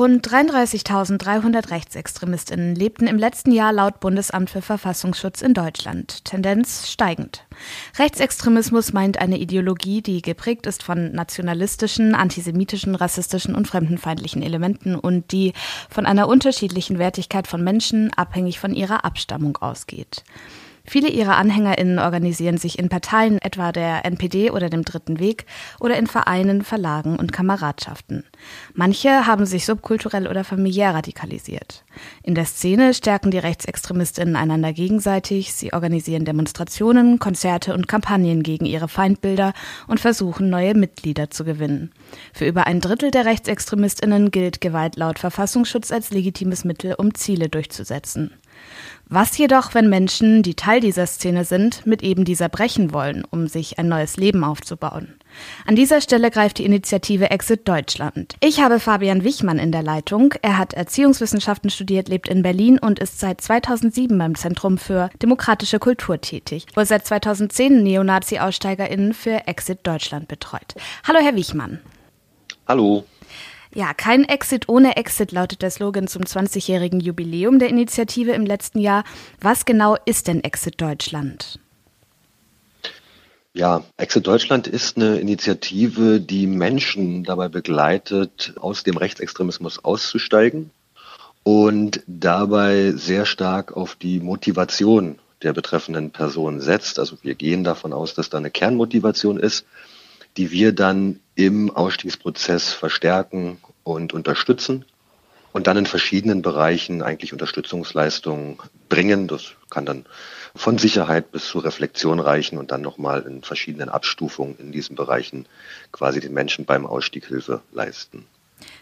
Rund 0.00 0.26
33.300 0.26 1.70
Rechtsextremistinnen 1.70 2.74
lebten 2.74 3.06
im 3.06 3.18
letzten 3.18 3.52
Jahr 3.52 3.70
laut 3.70 4.00
Bundesamt 4.00 4.48
für 4.48 4.62
Verfassungsschutz 4.62 5.42
in 5.42 5.52
Deutschland. 5.52 6.24
Tendenz 6.24 6.88
steigend. 6.88 7.44
Rechtsextremismus 7.98 8.94
meint 8.94 9.18
eine 9.18 9.36
Ideologie, 9.36 10.00
die 10.00 10.22
geprägt 10.22 10.66
ist 10.66 10.82
von 10.82 11.12
nationalistischen, 11.12 12.14
antisemitischen, 12.14 12.94
rassistischen 12.94 13.54
und 13.54 13.68
fremdenfeindlichen 13.68 14.40
Elementen 14.40 14.94
und 14.94 15.32
die 15.32 15.52
von 15.90 16.06
einer 16.06 16.28
unterschiedlichen 16.28 16.98
Wertigkeit 16.98 17.46
von 17.46 17.62
Menschen 17.62 18.10
abhängig 18.14 18.58
von 18.58 18.72
ihrer 18.72 19.04
Abstammung 19.04 19.58
ausgeht. 19.58 20.24
Viele 20.90 21.08
ihrer 21.08 21.36
Anhängerinnen 21.36 22.00
organisieren 22.00 22.58
sich 22.58 22.76
in 22.80 22.88
Parteien, 22.88 23.38
etwa 23.40 23.70
der 23.70 24.04
NPD 24.04 24.50
oder 24.50 24.68
dem 24.68 24.84
Dritten 24.84 25.20
Weg, 25.20 25.46
oder 25.78 25.96
in 25.96 26.08
Vereinen, 26.08 26.62
Verlagen 26.62 27.14
und 27.14 27.32
Kameradschaften. 27.32 28.24
Manche 28.74 29.24
haben 29.24 29.46
sich 29.46 29.66
subkulturell 29.66 30.26
oder 30.26 30.42
familiär 30.42 30.92
radikalisiert. 30.92 31.84
In 32.24 32.34
der 32.34 32.44
Szene 32.44 32.92
stärken 32.92 33.30
die 33.30 33.38
Rechtsextremistinnen 33.38 34.34
einander 34.34 34.72
gegenseitig, 34.72 35.52
sie 35.52 35.72
organisieren 35.72 36.24
Demonstrationen, 36.24 37.20
Konzerte 37.20 37.72
und 37.72 37.86
Kampagnen 37.86 38.42
gegen 38.42 38.66
ihre 38.66 38.88
Feindbilder 38.88 39.52
und 39.86 40.00
versuchen, 40.00 40.50
neue 40.50 40.74
Mitglieder 40.74 41.30
zu 41.30 41.44
gewinnen. 41.44 41.92
Für 42.32 42.48
über 42.48 42.66
ein 42.66 42.80
Drittel 42.80 43.12
der 43.12 43.26
Rechtsextremistinnen 43.26 44.32
gilt 44.32 44.60
Gewalt 44.60 44.96
laut 44.96 45.20
Verfassungsschutz 45.20 45.92
als 45.92 46.10
legitimes 46.10 46.64
Mittel, 46.64 46.94
um 46.94 47.14
Ziele 47.14 47.48
durchzusetzen. 47.48 48.32
Was 49.12 49.36
jedoch, 49.36 49.74
wenn 49.74 49.88
Menschen, 49.88 50.44
die 50.44 50.54
Teil 50.54 50.78
dieser 50.78 51.04
Szene 51.04 51.44
sind, 51.44 51.84
mit 51.84 52.00
eben 52.04 52.24
dieser 52.24 52.48
brechen 52.48 52.92
wollen, 52.92 53.24
um 53.28 53.48
sich 53.48 53.76
ein 53.76 53.88
neues 53.88 54.16
Leben 54.16 54.44
aufzubauen? 54.44 55.16
An 55.66 55.74
dieser 55.74 56.00
Stelle 56.00 56.30
greift 56.30 56.58
die 56.58 56.64
Initiative 56.64 57.28
Exit 57.28 57.66
Deutschland. 57.66 58.36
Ich 58.38 58.60
habe 58.60 58.78
Fabian 58.78 59.24
Wichmann 59.24 59.58
in 59.58 59.72
der 59.72 59.82
Leitung. 59.82 60.34
Er 60.42 60.58
hat 60.58 60.74
Erziehungswissenschaften 60.74 61.70
studiert, 61.70 62.08
lebt 62.08 62.28
in 62.28 62.42
Berlin 62.42 62.78
und 62.78 63.00
ist 63.00 63.18
seit 63.18 63.40
2007 63.40 64.16
beim 64.16 64.36
Zentrum 64.36 64.78
für 64.78 65.10
demokratische 65.20 65.80
Kultur 65.80 66.20
tätig, 66.20 66.66
wo 66.76 66.80
er 66.80 66.86
seit 66.86 67.04
2010 67.04 67.82
Neonazi-AussteigerInnen 67.82 69.12
für 69.12 69.48
Exit 69.48 69.80
Deutschland 69.82 70.28
betreut. 70.28 70.76
Hallo, 71.02 71.18
Herr 71.20 71.34
Wichmann. 71.34 71.80
Hallo. 72.68 73.04
Ja, 73.72 73.94
kein 73.94 74.24
Exit 74.24 74.68
ohne 74.68 74.96
Exit 74.96 75.30
lautet 75.30 75.62
der 75.62 75.70
Slogan 75.70 76.08
zum 76.08 76.22
20-jährigen 76.22 76.98
Jubiläum 76.98 77.60
der 77.60 77.68
Initiative 77.68 78.32
im 78.32 78.44
letzten 78.44 78.80
Jahr. 78.80 79.04
Was 79.40 79.64
genau 79.64 79.96
ist 80.06 80.26
denn 80.26 80.42
Exit 80.42 80.80
Deutschland? 80.80 81.60
Ja, 83.52 83.84
Exit 83.96 84.26
Deutschland 84.26 84.66
ist 84.66 84.96
eine 84.96 85.18
Initiative, 85.18 86.20
die 86.20 86.46
Menschen 86.46 87.24
dabei 87.24 87.48
begleitet, 87.48 88.54
aus 88.60 88.82
dem 88.82 88.96
Rechtsextremismus 88.96 89.84
auszusteigen 89.84 90.70
und 91.44 92.02
dabei 92.06 92.92
sehr 92.92 93.26
stark 93.26 93.76
auf 93.76 93.94
die 93.94 94.20
Motivation 94.20 95.18
der 95.42 95.52
betreffenden 95.52 96.10
Person 96.10 96.60
setzt. 96.60 96.98
Also 96.98 97.16
wir 97.22 97.34
gehen 97.34 97.64
davon 97.64 97.92
aus, 97.92 98.14
dass 98.14 98.30
da 98.30 98.38
eine 98.38 98.50
Kernmotivation 98.50 99.38
ist, 99.38 99.64
die 100.36 100.50
wir 100.50 100.72
dann 100.72 101.20
im 101.34 101.70
Ausstiegsprozess 101.70 102.72
verstärken 102.72 103.58
und 103.82 104.12
unterstützen 104.12 104.84
und 105.52 105.66
dann 105.66 105.76
in 105.76 105.86
verschiedenen 105.86 106.42
Bereichen 106.42 107.02
eigentlich 107.02 107.32
Unterstützungsleistungen 107.32 108.58
bringen. 108.88 109.26
Das 109.26 109.52
kann 109.68 109.86
dann 109.86 110.04
von 110.54 110.78
Sicherheit 110.78 111.32
bis 111.32 111.46
zur 111.46 111.64
Reflexion 111.64 112.20
reichen 112.20 112.58
und 112.58 112.70
dann 112.70 112.82
nochmal 112.82 113.22
in 113.22 113.42
verschiedenen 113.42 113.88
Abstufungen 113.88 114.56
in 114.58 114.72
diesen 114.72 114.96
Bereichen 114.96 115.46
quasi 115.92 116.20
den 116.20 116.34
Menschen 116.34 116.64
beim 116.64 116.86
Ausstieg 116.86 117.26
Hilfe 117.26 117.62
leisten. 117.72 118.26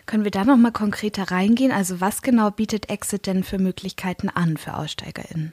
Können 0.07 0.25
wir 0.25 0.31
da 0.31 0.45
noch 0.45 0.57
mal 0.57 0.73
konkreter 0.73 1.31
reingehen? 1.31 1.73
Also 1.73 2.01
was 2.01 2.23
genau 2.23 2.51
bietet 2.51 2.91
Exit 2.91 3.27
denn 3.27 3.45
für 3.45 3.59
Möglichkeiten 3.59 4.29
an 4.29 4.57
für 4.57 4.75
AussteigerInnen? 4.75 5.53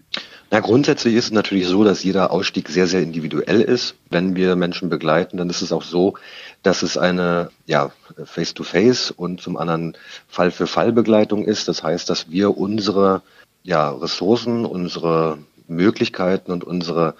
Na, 0.52 0.60
grundsätzlich 0.60 1.16
ist 1.16 1.26
es 1.26 1.32
natürlich 1.32 1.68
so, 1.68 1.84
dass 1.84 2.04
jeder 2.04 2.32
Ausstieg 2.32 2.70
sehr, 2.70 2.88
sehr 2.88 3.02
individuell 3.02 3.62
ist. 3.62 3.96
Wenn 4.10 4.36
wir 4.36 4.56
Menschen 4.56 4.90
begleiten, 4.90 5.38
dann 5.38 5.50
ist 5.50 5.62
es 5.62 5.72
auch 5.72 5.84
so, 5.84 6.16
dass 6.64 6.84
es 6.84 6.98
eine 6.98 7.50
ja, 7.66 7.92
Face-to-Face 8.24 9.12
und 9.12 9.42
zum 9.42 9.58
anderen 9.58 9.98
Fall-für-Fall-Begleitung 10.28 11.46
ist. 11.46 11.68
Das 11.68 11.84
heißt, 11.84 12.10
dass 12.10 12.30
wir 12.30 12.58
unsere 12.58 13.22
ja, 13.64 13.90
Ressourcen, 13.90 14.66
unsere 14.66 15.40
Möglichkeiten 15.68 16.52
und 16.52 16.64
unsere 16.64 17.16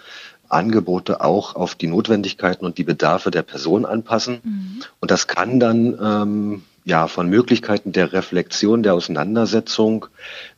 Angebote 0.48 1.22
auch 1.22 1.56
auf 1.56 1.76
die 1.76 1.88
Notwendigkeiten 1.88 2.66
und 2.66 2.78
die 2.78 2.84
Bedarfe 2.84 3.32
der 3.32 3.42
Person 3.42 3.86
anpassen. 3.86 4.40
Mhm. 4.44 4.84
Und 5.00 5.12
das 5.12 5.28
kann 5.28 5.60
dann 5.60 5.98
ähm, 6.02 6.64
ja, 6.86 7.08
von 7.08 7.28
Möglichkeiten 7.28 7.92
der 7.92 8.14
Reflexion, 8.14 8.84
der 8.84 8.94
Auseinandersetzung 8.94 10.06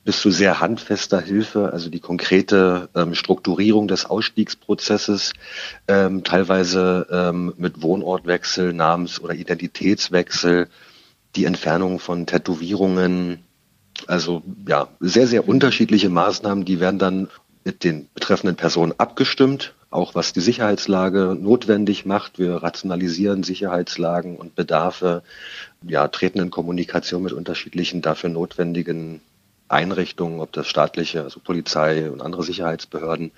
bis 0.04 0.20
zu 0.20 0.30
sehr 0.30 0.60
handfester 0.60 1.22
Hilfe, 1.22 1.72
also 1.72 1.90
die 1.90 2.02
konkrete 2.02 2.90
ähm, 2.96 3.16
Strukturierung 3.16 3.88
des 3.88 4.06
Ausstiegsprozesses, 4.06 5.32
ähm, 5.88 6.26
teilweise 6.26 7.08
ähm, 7.10 7.54
mit 7.58 7.82
Wohnortwechsel, 7.82 8.74
Namens- 8.74 9.22
oder 9.22 9.36
Identitätswechsel, 9.36 10.68
die 11.38 11.46
Entfernung 11.46 12.00
von 12.00 12.26
Tätowierungen, 12.26 13.40
also 14.06 14.44
ja, 14.68 14.90
sehr, 15.00 15.28
sehr 15.28 15.48
unterschiedliche 15.48 16.10
Maßnahmen, 16.10 16.66
die 16.66 16.82
werden 16.82 17.00
dann 17.00 17.30
mit 17.64 17.86
den 17.86 18.10
betreffenden 18.14 18.58
Personen 18.58 18.94
abgestimmt, 18.98 19.74
auch 19.98 20.14
was 20.14 20.32
die 20.32 20.42
Sicherheitslage 20.42 21.36
notwendig 21.40 22.06
macht. 22.06 22.38
Wir 22.38 22.58
rationalisieren 22.58 23.42
Sicherheitslagen 23.42 24.38
und 24.38 24.54
Bedarfe, 24.54 25.24
ja, 25.82 26.08
treten 26.08 26.40
in 26.40 26.52
Kommunikation 26.52 27.24
mit 27.24 27.34
unterschiedlichen 27.34 28.04
dafür 28.04 28.30
notwendigen 28.30 29.22
Einrichtungen, 29.68 30.40
ob 30.40 30.52
das 30.52 30.68
staatliche, 30.68 31.24
also 31.24 31.40
Polizei 31.40 32.12
und 32.12 32.22
andere 32.22 32.44
Sicherheitsbehörden, 32.44 33.32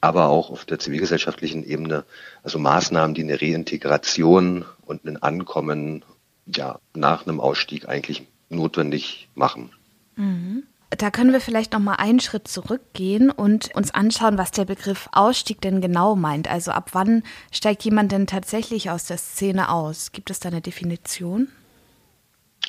aber 0.00 0.28
auch 0.28 0.50
auf 0.50 0.64
der 0.64 0.78
zivilgesellschaftlichen 0.78 1.64
Ebene, 1.64 2.04
also 2.44 2.60
Maßnahmen, 2.60 3.14
die 3.14 3.24
eine 3.24 3.42
Reintegration 3.42 4.64
und 4.86 5.04
ein 5.04 5.20
Ankommen 5.20 6.04
ja, 6.46 6.78
nach 6.94 7.26
einem 7.26 7.40
Ausstieg 7.40 7.88
eigentlich 7.88 8.22
notwendig 8.48 9.28
machen. 9.34 9.70
Mhm. 10.14 10.62
Da 10.98 11.10
können 11.10 11.32
wir 11.32 11.40
vielleicht 11.40 11.72
noch 11.72 11.80
mal 11.80 11.94
einen 11.94 12.20
Schritt 12.20 12.48
zurückgehen 12.48 13.30
und 13.30 13.74
uns 13.74 13.94
anschauen, 13.94 14.36
was 14.36 14.50
der 14.50 14.66
Begriff 14.66 15.08
Ausstieg 15.12 15.60
denn 15.62 15.80
genau 15.80 16.16
meint. 16.16 16.50
Also 16.50 16.70
ab 16.70 16.90
wann 16.92 17.22
steigt 17.50 17.82
jemand 17.84 18.12
denn 18.12 18.26
tatsächlich 18.26 18.90
aus 18.90 19.06
der 19.06 19.16
Szene 19.16 19.70
aus? 19.70 20.12
Gibt 20.12 20.30
es 20.30 20.38
da 20.38 20.50
eine 20.50 20.60
Definition? 20.60 21.48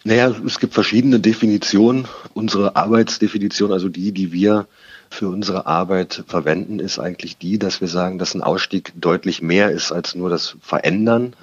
Naja, 0.06 0.34
es 0.46 0.60
gibt 0.60 0.74
verschiedene 0.74 1.20
Definitionen. 1.20 2.08
Unsere 2.34 2.78
Arbeitsdefinition, 2.78 3.74
also 3.74 3.90
die, 3.90 4.14
die 4.14 4.32
wir 4.32 4.68
für 5.10 5.28
unsere 5.28 5.66
Arbeit 5.66 6.24
verwenden, 6.28 6.80
ist 6.80 7.00
eigentlich 7.00 7.38
die, 7.38 7.60
dass 7.60 7.82
wir 7.82 7.90
sagen, 7.90 8.20
dass 8.20 8.34
ein 8.34 8.42
Ausstieg 8.42 8.94
deutlich 8.96 9.42
mehr 9.42 9.70
ist 9.72 9.92
als 9.92 10.16
nur 10.16 10.30
das 10.30 10.56
Verändern 10.62 11.36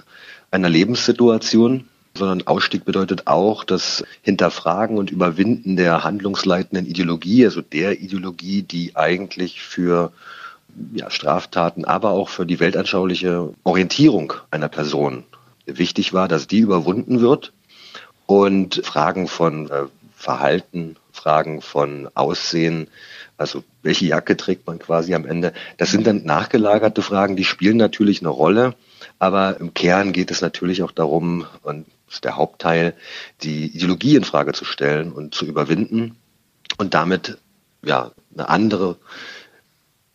einer 0.50 0.68
Lebenssituation 0.68 1.89
sondern 2.20 2.46
Ausstieg 2.46 2.84
bedeutet 2.84 3.26
auch 3.26 3.64
das 3.64 4.04
Hinterfragen 4.22 4.98
und 4.98 5.10
Überwinden 5.10 5.76
der 5.76 6.04
handlungsleitenden 6.04 6.86
Ideologie, 6.86 7.44
also 7.46 7.62
der 7.62 8.00
Ideologie, 8.00 8.62
die 8.62 8.94
eigentlich 8.94 9.62
für 9.62 10.12
ja, 10.94 11.10
Straftaten, 11.10 11.84
aber 11.84 12.10
auch 12.10 12.28
für 12.28 12.46
die 12.46 12.60
weltanschauliche 12.60 13.52
Orientierung 13.64 14.34
einer 14.50 14.68
Person 14.68 15.24
wichtig 15.66 16.12
war, 16.12 16.28
dass 16.28 16.46
die 16.46 16.58
überwunden 16.58 17.20
wird. 17.20 17.52
Und 18.26 18.82
Fragen 18.84 19.26
von 19.26 19.70
äh, 19.70 19.86
Verhalten, 20.14 20.96
Fragen 21.12 21.62
von 21.62 22.08
Aussehen, 22.14 22.88
also 23.38 23.64
welche 23.82 24.04
Jacke 24.04 24.36
trägt 24.36 24.66
man 24.66 24.78
quasi 24.78 25.14
am 25.14 25.24
Ende, 25.26 25.54
das 25.78 25.90
sind 25.90 26.06
dann 26.06 26.24
nachgelagerte 26.24 27.00
Fragen, 27.00 27.36
die 27.36 27.44
spielen 27.44 27.78
natürlich 27.78 28.20
eine 28.20 28.28
Rolle, 28.28 28.74
aber 29.18 29.58
im 29.60 29.74
Kern 29.74 30.12
geht 30.12 30.30
es 30.30 30.40
natürlich 30.40 30.82
auch 30.82 30.92
darum, 30.92 31.46
und 31.62 31.86
das 32.06 32.16
ist 32.16 32.24
der 32.24 32.36
Hauptteil, 32.36 32.94
die 33.42 33.66
Ideologie 33.66 34.16
in 34.16 34.24
Frage 34.24 34.52
zu 34.52 34.64
stellen 34.64 35.12
und 35.12 35.34
zu 35.34 35.46
überwinden 35.46 36.16
und 36.78 36.94
damit 36.94 37.38
ja 37.84 38.12
eine 38.34 38.48
andere 38.48 38.96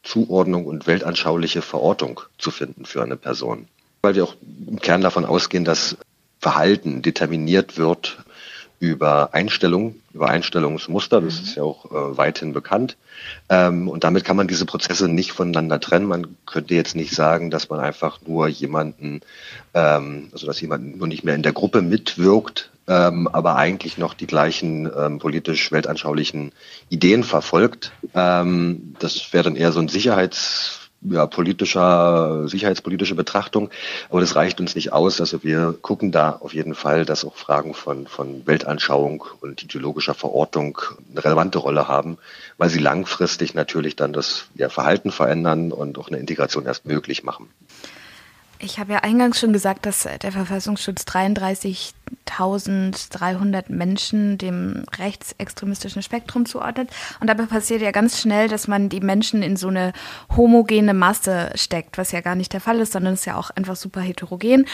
Zuordnung 0.04 0.66
und 0.66 0.88
weltanschauliche 0.88 1.62
Verortung 1.62 2.22
zu 2.38 2.52
finden 2.52 2.86
für 2.86 3.02
eine 3.02 3.18
Person. 3.18 3.68
Weil 4.02 4.16
wir 4.16 4.24
auch 4.24 4.36
im 4.68 4.80
Kern 4.80 5.02
davon 5.02 5.26
ausgehen, 5.26 5.66
dass 5.66 5.98
Verhalten 6.40 7.02
determiniert 7.02 7.78
wird 7.78 8.24
über 8.80 9.34
Einstellungen, 9.34 10.02
über 10.14 10.30
Einstellungsmuster. 10.30 11.22
Das 11.22 11.40
ist 11.40 11.56
ja 11.56 11.64
auch 11.64 11.86
äh, 11.86 12.18
weithin 12.18 12.54
bekannt. 12.54 12.98
Ähm, 13.50 13.88
und 13.88 14.04
damit 14.04 14.26
kann 14.26 14.36
man 14.36 14.48
diese 14.48 14.66
Prozesse 14.66 15.08
nicht 15.08 15.32
voneinander 15.32 15.80
trennen. 15.80 16.08
Man 16.08 16.38
könnte 16.46 16.76
jetzt 16.76 16.96
nicht 16.96 17.14
sagen, 17.14 17.52
dass 17.52 17.70
man 17.70 17.80
einfach 17.80 18.20
nur 18.26 18.48
jemanden, 18.48 19.22
ähm, 19.74 20.30
also 20.32 20.46
dass 20.46 20.62
jemand 20.62 20.98
nur 20.98 21.08
nicht 21.08 21.24
mehr 21.24 21.36
in 21.36 21.44
der 21.44 21.54
Gruppe 21.54 21.82
mitwirkt, 21.82 22.70
ähm, 22.88 23.28
aber 23.28 23.56
eigentlich 23.56 23.98
noch 23.98 24.14
die 24.14 24.28
gleichen 24.28 24.90
ähm, 24.96 25.20
politisch 25.20 25.72
weltanschaulichen 25.72 26.52
Ideen 26.90 27.24
verfolgt. 27.24 27.92
Ähm, 28.14 28.96
das 29.00 29.34
wäre 29.34 29.46
dann 29.46 29.56
eher 29.56 29.72
so 29.72 29.80
ein 29.80 29.88
Sicherheits 29.88 30.85
ja, 31.02 31.26
politischer, 31.28 32.48
sicherheitspolitischer 32.48 33.16
Betrachtung. 33.16 33.70
Aber 34.10 34.22
das 34.22 34.36
reicht 34.36 34.60
uns 34.60 34.76
nicht 34.76 34.94
aus. 34.94 35.20
Also 35.20 35.44
wir 35.44 35.76
gucken 35.82 36.12
da 36.12 36.32
auf 36.32 36.54
jeden 36.54 36.76
Fall, 36.76 37.06
dass 37.06 37.26
auch 37.26 37.36
Fragen 37.36 37.74
von, 37.74 38.08
von 38.08 38.46
Weltanschauung 38.48 39.24
und 39.42 39.64
ideologischer 39.64 40.14
Verortung 40.14 40.80
eine 41.12 41.24
relevante 41.24 41.60
Rolle 41.60 41.88
haben, 41.88 42.18
weil 42.58 42.70
sie 42.70 42.80
langfristig 42.80 43.54
natürlich 43.54 43.96
dann 43.96 44.14
das 44.14 44.48
ja, 44.56 44.70
Verhalten 44.70 45.12
verändern 45.12 45.72
und 45.72 45.98
auch 45.98 46.08
eine 46.08 46.18
Integration 46.18 46.66
erst 46.66 46.86
möglich 46.86 47.24
machen. 47.24 47.50
Ich 48.60 48.80
habe 48.80 48.94
ja 48.94 49.00
eingangs 49.00 49.38
schon 49.40 49.52
gesagt, 49.52 49.86
dass 49.86 50.08
der 50.22 50.32
Verfassungsschutz 50.32 51.02
33.300 51.04 53.66
Menschen 53.68 54.38
dem 54.38 54.86
rechtsextremistischen 54.98 56.02
Spektrum 56.02 56.46
zuordnet. 56.46 56.90
Und 57.20 57.28
dabei 57.28 57.48
passiert 57.48 57.82
ja 57.82 57.92
ganz 57.92 58.22
schnell, 58.22 58.48
dass 58.48 58.70
man 58.70 58.88
die 58.88 59.02
Menschen 59.02 59.44
in 59.44 59.58
so 59.58 59.68
eine 59.68 59.92
homogene 60.36 60.94
Masse 60.94 61.52
steckt, 61.56 61.98
was 61.98 62.14
ja 62.14 62.22
gar 62.22 62.36
nicht 62.36 62.54
der 62.54 62.62
Fall 62.62 62.80
ist, 62.80 62.94
sondern 62.94 63.16
ist 63.16 63.26
ja 63.26 63.36
auch 63.36 63.50
einfach 63.52 63.76
super 63.76 64.00
heterogen. 64.00 64.66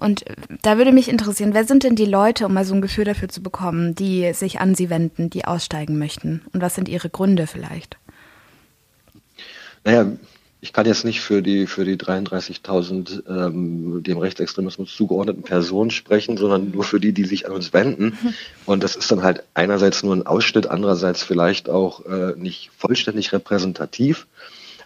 Und 0.00 0.24
da 0.62 0.76
würde 0.76 0.90
mich 0.90 1.08
interessieren, 1.08 1.54
wer 1.54 1.64
sind 1.64 1.84
denn 1.84 1.94
die 1.94 2.06
Leute, 2.06 2.46
um 2.46 2.54
mal 2.54 2.64
so 2.64 2.74
ein 2.74 2.82
Gefühl 2.82 3.04
dafür 3.04 3.28
zu 3.28 3.40
bekommen, 3.40 3.94
die 3.94 4.32
sich 4.34 4.58
an 4.60 4.74
sie 4.74 4.90
wenden, 4.90 5.30
die 5.30 5.44
aussteigen 5.44 5.96
möchten? 5.98 6.42
Und 6.52 6.60
was 6.60 6.74
sind 6.74 6.88
ihre 6.88 7.08
Gründe 7.08 7.46
vielleicht? 7.46 7.98
Naja, 9.84 10.06
ich 10.60 10.72
kann 10.72 10.86
jetzt 10.86 11.04
nicht 11.04 11.20
für 11.20 11.40
die 11.40 11.66
für 11.66 11.84
die 11.84 11.96
33.000 11.96 13.22
ähm, 13.28 14.02
dem 14.02 14.18
Rechtsextremismus 14.18 14.94
zugeordneten 14.94 15.42
Personen 15.42 15.90
sprechen, 15.90 16.36
sondern 16.36 16.72
nur 16.72 16.84
für 16.84 16.98
die, 16.98 17.12
die 17.12 17.24
sich 17.24 17.46
an 17.46 17.52
uns 17.52 17.72
wenden. 17.72 18.18
Und 18.66 18.82
das 18.82 18.96
ist 18.96 19.10
dann 19.10 19.22
halt 19.22 19.44
einerseits 19.54 20.02
nur 20.02 20.16
ein 20.16 20.26
Ausschnitt, 20.26 20.68
andererseits 20.68 21.22
vielleicht 21.22 21.68
auch 21.68 22.04
äh, 22.06 22.34
nicht 22.36 22.70
vollständig 22.76 23.32
repräsentativ. 23.32 24.26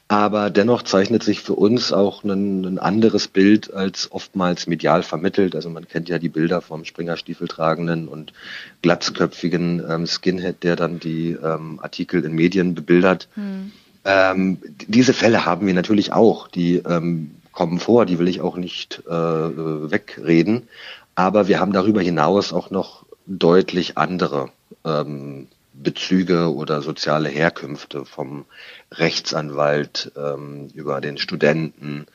Aber 0.09 0.51
dennoch 0.51 0.83
zeichnet 0.83 1.23
sich 1.23 1.41
für 1.41 1.55
uns 1.55 1.91
auch 1.91 2.23
ein, 2.23 2.67
ein, 2.67 2.79
anderes 2.79 3.29
Bild 3.29 3.73
als 3.73 4.13
oftmals 4.13 4.67
medial 4.67 5.03
vermittelt. 5.03 5.57
Also 5.57 5.71
man 5.71 5.89
kennt 5.89 6.11
ja 6.11 6.19
die 6.19 6.29
Bilder 6.29 6.61
vom 6.61 6.85
Springerstiefel 6.85 7.49
tragenden 7.49 8.09
und 8.09 8.35
glatzköpfigen 8.83 9.83
ähm, 9.89 10.07
Skinhead, 10.07 10.63
der 10.65 10.77
dann 10.77 11.01
die 11.01 11.31
ähm, 11.31 11.81
Artikel 11.81 12.27
in 12.27 12.33
Medien 12.35 12.75
bebildert. 12.75 13.29
Hm 13.37 13.73
ähm, 14.05 14.59
diese 14.87 15.13
Fälle 15.13 15.47
haben 15.47 15.67
wir 15.67 15.75
natürlich 15.75 16.13
auch, 16.13 16.49
die 16.49 16.77
ähm, 16.77 17.37
kommen 17.53 17.79
vor, 17.79 18.07
die 18.07 18.19
will 18.19 18.29
ich 18.29 18.41
auch 18.41 18.57
nicht 18.57 19.03
äh, 19.07 19.11
wegreden. 19.13 20.69
Aber 21.15 21.47
wir 21.49 21.61
haben 21.61 21.73
darüber 21.73 22.01
hinaus 22.01 22.53
auch 22.53 22.71
noch 22.71 23.05
deutlich 23.27 23.99
andere 23.99 24.51
ähm, 24.85 25.49
Bezüge 25.75 26.55
oder 26.55 26.83
soziale 26.83 27.29
Herkünfte 27.29 28.05
vom 28.05 28.45
Rechtsanwalt 28.91 30.13
ähm, 30.17 30.69
über 30.75 31.01
den 31.01 31.19
Studenten 31.19 32.07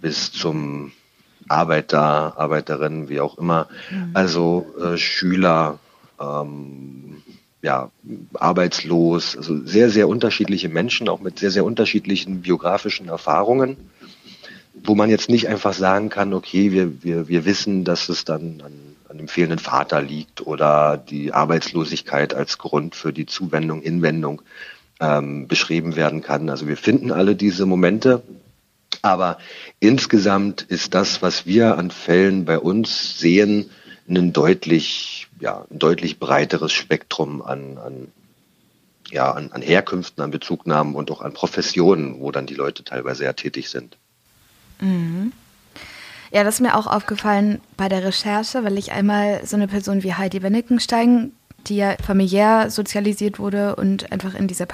bis 0.00 0.32
zum 0.32 0.92
Arbeiter, 1.48 2.38
Arbeiterin, 2.38 3.08
wie 3.08 3.20
auch 3.20 3.38
immer. 3.38 3.68
Mhm. 3.90 4.10
Also 4.14 4.66
äh, 4.80 4.96
Schüler, 4.96 5.78
ähm, 6.20 7.22
ja, 7.64 7.90
arbeitslos, 8.34 9.38
also 9.38 9.64
sehr, 9.64 9.88
sehr 9.88 10.06
unterschiedliche 10.06 10.68
Menschen, 10.68 11.08
auch 11.08 11.20
mit 11.20 11.38
sehr, 11.38 11.50
sehr 11.50 11.64
unterschiedlichen 11.64 12.42
biografischen 12.42 13.08
Erfahrungen, 13.08 13.78
wo 14.74 14.94
man 14.94 15.08
jetzt 15.08 15.30
nicht 15.30 15.48
einfach 15.48 15.72
sagen 15.72 16.10
kann, 16.10 16.34
okay, 16.34 16.72
wir, 16.72 17.02
wir, 17.02 17.26
wir 17.26 17.46
wissen, 17.46 17.84
dass 17.84 18.10
es 18.10 18.26
dann 18.26 18.60
an, 18.60 18.72
an 19.08 19.16
dem 19.16 19.28
fehlenden 19.28 19.60
Vater 19.60 20.02
liegt 20.02 20.46
oder 20.46 20.98
die 20.98 21.32
Arbeitslosigkeit 21.32 22.34
als 22.34 22.58
Grund 22.58 22.94
für 22.94 23.14
die 23.14 23.24
Zuwendung, 23.24 23.80
Hinwendung 23.80 24.42
ähm, 25.00 25.48
beschrieben 25.48 25.96
werden 25.96 26.20
kann. 26.20 26.50
Also 26.50 26.68
wir 26.68 26.76
finden 26.76 27.12
alle 27.12 27.34
diese 27.34 27.64
Momente, 27.64 28.22
aber 29.00 29.38
insgesamt 29.80 30.60
ist 30.60 30.92
das, 30.92 31.22
was 31.22 31.46
wir 31.46 31.78
an 31.78 31.90
Fällen 31.90 32.44
bei 32.44 32.58
uns 32.58 33.18
sehen, 33.18 33.70
ein 34.06 34.34
deutlich 34.34 35.23
ja, 35.44 35.66
ein 35.70 35.78
deutlich 35.78 36.18
breiteres 36.18 36.72
Spektrum 36.72 37.42
an, 37.42 37.76
an, 37.76 38.08
ja, 39.10 39.30
an, 39.30 39.52
an 39.52 39.60
Herkünften, 39.60 40.24
an 40.24 40.30
Bezugnahmen 40.30 40.94
und 40.94 41.10
auch 41.10 41.20
an 41.20 41.34
Professionen, 41.34 42.18
wo 42.20 42.30
dann 42.30 42.46
die 42.46 42.54
Leute 42.54 42.82
teilweise 42.82 43.24
ja 43.24 43.34
tätig 43.34 43.68
sind. 43.68 43.98
Mhm. 44.80 45.32
Ja, 46.32 46.44
das 46.44 46.54
ist 46.54 46.60
mir 46.62 46.76
auch 46.76 46.86
aufgefallen 46.86 47.60
bei 47.76 47.90
der 47.90 48.02
Recherche, 48.02 48.64
weil 48.64 48.78
ich 48.78 48.92
einmal 48.92 49.44
so 49.44 49.56
eine 49.56 49.68
Person 49.68 50.02
wie 50.02 50.14
Heidi 50.14 50.42
Wennickenstein 50.42 51.32
die 51.66 51.76
ja 51.76 51.96
familiär 52.04 52.70
sozialisiert 52.70 53.38
wurde 53.38 53.76
und 53.76 54.12
einfach 54.12 54.34
in 54.34 54.48
dieser 54.48 54.66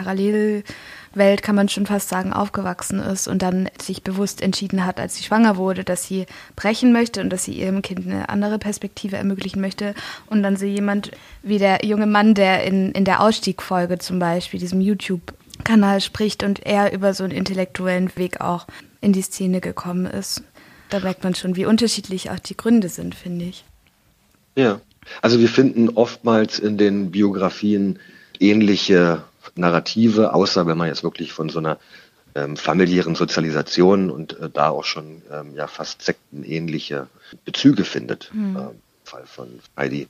Parallelwelt, 1.13 1.43
kann 1.43 1.57
man 1.57 1.69
schon 1.69 1.87
fast 1.87 2.09
sagen, 2.09 2.33
aufgewachsen 2.33 3.01
ist 3.01 3.29
und 3.29 3.43
dann 3.43 3.69
sich 3.81 4.03
bewusst 4.03 4.43
entschieden 4.43 4.85
hat, 4.85 5.01
als 5.01 5.17
sie 5.17 5.25
schwanger 5.25 5.57
wurde, 5.57 5.85
dass 5.85 6.05
sie 6.05 6.27
brechen 6.57 6.93
möchte 6.93 7.21
und 7.21 7.31
dass 7.31 7.45
sie 7.45 7.53
ihrem 7.53 7.83
Kind 7.83 8.07
eine 8.07 8.29
andere 8.29 8.59
Perspektive 8.59 9.17
ermöglichen 9.17 9.61
möchte. 9.61 9.95
Und 10.27 10.43
dann 10.43 10.57
so 10.57 10.67
jemand 10.67 11.11
wie 11.43 11.59
der 11.59 11.85
junge 11.85 12.07
Mann, 12.07 12.35
der 12.35 12.65
in, 12.65 12.93
in 12.93 13.05
der 13.05 13.21
Ausstiegfolge 13.21 13.99
zum 13.99 14.19
Beispiel, 14.19 14.61
diesem 14.61 14.81
YouTube-Kanal 14.81 16.01
spricht 16.01 16.43
und 16.43 16.65
er 16.65 16.93
über 16.93 17.15
so 17.15 17.25
einen 17.25 17.33
intellektuellen 17.33 18.11
Weg 18.17 18.41
auch 18.41 18.67
in 19.01 19.13
die 19.13 19.23
Szene 19.23 19.61
gekommen 19.61 20.07
ist. 20.07 20.43
Da 20.91 21.01
merkt 21.01 21.25
man 21.25 21.35
schon, 21.35 21.57
wie 21.57 21.67
unterschiedlich 21.67 22.31
auch 22.31 22.39
die 22.39 22.57
Gründe 22.57 22.89
sind, 22.89 23.15
finde 23.15 23.47
ich. 23.47 23.65
Ja. 24.57 24.81
Also 25.23 25.41
wir 25.41 25.49
finden 25.49 25.89
oftmals 25.89 26.59
in 26.59 26.77
den 26.77 27.11
Biografien 27.11 27.99
ähnliche 28.39 29.23
Narrative, 29.57 30.35
außer 30.35 30.67
wenn 30.67 30.79
man 30.79 30.89
jetzt 30.89 31.03
wirklich 31.03 31.33
von 31.33 31.49
so 31.49 31.59
einer 31.59 31.79
ähm, 32.35 32.57
familiären 32.57 33.15
Sozialisation 33.15 34.11
und 34.11 34.39
äh, 34.39 34.51
da 34.51 34.69
auch 34.69 34.85
schon 34.85 35.23
ähm, 35.33 35.55
ja 35.55 35.67
fast 35.67 36.03
sektenähnliche 36.03 37.09
Bezüge 37.45 37.85
findet. 37.85 38.31
Mhm. 38.33 38.57
Äh, 38.57 38.61
Fall 39.05 39.27
von 39.27 39.49
Heidi. 39.77 40.09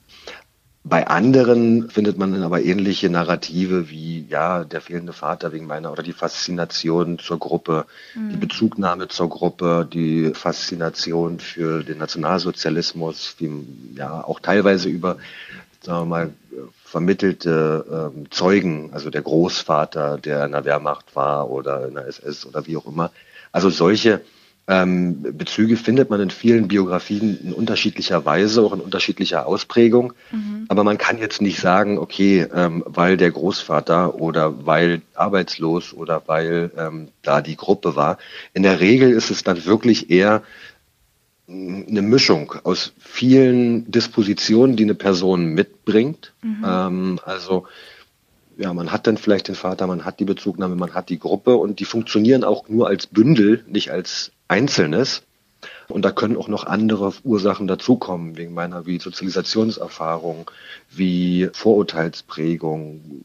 Bei 0.83 1.07
anderen 1.07 1.91
findet 1.91 2.17
man 2.17 2.33
dann 2.33 2.43
aber 2.43 2.63
ähnliche 2.63 3.11
Narrative 3.11 3.91
wie 3.91 4.27
ja 4.27 4.65
der 4.65 4.81
fehlende 4.81 5.13
Vater 5.13 5.53
wegen 5.53 5.67
meiner 5.67 5.93
oder 5.93 6.03
die 6.03 6.15
Faszination 6.15 7.19
zur 7.19 7.39
Gruppe, 7.39 7.85
mhm. 8.15 8.31
die 8.31 8.37
Bezugnahme 8.37 9.09
zur 9.09 9.29
Gruppe, 9.29 9.87
die 9.91 10.33
Faszination 10.35 11.39
für 11.39 11.83
den 11.83 11.99
Nationalsozialismus, 11.99 13.37
wie, 13.39 13.51
ja 13.95 14.25
auch 14.25 14.41
teilweise 14.41 14.89
über 14.89 15.19
sagen 15.83 16.01
wir 16.01 16.07
mal 16.07 16.33
vermittelte 16.91 18.11
ähm, 18.17 18.27
Zeugen, 18.31 18.91
also 18.93 19.11
der 19.11 19.23
Großvater, 19.23 20.19
der 20.19 20.45
in 20.45 20.53
der 20.53 20.65
Wehrmacht 20.65 21.15
war 21.15 21.49
oder 21.49 21.87
in 21.87 21.95
der 21.95 22.09
SS 22.09 22.45
oder 22.45 22.67
wie 22.67 22.77
auch 22.77 22.87
immer. 22.87 23.13
Also 23.53 23.71
solche 23.71 24.23
ähm, 24.67 25.23
Bezüge 25.23 25.77
findet 25.77 26.11
man 26.11 26.21
in 26.21 26.31
vielen 26.31 26.67
Biografien 26.67 27.39
in 27.45 27.53
unterschiedlicher 27.53 28.25
Weise, 28.25 28.63
auch 28.63 28.73
in 28.73 28.81
unterschiedlicher 28.81 29.47
Ausprägung. 29.47 30.15
Mhm. 30.33 30.67
Aber 30.69 30.83
man 30.83 30.99
kann 30.99 31.19
jetzt 31.19 31.41
nicht 31.41 31.61
sagen, 31.61 31.97
okay, 31.97 32.47
ähm, 32.53 32.83
weil 32.87 33.17
der 33.17 33.31
Großvater 33.31 34.17
oder 34.17 34.67
weil 34.67 35.03
arbeitslos 35.15 35.93
oder 35.93 36.23
weil 36.27 36.73
ähm, 36.77 37.09
da 37.23 37.41
die 37.41 37.57
Gruppe 37.57 37.95
war. 37.95 38.19
In 38.53 38.65
der 38.65 38.81
Regel 38.81 39.11
ist 39.13 39.31
es 39.31 39.45
dann 39.45 39.65
wirklich 39.65 40.11
eher 40.11 40.43
eine 41.51 42.03
Mischung 42.03 42.55
aus 42.63 42.93
vielen 42.99 43.91
Dispositionen, 43.91 44.77
die 44.77 44.85
eine 44.85 44.95
Person 44.95 45.47
mitbringt. 45.47 46.33
Mhm. 46.43 46.65
Ähm, 46.65 47.21
also 47.25 47.67
ja, 48.57 48.73
man 48.75 48.93
hat 48.93 49.07
dann 49.07 49.17
vielleicht 49.17 49.49
den 49.49 49.55
Vater, 49.55 49.87
man 49.87 50.05
hat 50.05 50.21
die 50.21 50.25
Bezugnahme, 50.25 50.77
man 50.77 50.95
hat 50.95 51.09
die 51.09 51.19
Gruppe 51.19 51.57
und 51.57 51.81
die 51.81 51.85
funktionieren 51.85 52.45
auch 52.45 52.69
nur 52.69 52.89
als 52.89 53.07
Bündel, 53.07 53.65
nicht 53.67 53.91
als 53.91 54.33
Einzelnes. 54.49 55.23
Und 55.91 56.05
da 56.05 56.11
können 56.13 56.37
auch 56.37 56.49
noch 56.49 56.65
andere 56.65 57.13
Ursachen 57.25 57.67
dazukommen, 57.67 58.37
wegen 58.37 58.55
meiner 58.55 58.87
wie 58.87 58.99
Sozialisationserfahrung, 58.99 60.51
wie 60.91 61.49
Vorurteilsprägung, 61.53 63.25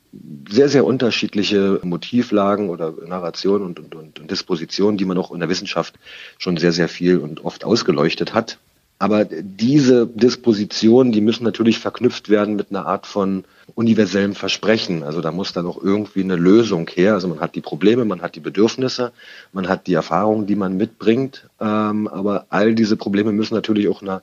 sehr, 0.49 0.69
sehr 0.69 0.85
unterschiedliche 0.85 1.79
Motivlagen 1.83 2.69
oder 2.69 2.93
Narrationen 3.05 3.67
und, 3.67 3.79
und, 3.79 4.19
und 4.19 4.31
Dispositionen, 4.31 4.97
die 4.97 5.05
man 5.05 5.17
auch 5.17 5.31
in 5.31 5.39
der 5.39 5.49
Wissenschaft 5.49 5.95
schon 6.37 6.57
sehr, 6.57 6.71
sehr 6.71 6.89
viel 6.89 7.19
und 7.19 7.43
oft 7.45 7.63
ausgeleuchtet 7.63 8.33
hat. 8.33 8.59
Aber 8.97 9.25
diese 9.25 10.07
Dispositionen, 10.07 11.11
die 11.11 11.21
müssen 11.21 11.43
natürlich 11.43 11.79
verknüpft 11.79 12.29
werden 12.29 12.55
mit 12.55 12.67
einer 12.69 12.85
Art 12.85 13.05
von 13.05 13.43
universellem 13.73 14.35
Versprechen. 14.35 15.03
Also 15.03 15.19
da 15.19 15.31
muss 15.31 15.51
dann 15.51 15.65
auch 15.65 15.81
irgendwie 15.81 16.23
eine 16.23 16.37
Lösung 16.37 16.89
her. 16.93 17.13
Also 17.13 17.27
man 17.27 17.41
hat 17.41 17.55
die 17.55 17.61
Probleme, 17.61 18.05
man 18.05 18.21
hat 18.21 18.35
die 18.35 18.39
Bedürfnisse, 18.39 19.11
man 19.51 19.67
hat 19.67 19.87
die 19.87 19.93
Erfahrungen, 19.93 20.47
die 20.47 20.55
man 20.55 20.77
mitbringt. 20.77 21.49
Ähm, 21.59 22.07
aber 22.07 22.45
all 22.49 22.73
diese 22.73 22.95
Probleme 22.95 23.33
müssen 23.33 23.55
natürlich 23.55 23.89
auch 23.89 24.01
einer, 24.01 24.21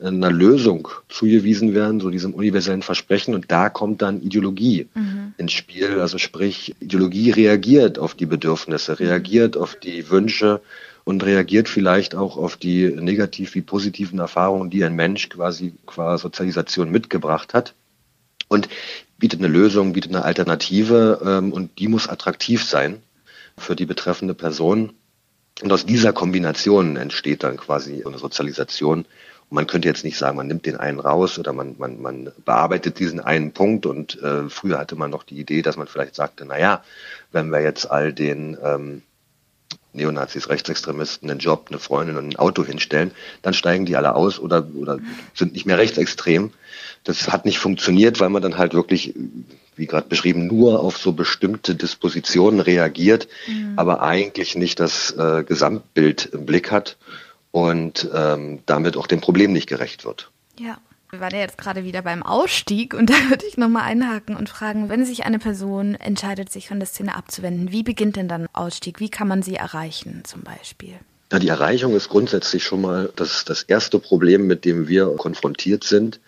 einer 0.00 0.30
Lösung 0.30 0.88
zugewiesen 1.10 1.74
werden, 1.74 2.00
so 2.00 2.08
diesem 2.08 2.32
universellen 2.32 2.82
Versprechen. 2.82 3.34
Und 3.34 3.52
da 3.52 3.68
kommt 3.68 4.00
dann 4.00 4.22
Ideologie 4.22 4.86
mhm. 4.94 5.34
ins 5.36 5.52
Spiel. 5.52 6.00
Also 6.00 6.16
sprich, 6.16 6.74
Ideologie 6.80 7.30
reagiert 7.30 7.98
auf 7.98 8.14
die 8.14 8.26
Bedürfnisse, 8.26 8.98
reagiert 8.98 9.58
auf 9.58 9.74
die 9.74 10.08
Wünsche 10.08 10.62
und 11.04 11.22
reagiert 11.22 11.68
vielleicht 11.68 12.14
auch 12.14 12.36
auf 12.36 12.56
die 12.56 12.88
negativ 12.88 13.54
wie 13.54 13.62
positiven 13.62 14.18
Erfahrungen, 14.18 14.70
die 14.70 14.84
ein 14.84 14.94
Mensch 14.94 15.28
quasi 15.28 15.74
qua 15.86 16.18
Sozialisation 16.18 16.90
mitgebracht 16.90 17.54
hat 17.54 17.74
und 18.48 18.68
bietet 19.18 19.40
eine 19.40 19.48
Lösung, 19.48 19.92
bietet 19.92 20.14
eine 20.14 20.24
Alternative 20.24 21.20
ähm, 21.24 21.52
und 21.52 21.78
die 21.78 21.88
muss 21.88 22.08
attraktiv 22.08 22.64
sein 22.64 23.02
für 23.56 23.76
die 23.76 23.86
betreffende 23.86 24.34
Person. 24.34 24.94
Und 25.62 25.72
aus 25.72 25.86
dieser 25.86 26.12
Kombination 26.12 26.96
entsteht 26.96 27.44
dann 27.44 27.56
quasi 27.56 28.02
eine 28.04 28.18
Sozialisation. 28.18 29.00
Und 29.00 29.54
man 29.54 29.66
könnte 29.66 29.86
jetzt 29.86 30.04
nicht 30.04 30.18
sagen, 30.18 30.36
man 30.36 30.48
nimmt 30.48 30.66
den 30.66 30.76
einen 30.76 30.98
raus 30.98 31.38
oder 31.38 31.52
man, 31.52 31.76
man, 31.78 32.02
man 32.02 32.32
bearbeitet 32.44 32.98
diesen 32.98 33.20
einen 33.20 33.52
Punkt. 33.52 33.86
Und 33.86 34.20
äh, 34.20 34.48
früher 34.48 34.78
hatte 34.78 34.96
man 34.96 35.10
noch 35.10 35.22
die 35.22 35.38
Idee, 35.38 35.62
dass 35.62 35.76
man 35.76 35.86
vielleicht 35.86 36.16
sagte, 36.16 36.44
na 36.44 36.58
ja, 36.58 36.82
wenn 37.30 37.50
wir 37.50 37.62
jetzt 37.62 37.88
all 37.88 38.12
den 38.12 38.58
ähm, 38.64 39.02
Neonazis, 39.94 40.48
Rechtsextremisten 40.48 41.30
einen 41.30 41.40
Job, 41.40 41.66
eine 41.68 41.78
Freundin 41.78 42.16
und 42.16 42.28
ein 42.30 42.36
Auto 42.36 42.64
hinstellen, 42.64 43.12
dann 43.42 43.54
steigen 43.54 43.86
die 43.86 43.96
alle 43.96 44.14
aus 44.14 44.38
oder, 44.38 44.66
oder 44.74 44.98
sind 45.34 45.52
nicht 45.52 45.66
mehr 45.66 45.78
rechtsextrem. 45.78 46.52
Das 47.04 47.30
hat 47.30 47.44
nicht 47.44 47.58
funktioniert, 47.58 48.20
weil 48.20 48.30
man 48.30 48.42
dann 48.42 48.58
halt 48.58 48.74
wirklich, 48.74 49.14
wie 49.76 49.86
gerade 49.86 50.08
beschrieben, 50.08 50.46
nur 50.46 50.80
auf 50.80 50.96
so 50.96 51.12
bestimmte 51.12 51.74
Dispositionen 51.74 52.60
reagiert, 52.60 53.28
mhm. 53.46 53.74
aber 53.76 54.02
eigentlich 54.02 54.54
nicht 54.54 54.80
das 54.80 55.10
äh, 55.12 55.44
Gesamtbild 55.44 56.26
im 56.32 56.46
Blick 56.46 56.70
hat 56.70 56.96
und 57.50 58.08
ähm, 58.12 58.60
damit 58.66 58.96
auch 58.96 59.06
dem 59.06 59.20
Problem 59.20 59.52
nicht 59.52 59.68
gerecht 59.68 60.04
wird. 60.04 60.30
Ja. 60.58 60.78
Wir 61.14 61.20
waren 61.20 61.32
ja 61.32 61.42
jetzt 61.42 61.58
gerade 61.58 61.84
wieder 61.84 62.02
beim 62.02 62.24
Ausstieg 62.24 62.92
und 62.92 63.08
da 63.10 63.14
würde 63.28 63.46
ich 63.46 63.56
nochmal 63.56 63.84
einhaken 63.84 64.34
und 64.34 64.48
fragen, 64.48 64.88
wenn 64.88 65.06
sich 65.06 65.24
eine 65.24 65.38
Person 65.38 65.94
entscheidet, 65.94 66.50
sich 66.50 66.66
von 66.66 66.80
der 66.80 66.88
Szene 66.88 67.14
abzuwenden, 67.14 67.70
wie 67.70 67.84
beginnt 67.84 68.16
denn 68.16 68.26
dann 68.26 68.48
Ausstieg? 68.52 68.98
Wie 68.98 69.08
kann 69.08 69.28
man 69.28 69.40
sie 69.42 69.54
erreichen 69.54 70.22
zum 70.24 70.42
Beispiel? 70.42 70.94
Ja, 71.30 71.38
die 71.38 71.48
Erreichung 71.48 71.94
ist 71.94 72.08
grundsätzlich 72.08 72.64
schon 72.64 72.80
mal 72.80 73.12
das, 73.14 73.44
das 73.44 73.62
erste 73.62 74.00
Problem, 74.00 74.48
mit 74.48 74.64
dem 74.64 74.88
wir 74.88 75.06
konfrontiert 75.16 75.84
sind. 75.84 76.18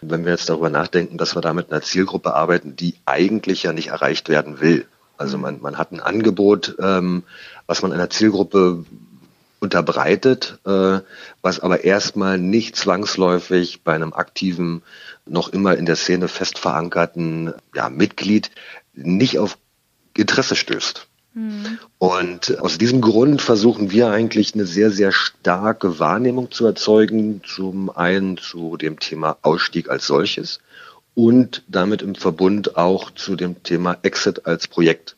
Wenn 0.00 0.24
wir 0.24 0.32
jetzt 0.32 0.48
darüber 0.48 0.70
nachdenken, 0.70 1.18
dass 1.18 1.34
wir 1.34 1.42
da 1.42 1.52
mit 1.52 1.70
einer 1.70 1.82
Zielgruppe 1.82 2.32
arbeiten, 2.32 2.76
die 2.76 2.94
eigentlich 3.04 3.64
ja 3.64 3.74
nicht 3.74 3.88
erreicht 3.88 4.30
werden 4.30 4.62
will. 4.62 4.86
Also 5.18 5.36
man, 5.36 5.60
man 5.60 5.76
hat 5.76 5.92
ein 5.92 6.00
Angebot, 6.00 6.76
ähm, 6.80 7.24
was 7.66 7.82
man 7.82 7.92
einer 7.92 8.08
Zielgruppe 8.08 8.86
unterbreitet, 9.60 10.58
äh, 10.66 11.00
was 11.42 11.60
aber 11.60 11.84
erstmal 11.84 12.38
nicht 12.38 12.76
zwangsläufig 12.76 13.82
bei 13.84 13.94
einem 13.94 14.12
aktiven, 14.12 14.82
noch 15.26 15.50
immer 15.50 15.76
in 15.76 15.86
der 15.86 15.96
Szene 15.96 16.28
fest 16.28 16.58
verankerten 16.58 17.52
ja, 17.74 17.88
Mitglied 17.88 18.50
nicht 18.94 19.38
auf 19.38 19.58
Interesse 20.16 20.56
stößt. 20.56 21.06
Mhm. 21.34 21.78
Und 21.98 22.58
aus 22.60 22.78
diesem 22.78 23.00
Grund 23.00 23.40
versuchen 23.40 23.90
wir 23.90 24.10
eigentlich 24.10 24.54
eine 24.54 24.66
sehr, 24.66 24.90
sehr 24.90 25.12
starke 25.12 25.98
Wahrnehmung 25.98 26.50
zu 26.50 26.66
erzeugen, 26.66 27.42
zum 27.46 27.90
einen 27.90 28.36
zu 28.38 28.76
dem 28.76 28.98
Thema 28.98 29.36
Ausstieg 29.42 29.88
als 29.88 30.06
solches 30.06 30.60
und 31.14 31.62
damit 31.68 32.02
im 32.02 32.14
Verbund 32.14 32.76
auch 32.76 33.10
zu 33.10 33.36
dem 33.36 33.62
Thema 33.62 33.98
Exit 34.02 34.46
als 34.46 34.66
Projekt. 34.68 35.16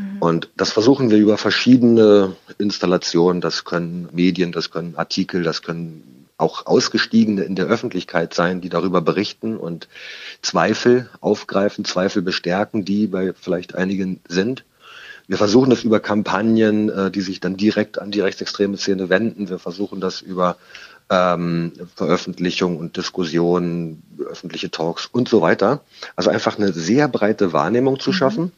Mhm. 0.00 0.18
Und 0.22 0.48
das 0.56 0.72
versuchen 0.72 1.10
wir 1.10 1.18
über 1.18 1.36
verschiedene 1.36 2.36
Installationen. 2.58 3.40
Das 3.40 3.64
können 3.64 4.08
Medien, 4.12 4.52
das 4.52 4.70
können 4.70 4.96
Artikel, 4.96 5.42
das 5.42 5.62
können 5.62 6.26
auch 6.36 6.66
Ausgestiegene 6.66 7.42
in 7.42 7.54
der 7.54 7.66
Öffentlichkeit 7.66 8.32
sein, 8.32 8.60
die 8.60 8.70
darüber 8.70 9.02
berichten 9.02 9.56
und 9.56 9.88
Zweifel 10.40 11.10
aufgreifen, 11.20 11.84
Zweifel 11.84 12.22
bestärken, 12.22 12.84
die 12.84 13.06
bei 13.06 13.34
vielleicht 13.38 13.74
einigen 13.74 14.20
sind. 14.26 14.64
Wir 15.28 15.36
versuchen 15.36 15.70
das 15.70 15.84
über 15.84 16.00
Kampagnen, 16.00 16.88
äh, 16.88 17.10
die 17.10 17.20
sich 17.20 17.40
dann 17.40 17.56
direkt 17.56 17.98
an 17.98 18.10
die 18.10 18.20
rechtsextreme 18.20 18.78
Szene 18.78 19.10
wenden. 19.10 19.48
Wir 19.48 19.58
versuchen 19.58 20.00
das 20.00 20.22
über 20.22 20.56
ähm, 21.10 21.72
Veröffentlichung 21.94 22.78
und 22.78 22.96
Diskussionen, 22.96 24.02
öffentliche 24.28 24.70
Talks 24.70 25.06
und 25.06 25.28
so 25.28 25.40
weiter. 25.42 25.82
Also 26.16 26.30
einfach 26.30 26.58
eine 26.58 26.72
sehr 26.72 27.06
breite 27.06 27.52
Wahrnehmung 27.52 28.00
zu 28.00 28.10
mhm. 28.10 28.14
schaffen 28.14 28.52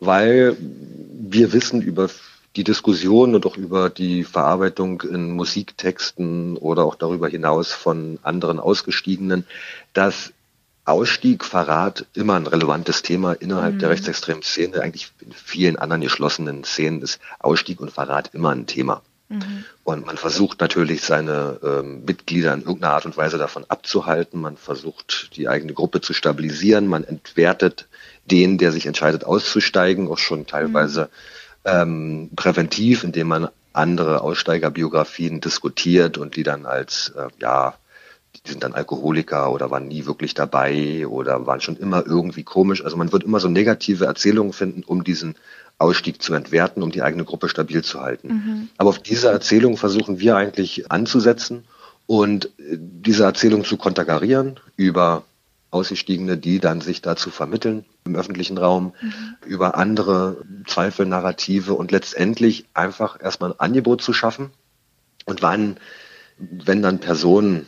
weil 0.00 0.56
wir 0.58 1.52
wissen 1.52 1.82
über 1.82 2.08
die 2.56 2.64
Diskussion 2.64 3.34
und 3.34 3.46
auch 3.46 3.56
über 3.56 3.90
die 3.90 4.24
Verarbeitung 4.24 5.02
in 5.02 5.32
Musiktexten 5.32 6.56
oder 6.56 6.84
auch 6.84 6.94
darüber 6.94 7.28
hinaus 7.28 7.72
von 7.72 8.18
anderen 8.22 8.58
Ausgestiegenen, 8.58 9.46
dass 9.92 10.32
Ausstieg, 10.88 11.44
Verrat 11.44 12.06
immer 12.14 12.36
ein 12.36 12.46
relevantes 12.46 13.02
Thema 13.02 13.34
innerhalb 13.34 13.74
mhm. 13.74 13.78
der 13.80 13.90
rechtsextremen 13.90 14.42
Szene. 14.42 14.80
Eigentlich 14.80 15.12
in 15.20 15.32
vielen 15.32 15.76
anderen 15.76 16.00
geschlossenen 16.00 16.64
Szenen 16.64 17.02
ist 17.02 17.20
Ausstieg 17.38 17.80
und 17.80 17.90
Verrat 17.90 18.30
immer 18.32 18.50
ein 18.50 18.66
Thema. 18.66 19.02
Mhm. 19.28 19.64
Und 19.84 20.06
man 20.06 20.16
versucht 20.16 20.60
natürlich 20.60 21.02
seine 21.02 21.58
ähm, 21.62 22.04
Mitglieder 22.04 22.54
in 22.54 22.60
irgendeiner 22.60 22.94
Art 22.94 23.06
und 23.06 23.16
Weise 23.16 23.38
davon 23.38 23.64
abzuhalten. 23.68 24.40
Man 24.40 24.56
versucht 24.56 25.36
die 25.36 25.48
eigene 25.48 25.74
Gruppe 25.74 26.00
zu 26.00 26.14
stabilisieren. 26.14 26.86
Man 26.86 27.04
entwertet 27.04 27.88
den, 28.24 28.58
der 28.58 28.72
sich 28.72 28.86
entscheidet 28.86 29.24
auszusteigen, 29.24 30.08
auch 30.08 30.18
schon 30.18 30.46
teilweise 30.46 31.10
ähm, 31.64 32.30
präventiv, 32.36 33.04
indem 33.04 33.28
man 33.28 33.48
andere 33.72 34.22
Aussteigerbiografien 34.22 35.40
diskutiert 35.40 36.18
und 36.18 36.36
die 36.36 36.42
dann 36.42 36.66
als, 36.66 37.10
äh, 37.16 37.28
ja, 37.38 37.74
die 38.46 38.50
sind 38.50 38.62
dann 38.62 38.74
Alkoholiker 38.74 39.52
oder 39.52 39.70
waren 39.70 39.88
nie 39.88 40.06
wirklich 40.06 40.34
dabei 40.34 41.06
oder 41.06 41.46
waren 41.46 41.60
schon 41.60 41.76
immer 41.76 42.06
irgendwie 42.06 42.44
komisch. 42.44 42.84
Also 42.84 42.96
man 42.96 43.12
wird 43.12 43.24
immer 43.24 43.40
so 43.40 43.48
negative 43.48 44.06
Erzählungen 44.06 44.52
finden, 44.52 44.84
um 44.84 45.04
diesen 45.04 45.34
Ausstieg 45.78 46.22
zu 46.22 46.34
entwerten, 46.34 46.82
um 46.82 46.90
die 46.90 47.02
eigene 47.02 47.24
Gruppe 47.24 47.48
stabil 47.48 47.82
zu 47.82 48.00
halten. 48.00 48.28
Mhm. 48.28 48.68
Aber 48.76 48.90
auf 48.90 48.98
diese 48.98 49.28
Erzählung 49.30 49.76
versuchen 49.76 50.18
wir 50.18 50.36
eigentlich 50.36 50.90
anzusetzen 50.90 51.64
und 52.06 52.46
äh, 52.58 52.76
diese 52.78 53.24
Erzählung 53.24 53.64
zu 53.64 53.76
konterkarieren 53.76 54.58
über 54.76 55.24
Ausgestiegene, 55.70 56.38
die 56.38 56.60
dann 56.60 56.80
sich 56.80 57.02
dazu 57.02 57.30
vermitteln 57.30 57.84
im 58.04 58.16
öffentlichen 58.16 58.56
Raum, 58.56 58.94
mhm. 59.00 59.36
über 59.46 59.76
andere 59.76 60.38
Zweifelnarrative 60.66 61.74
und 61.74 61.92
letztendlich 61.92 62.64
einfach 62.72 63.22
erstmal 63.22 63.52
ein 63.52 63.60
Angebot 63.60 64.00
zu 64.00 64.12
schaffen. 64.12 64.50
Und 65.26 65.42
wann, 65.42 65.76
wenn 66.38 66.82
dann 66.82 67.00
Personen 67.00 67.66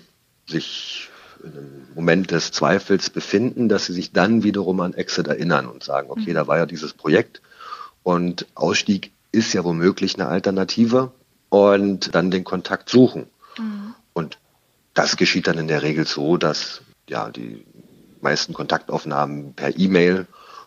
sich 0.50 1.08
in 1.42 1.52
einem 1.52 1.86
Moment 1.94 2.30
des 2.30 2.52
Zweifels 2.52 3.10
befinden, 3.10 3.68
dass 3.68 3.86
sie 3.86 3.92
sich 3.92 4.12
dann 4.12 4.42
wiederum 4.42 4.80
an 4.80 4.94
Exit 4.94 5.26
erinnern 5.26 5.66
und 5.66 5.82
sagen, 5.82 6.10
okay, 6.10 6.30
mhm. 6.30 6.34
da 6.34 6.46
war 6.46 6.58
ja 6.58 6.66
dieses 6.66 6.92
Projekt 6.92 7.40
und 8.02 8.46
Ausstieg 8.54 9.12
ist 9.32 9.52
ja 9.52 9.64
womöglich 9.64 10.16
eine 10.16 10.28
Alternative 10.28 11.12
und 11.48 12.14
dann 12.14 12.30
den 12.30 12.44
Kontakt 12.44 12.88
suchen. 12.88 13.26
Mhm. 13.58 13.94
Und 14.12 14.38
das 14.94 15.16
geschieht 15.16 15.46
dann 15.46 15.58
in 15.58 15.68
der 15.68 15.82
Regel 15.82 16.06
so, 16.06 16.36
dass 16.36 16.82
ja 17.08 17.30
die 17.30 17.64
meisten 18.20 18.52
Kontaktaufnahmen 18.52 19.54
per 19.54 19.78
E-Mail 19.78 20.26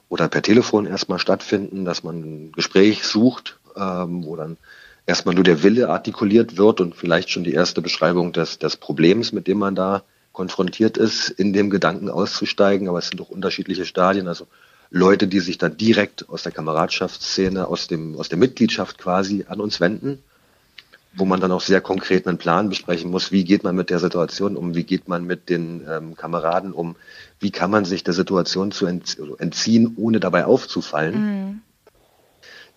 oder 0.10 0.28
per 0.28 0.42
Telefon 0.42 0.86
erstmal 0.86 1.20
stattfinden, 1.20 1.86
dass 1.86 2.04
man 2.04 2.20
ein 2.20 2.52
Gespräch 2.52 3.04
sucht, 3.04 3.60
ähm, 3.76 4.24
wo 4.24 4.36
dann 4.36 4.58
erstmal 5.06 5.36
nur 5.36 5.44
der 5.44 5.64
Wille 5.64 5.90
artikuliert 5.90 6.58
wird 6.58 6.82
und 6.82 6.96
vielleicht 6.96 7.30
schon 7.30 7.44
die 7.44 7.54
erste 7.54 7.82
Beschreibung 7.82 8.34
des, 8.34 8.60
des 8.60 8.78
Problems, 8.78 9.32
mit 9.32 9.48
dem 9.48 9.60
man 9.60 9.76
da 9.76 10.04
konfrontiert 10.32 10.98
ist, 10.98 11.30
in 11.30 11.54
dem 11.54 11.70
Gedanken 11.70 12.10
auszusteigen. 12.10 12.88
Aber 12.88 13.00
es 13.00 13.10
sind 13.10 13.20
doch 13.20 13.30
unterschiedliche 13.30 13.86
Stadien. 13.86 14.28
Also 14.28 14.48
Leute, 14.90 15.28
die 15.28 15.40
sich 15.40 15.58
dann 15.58 15.78
direkt 15.78 16.30
aus 16.30 16.44
der 16.44 16.52
Kameradschaftsszene, 16.52 17.68
aus 17.68 17.88
dem, 17.88 18.18
aus 18.18 18.30
der 18.30 18.38
Mitgliedschaft 18.38 18.98
quasi 18.98 19.46
an 19.48 19.60
uns 19.60 19.80
wenden 19.80 20.20
wo 21.16 21.26
man 21.26 21.40
dann 21.40 21.52
auch 21.52 21.62
sehr 21.62 21.82
konkret 21.82 22.28
einen 22.28 22.38
Plan 22.38 22.70
besprechen 22.70 23.12
muss, 23.12 23.32
wie 23.32 23.44
geht 23.44 23.64
man 23.64 23.76
mit 23.76 23.90
der 23.90 24.00
Situation 24.00 24.58
um, 24.58 24.76
wie 24.76 24.84
geht 24.84 25.08
man 25.08 25.26
mit 25.26 25.50
den 25.50 25.86
ähm, 25.88 26.16
Kameraden 26.16 26.74
um, 26.74 26.96
wie 27.40 27.52
kann 27.52 27.70
man 27.70 27.86
sich 27.86 28.04
der 28.04 28.14
Situation 28.14 28.72
zu 28.72 28.88
entziehen, 28.88 29.94
ohne 29.96 30.20
dabei 30.20 30.46
aufzufallen. 30.46 31.16
Mhm. 31.16 31.62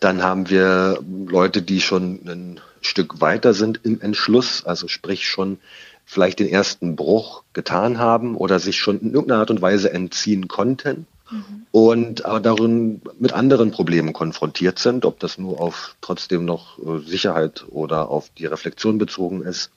Dann 0.01 0.23
haben 0.23 0.51
wir 0.51 0.99
Leute, 1.27 1.63
die 1.63 1.81
schon 1.81 2.21
ein 2.27 2.61
Stück 2.81 3.21
weiter 3.21 3.55
sind 3.55 3.81
im 3.83 4.01
Entschluss, 4.01 4.65
also 4.65 4.89
sprich 4.89 5.27
schon 5.27 5.59
vielleicht 6.05 6.39
den 6.39 6.49
ersten 6.49 6.97
Bruch 6.97 7.43
getan 7.53 7.99
haben 7.99 8.37
oder 8.37 8.61
sich 8.61 8.79
schon 8.79 9.01
in 9.01 9.13
irgendeiner 9.13 9.41
Art 9.41 9.51
und 9.51 9.61
Weise 9.61 9.93
entziehen 9.93 10.47
konnten 10.47 11.07
mhm. 11.31 11.67
und 11.73 12.25
aber 12.25 12.41
darin 12.41 13.03
mit 13.19 13.33
anderen 13.33 13.73
Problemen 13.73 14.13
konfrontiert 14.13 14.79
sind, 14.79 15.05
ob 15.05 15.19
das 15.19 15.37
nur 15.37 15.61
auf 15.61 15.97
trotzdem 16.01 16.45
noch 16.45 16.79
äh, 16.79 16.99
Sicherheit 17.01 17.65
oder 17.69 18.09
auf 18.09 18.31
die 18.39 18.47
Reflexion 18.47 18.99
bezogen 18.99 19.43
ist. 19.43 19.71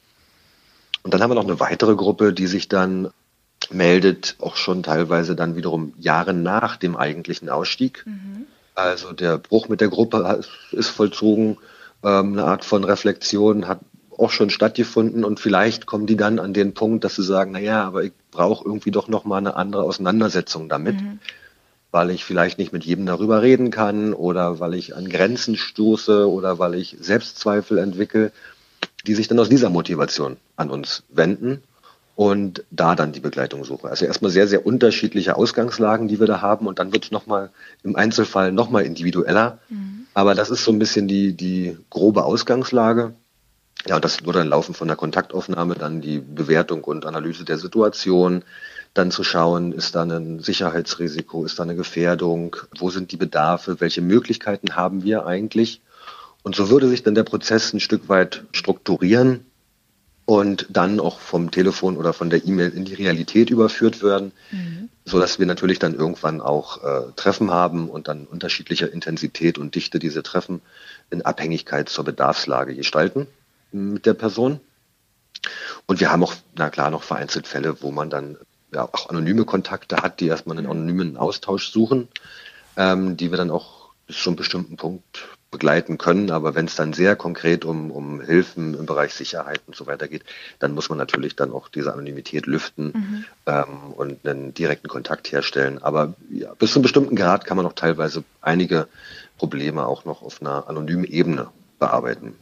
Und 1.02 1.14
dann 1.14 1.22
haben 1.22 1.32
wir 1.32 1.36
noch 1.36 1.46
eine 1.48 1.60
weitere 1.60 1.96
Gruppe, 1.96 2.34
die 2.34 2.48
sich 2.48 2.68
dann 2.68 3.10
meldet, 3.72 4.36
auch 4.40 4.56
schon 4.56 4.84
teilweise 4.84 5.36
dann 5.36 5.56
wiederum 5.56 5.94
Jahre 6.00 6.34
nach 6.34 6.78
dem 6.78 6.96
eigentlichen 6.96 7.50
Ausstieg. 7.50 8.04
Mhm. 8.06 8.46
Also 8.82 9.14
der 9.14 9.38
Bruch 9.38 9.70
mit 9.70 9.82
der 9.82 9.90
Gruppe 9.90 10.42
ist 10.72 10.90
vollzogen, 10.90 11.58
ähm, 12.04 12.34
eine 12.34 12.46
Art 12.46 12.66
von 12.66 12.84
Reflexion 12.84 13.68
hat 13.68 13.80
auch 14.18 14.32
schon 14.32 14.50
stattgefunden 14.50 15.24
und 15.24 15.40
vielleicht 15.40 15.86
kommen 15.86 16.06
die 16.06 16.18
dann 16.18 16.40
an 16.40 16.54
den 16.54 16.74
Punkt, 16.74 17.04
dass 17.04 17.16
sie 17.16 17.24
sagen, 17.24 17.52
na 17.54 17.60
ja, 17.60 17.86
aber 17.86 18.04
ich 18.04 18.12
brauche 18.32 18.66
irgendwie 18.66 18.92
doch 18.92 19.08
noch 19.08 19.24
mal 19.24 19.38
eine 19.38 19.56
andere 19.56 19.84
Auseinandersetzung 19.84 20.70
damit. 20.70 20.96
Mhm 20.96 21.20
weil 21.92 22.12
ich 22.12 22.24
vielleicht 22.24 22.60
nicht 22.60 22.72
mit 22.72 22.86
jedem 22.86 23.06
darüber 23.06 23.42
reden 23.42 23.72
kann 23.72 24.14
oder 24.14 24.60
weil 24.60 24.76
ich 24.76 24.96
an 24.96 25.10
Grenzen 25.10 25.58
stoße 25.58 26.30
oder 26.30 26.60
weil 26.60 26.76
ich 26.76 26.96
Selbstzweifel 27.00 27.78
entwickle, 27.80 28.32
die 29.08 29.16
sich 29.16 29.28
dann 29.28 29.40
aus 29.40 29.50
dieser 29.50 29.70
Motivation 29.70 30.38
an 30.56 30.70
uns 30.70 31.04
wenden 31.10 31.64
und 32.20 32.66
da 32.70 32.96
dann 32.96 33.14
die 33.14 33.22
Begleitung 33.22 33.64
suche. 33.64 33.88
Also 33.88 34.04
erstmal 34.04 34.30
sehr, 34.30 34.46
sehr 34.46 34.66
unterschiedliche 34.66 35.38
Ausgangslagen, 35.38 36.10
die 36.10 36.20
wir 36.20 36.28
da 36.28 36.42
haben 36.42 36.68
und 36.68 36.78
dann 36.78 36.92
wird 36.92 37.06
es 37.06 37.12
nochmal 37.12 37.50
im 37.82 37.96
Einzelfall 37.96 38.52
nochmal 38.52 38.84
individueller. 38.84 39.60
Mhm. 39.70 40.06
Aber 40.14 40.36
das 40.36 40.50
ist 40.50 40.66
so 40.66 40.74
ein 40.74 40.80
bisschen 40.80 41.08
die, 41.08 41.32
die 41.32 41.78
grobe 41.90 42.26
Ausgangslage. 42.26 43.14
Ja, 43.88 43.96
und 43.96 44.04
das 44.04 44.26
würde 44.26 44.40
dann 44.40 44.50
laufen 44.50 44.74
von 44.74 44.90
der 44.90 44.98
Kontaktaufnahme, 44.98 45.76
dann 45.76 46.02
die 46.02 46.20
Bewertung 46.20 46.84
und 46.84 47.06
Analyse 47.06 47.46
der 47.46 47.58
Situation, 47.58 48.44
dann 48.94 49.12
zu 49.12 49.24
schauen, 49.24 49.72
ist 49.72 49.96
da 49.96 50.04
ein 50.04 50.40
Sicherheitsrisiko, 50.42 51.46
ist 51.46 51.58
da 51.58 51.64
eine 51.64 51.78
Gefährdung, 51.78 52.58
wo 52.78 52.90
sind 52.90 53.14
die 53.14 53.18
Bedarfe, 53.18 53.80
welche 53.80 54.02
Möglichkeiten 54.02 54.76
haben 54.76 55.04
wir 55.04 55.26
eigentlich. 55.26 55.82
Und 56.44 56.54
so 56.54 56.70
würde 56.70 56.90
sich 56.90 57.02
dann 57.02 57.16
der 57.16 57.24
Prozess 57.24 57.72
ein 57.72 57.80
Stück 57.80 58.10
weit 58.10 58.44
strukturieren 58.52 59.46
und 60.30 60.68
dann 60.70 61.00
auch 61.00 61.20
vom 61.20 61.50
Telefon 61.50 61.98
oder 61.98 62.14
von 62.14 62.30
der 62.30 62.46
E-Mail 62.46 62.70
in 62.70 62.86
die 62.86 62.94
Realität 62.94 63.50
überführt 63.50 64.04
werden, 64.04 64.32
mhm. 64.52 64.90
so 65.04 65.20
dass 65.20 65.40
wir 65.40 65.48
natürlich 65.48 65.80
dann 65.80 65.96
irgendwann 65.96 66.40
auch 66.40 66.84
äh, 66.84 67.12
Treffen 67.16 67.50
haben 67.50 67.90
und 67.90 68.08
dann 68.08 68.28
unterschiedlicher 68.28 68.94
Intensität 68.94 69.58
und 69.58 69.74
Dichte 69.74 69.98
diese 69.98 70.22
Treffen 70.22 70.62
in 71.10 71.24
Abhängigkeit 71.24 71.90
zur 71.90 72.06
Bedarfslage 72.06 72.76
gestalten 72.76 73.26
mit 73.72 74.06
der 74.06 74.14
Person. 74.14 74.60
Und 75.88 76.00
wir 76.00 76.12
haben 76.12 76.22
auch, 76.22 76.36
na 76.56 76.70
klar, 76.70 76.92
noch 76.92 77.02
vereinzelt 77.02 77.48
Fälle, 77.48 77.82
wo 77.82 77.90
man 77.90 78.12
dann 78.12 78.38
ja, 78.72 78.84
auch 78.84 79.10
anonyme 79.10 79.46
Kontakte 79.46 79.98
hat, 79.98 80.20
die 80.20 80.28
erstmal 80.28 80.60
einen 80.60 80.68
anonymen 80.68 81.18
Austausch 81.18 81.72
suchen, 81.72 82.08
ähm, 82.78 83.18
die 83.18 83.32
wir 83.32 83.40
dann 83.40 83.50
auch 83.50 83.90
bis 84.06 84.22
zu 84.22 84.30
einem 84.30 84.38
bestimmten 84.38 84.78
Punkt 84.78 85.28
begleiten 85.52 85.98
können. 85.98 86.32
Aber 86.32 86.56
wenn 86.56 86.66
es 86.66 86.76
dann 86.76 86.94
sehr 86.94 87.16
konkret 87.16 87.66
um, 87.66 87.92
um 87.92 88.22
Hilfen 88.22 88.76
im 88.76 88.86
Bereich 88.86 89.14
Sicherheit 89.14 89.62
und 89.68 89.76
so 89.76 89.88
weiter 89.88 90.08
geht, 90.08 90.24
dann 90.60 90.74
muss 90.74 90.90
man 90.90 90.98
natürlich 90.98 91.36
dann 91.36 91.52
auch 91.52 91.70
diese 91.70 91.94
Anonymität 91.94 92.46
lüften 92.46 92.92
mhm. 92.94 93.26
ähm, 93.46 93.94
und 93.96 94.28
einen 94.28 94.54
direkten 94.54 94.88
Kontakt 94.88 95.32
herstellen. 95.32 95.82
Aber 95.82 96.14
ja, 96.30 96.54
bis 96.54 96.72
zu 96.72 96.80
einem 96.80 96.84
bestimmten 96.84 97.16
Grad 97.16 97.46
kann 97.46 97.58
man 97.58 97.66
auch 97.66 97.74
teilweise 97.74 98.24
einige 98.42 98.88
Probleme 99.38 99.86
auch 99.86 100.06
noch 100.06 100.22
auf 100.22 100.42
einer 100.42 100.68
anonymen 100.68 101.06
Ebene 101.06 101.50
bearbeiten. 101.80 102.36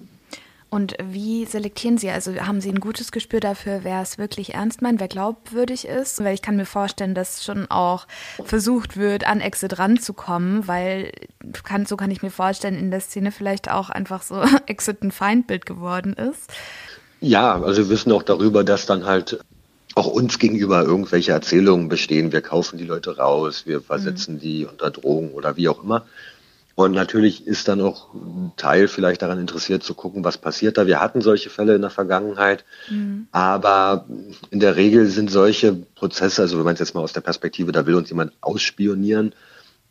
Und 0.69 0.95
wie 1.01 1.45
selektieren 1.45 1.97
Sie? 1.97 2.09
Also 2.09 2.35
haben 2.35 2.59
Sie 2.59 2.69
ein 2.69 2.81
gutes 2.81 3.11
Gespür 3.13 3.39
dafür, 3.39 3.79
wer 3.83 4.01
es 4.01 4.17
wirklich 4.17 4.53
ernst 4.53 4.81
meint, 4.81 4.99
wer 4.99 5.07
glaubwürdig 5.07 5.87
ist? 5.87 6.21
Weil 6.21 6.33
ich 6.33 6.41
kann 6.41 6.57
mir 6.57 6.65
vorstellen, 6.65 7.15
dass 7.15 7.45
schon 7.45 7.71
auch 7.71 8.05
versucht 8.43 8.97
wird, 8.97 9.25
an 9.25 9.39
Exit 9.39 9.79
ranzukommen, 9.79 10.67
weil 10.67 11.11
kann, 11.63 11.85
so 11.85 11.95
kann 11.95 12.11
ich 12.11 12.21
mir 12.21 12.31
vorstellen, 12.31 12.75
in 12.75 12.91
der 12.91 12.99
Szene 12.99 13.31
vielleicht 13.31 13.71
auch 13.71 13.89
einfach 13.89 14.23
so 14.23 14.41
Exit 14.65 15.03
ein 15.03 15.11
Feindbild 15.11 15.65
geworden 15.65 16.13
ist. 16.13 16.51
Ja, 17.21 17.61
also 17.61 17.83
wir 17.83 17.89
wissen 17.89 18.11
auch 18.11 18.23
darüber, 18.23 18.63
dass 18.63 18.85
dann 18.85 19.05
halt 19.05 19.39
auch 19.95 20.07
uns 20.07 20.37
gegenüber 20.37 20.83
irgendwelche 20.83 21.31
Erzählungen 21.31 21.89
bestehen. 21.89 22.31
Wir 22.31 22.41
kaufen 22.41 22.77
die 22.77 22.85
Leute 22.85 23.17
raus, 23.17 23.63
wir 23.65 23.81
versetzen 23.81 24.35
mhm. 24.35 24.39
die 24.39 24.65
unter 24.65 24.91
Drohung 24.91 25.33
oder 25.33 25.55
wie 25.55 25.69
auch 25.69 25.83
immer. 25.83 26.05
Und 26.77 26.91
natürlich 26.91 27.47
ist 27.47 27.67
dann 27.69 27.81
auch 27.81 28.13
ein 28.13 28.51
Teil 28.55 28.87
vielleicht 28.87 29.23
daran 29.23 29.39
interessiert 29.39 29.81
zu 29.81 29.95
gucken, 29.95 30.23
was 30.23 30.37
passiert 30.37 30.77
da. 30.77 30.85
Wir 30.85 31.01
hatten 31.01 31.21
solche 31.21 31.49
Fälle 31.49 31.73
in 31.73 31.81
der 31.81 31.89
Vergangenheit, 31.89 32.65
mhm. 32.87 33.27
aber 33.31 34.05
in 34.51 34.59
der 34.59 34.75
Regel 34.75 35.07
sind 35.07 35.31
solche 35.31 35.73
Prozesse, 35.73 36.43
also 36.43 36.55
wenn 36.55 36.65
man 36.65 36.75
es 36.75 36.79
jetzt 36.79 36.93
mal 36.93 37.01
aus 37.01 37.13
der 37.13 37.21
Perspektive, 37.21 37.71
da 37.71 37.87
will 37.87 37.95
uns 37.95 38.09
jemand 38.09 38.33
ausspionieren, 38.41 39.33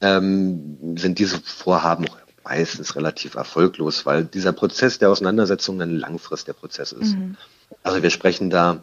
ähm, 0.01 0.97
sind 0.97 1.19
diese 1.19 1.41
Vorhaben 1.41 2.09
auch 2.09 2.19
meistens 2.45 2.95
relativ 2.95 3.35
erfolglos, 3.35 4.07
weil 4.07 4.25
dieser 4.25 4.53
Prozess 4.53 5.01
der 5.01 5.11
Auseinandersetzung 5.11 5.83
ein 5.83 5.97
langfristiger 5.97 6.55
Prozess 6.55 6.93
ist. 6.93 7.17
Mhm. 7.17 7.37
Also 7.83 8.01
wir 8.05 8.11
sprechen 8.11 8.49
da 8.49 8.83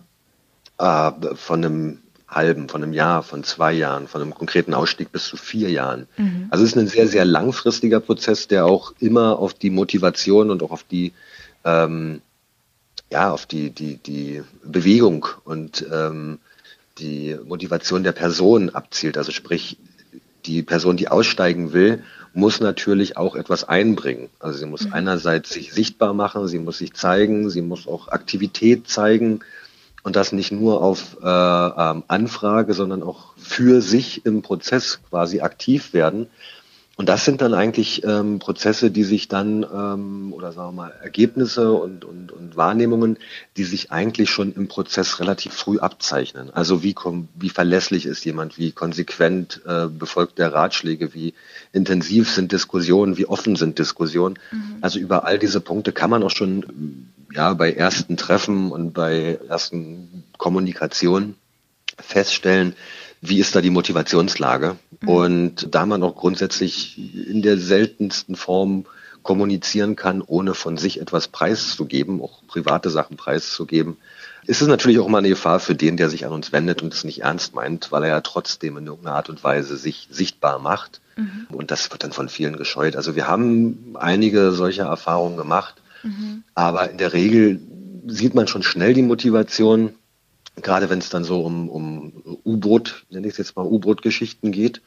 äh, 0.77 1.12
von 1.36 1.63
einem 1.63 2.00
halben, 2.35 2.69
von 2.69 2.83
einem 2.83 2.93
Jahr, 2.93 3.23
von 3.23 3.43
zwei 3.43 3.73
Jahren, 3.73 4.07
von 4.07 4.21
einem 4.21 4.33
konkreten 4.33 4.73
Ausstieg 4.73 5.11
bis 5.11 5.25
zu 5.25 5.37
vier 5.37 5.69
Jahren. 5.69 6.07
Mhm. 6.17 6.47
Also 6.49 6.63
es 6.63 6.71
ist 6.71 6.77
ein 6.77 6.87
sehr, 6.87 7.07
sehr 7.07 7.25
langfristiger 7.25 7.99
Prozess, 7.99 8.47
der 8.47 8.65
auch 8.65 8.93
immer 8.99 9.39
auf 9.39 9.53
die 9.53 9.69
Motivation 9.69 10.49
und 10.49 10.63
auch 10.63 10.71
auf 10.71 10.83
die, 10.83 11.13
ähm, 11.63 12.21
ja, 13.11 13.31
auf 13.31 13.45
die, 13.45 13.69
die, 13.69 13.97
die 13.97 14.43
Bewegung 14.63 15.27
und 15.45 15.85
ähm, 15.91 16.39
die 16.99 17.37
Motivation 17.45 18.03
der 18.03 18.11
Person 18.11 18.69
abzielt. 18.69 19.17
Also 19.17 19.31
sprich, 19.31 19.77
die 20.45 20.61
Person, 20.61 20.97
die 20.97 21.07
aussteigen 21.07 21.73
will, 21.73 22.03
muss 22.33 22.59
natürlich 22.59 23.15
auch 23.17 23.35
etwas 23.35 23.63
einbringen. 23.63 24.29
Also 24.39 24.60
sie 24.60 24.65
muss 24.65 24.86
mhm. 24.86 24.93
einerseits 24.93 25.51
sich 25.51 25.73
sichtbar 25.73 26.13
machen, 26.13 26.47
sie 26.47 26.60
muss 26.60 26.79
sich 26.79 26.93
zeigen, 26.93 27.49
sie 27.49 27.62
muss 27.62 27.88
auch 27.88 28.08
Aktivität 28.08 28.88
zeigen, 28.88 29.41
und 30.03 30.15
das 30.15 30.33
nicht 30.33 30.51
nur 30.51 30.81
auf 30.81 31.17
äh, 31.23 31.25
ähm, 31.25 32.03
Anfrage, 32.07 32.73
sondern 32.73 33.01
auch 33.01 33.33
für 33.37 33.81
sich 33.81 34.25
im 34.25 34.41
Prozess 34.41 34.99
quasi 35.09 35.39
aktiv 35.39 35.93
werden. 35.93 36.27
Und 36.95 37.09
das 37.09 37.25
sind 37.25 37.41
dann 37.41 37.55
eigentlich 37.55 38.03
ähm, 38.03 38.37
Prozesse, 38.37 38.91
die 38.91 39.03
sich 39.03 39.27
dann, 39.27 39.63
ähm, 39.63 40.31
oder 40.31 40.51
sagen 40.51 40.67
wir 40.67 40.83
mal, 40.83 40.93
Ergebnisse 41.01 41.71
und, 41.71 42.05
und, 42.05 42.31
und 42.31 42.55
Wahrnehmungen, 42.55 43.17
die 43.57 43.63
sich 43.63 43.91
eigentlich 43.91 44.29
schon 44.29 44.53
im 44.53 44.67
Prozess 44.67 45.19
relativ 45.19 45.53
früh 45.53 45.79
abzeichnen. 45.79 46.51
Also 46.53 46.83
wie, 46.83 46.93
wie 47.33 47.49
verlässlich 47.49 48.05
ist 48.05 48.23
jemand, 48.25 48.59
wie 48.59 48.73
konsequent 48.73 49.61
äh, 49.65 49.87
befolgt 49.87 50.37
der 50.37 50.53
Ratschläge, 50.53 51.15
wie 51.15 51.33
intensiv 51.71 52.29
sind 52.29 52.51
Diskussionen, 52.51 53.17
wie 53.17 53.25
offen 53.25 53.55
sind 53.55 53.79
Diskussionen. 53.79 54.37
Mhm. 54.51 54.77
Also 54.81 54.99
über 54.99 55.25
all 55.25 55.39
diese 55.39 55.61
Punkte 55.61 55.93
kann 55.93 56.11
man 56.11 56.21
auch 56.21 56.29
schon 56.29 57.09
ja, 57.36 57.54
bei 57.54 57.74
ersten 57.74 58.17
Treffen 58.17 58.72
und 58.72 58.93
bei 58.93 59.39
ersten 59.48 60.24
Kommunikationen 60.38 61.36
feststellen, 62.00 62.76
wie 63.22 63.39
ist 63.39 63.56
da 63.56 63.62
die 63.62 63.69
Motivationslage. 63.69 64.76
Mhm. 65.02 65.10
Und 65.10 65.76
da 65.76 65.86
man 65.86 66.04
auch 66.04 66.15
grundsätzlich 66.15 66.98
in 67.28 67.41
der 67.41 67.58
seltensten 67.58 68.36
Form 68.36 68.86
kommunizieren 69.24 69.96
kann, 69.96 70.22
ohne 70.22 70.54
von 70.54 70.78
sich 70.78 71.00
etwas 71.00 71.30
preiszugeben, 71.30 72.22
auch 72.22 72.46
private 72.48 72.89
Sachen 72.89 73.15
preiszugeben, 73.15 73.98
ist 74.46 74.62
es 74.62 74.67
natürlich 74.67 75.00
auch 75.00 75.08
mal 75.08 75.19
eine 75.19 75.30
Gefahr 75.30 75.62
für 75.62 75.76
den, 75.76 75.96
der 75.96 76.10
sich 76.10 76.26
an 76.26 76.34
uns 76.34 76.52
wendet 76.52 76.82
und 76.82 76.93
es 76.93 77.06
nicht 77.06 77.22
ernst 77.22 77.56
meint, 77.56 77.93
weil 77.93 78.04
er 78.04 78.10
ja 78.10 78.22
trotzdem 78.22 78.76
in 78.76 78.86
irgendeiner 78.86 79.15
Art 79.15 79.30
und 79.30 79.41
Weise 79.41 79.78
sich 79.78 80.10
sichtbar 80.12 80.60
macht. 80.60 81.00
Mhm. 81.15 81.48
Und 81.50 81.72
das 81.72 81.89
wird 81.89 82.04
dann 82.04 82.12
von 82.12 82.28
vielen 82.28 82.58
gescheut. 82.58 82.98
Also 82.98 83.15
wir 83.15 83.28
haben 83.28 83.96
einige 83.98 84.52
solcher 84.52 84.86
Erfahrungen 84.86 85.38
gemacht 85.38 85.76
Mhm. 86.03 86.43
Aber 86.55 86.89
in 86.89 86.97
der 86.97 87.13
Regel 87.13 87.59
sieht 88.07 88.35
man 88.35 88.47
schon 88.47 88.63
schnell 88.63 88.93
die 88.93 89.01
Motivation, 89.01 89.95
gerade 90.61 90.89
wenn 90.89 90.99
es 90.99 91.09
dann 91.09 91.23
so 91.23 91.41
um, 91.41 91.69
um 91.69 92.39
U-Boot, 92.45 93.05
nenne 93.09 93.27
ich 93.27 93.33
es 93.33 93.37
jetzt 93.37 93.55
mal 93.55 93.65
U-Boot-Geschichten 93.65 94.51
geht. 94.51 94.81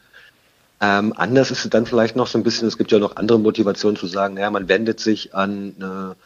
Ähm, 0.81 1.15
anders 1.17 1.51
ist 1.51 1.65
es 1.65 1.71
dann 1.71 1.87
vielleicht 1.87 2.17
noch 2.17 2.27
so 2.27 2.39
ein 2.39 2.45
bisschen, 2.45 2.69
es 2.69 2.77
gibt 2.77 2.93
ja 2.93 2.99
noch 2.99 3.17
andere 3.17 3.39
Motivationen 3.39 3.97
zu 3.97 4.07
sagen, 4.07 4.35
naja, 4.35 4.51
man 4.51 4.69
wendet 4.69 5.01
sich 5.01 5.35
an 5.35 5.75
eine 5.79 6.17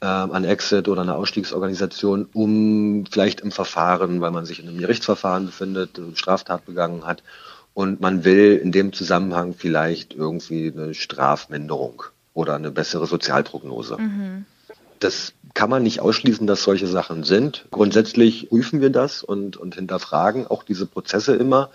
äh, 0.00 0.06
an 0.06 0.44
Exit 0.44 0.88
oder 0.88 1.00
eine 1.00 1.14
Ausstiegsorganisation, 1.14 2.28
um 2.34 3.06
vielleicht 3.10 3.40
im 3.40 3.50
Verfahren, 3.50 4.20
weil 4.20 4.32
man 4.32 4.44
sich 4.44 4.60
in 4.60 4.68
einem 4.68 4.78
Gerichtsverfahren 4.78 5.46
befindet, 5.46 5.98
Straftat 6.14 6.66
begangen 6.66 7.06
hat 7.06 7.22
und 7.72 8.00
man 8.00 8.24
will 8.24 8.60
in 8.62 8.70
dem 8.70 8.92
Zusammenhang 8.92 9.54
vielleicht 9.54 10.12
irgendwie 10.12 10.70
eine 10.70 10.92
Strafminderung 10.92 12.02
oder 12.34 12.54
eine 12.56 12.70
bessere 12.70 13.06
Sozialprognose. 13.06 13.96
Mhm. 13.98 14.44
Das 15.00 15.32
kann 15.54 15.70
man 15.70 15.82
nicht 15.82 16.00
ausschließen, 16.00 16.46
dass 16.46 16.62
solche 16.62 16.86
Sachen 16.86 17.24
sind. 17.24 17.66
Grundsätzlich 17.70 18.48
prüfen 18.48 18.80
wir 18.80 18.90
das 18.90 19.22
und, 19.22 19.56
und 19.56 19.76
hinterfragen 19.76 20.46
auch 20.46 20.62
diese 20.62 20.86
Prozesse 20.86 21.34
immer, 21.34 21.70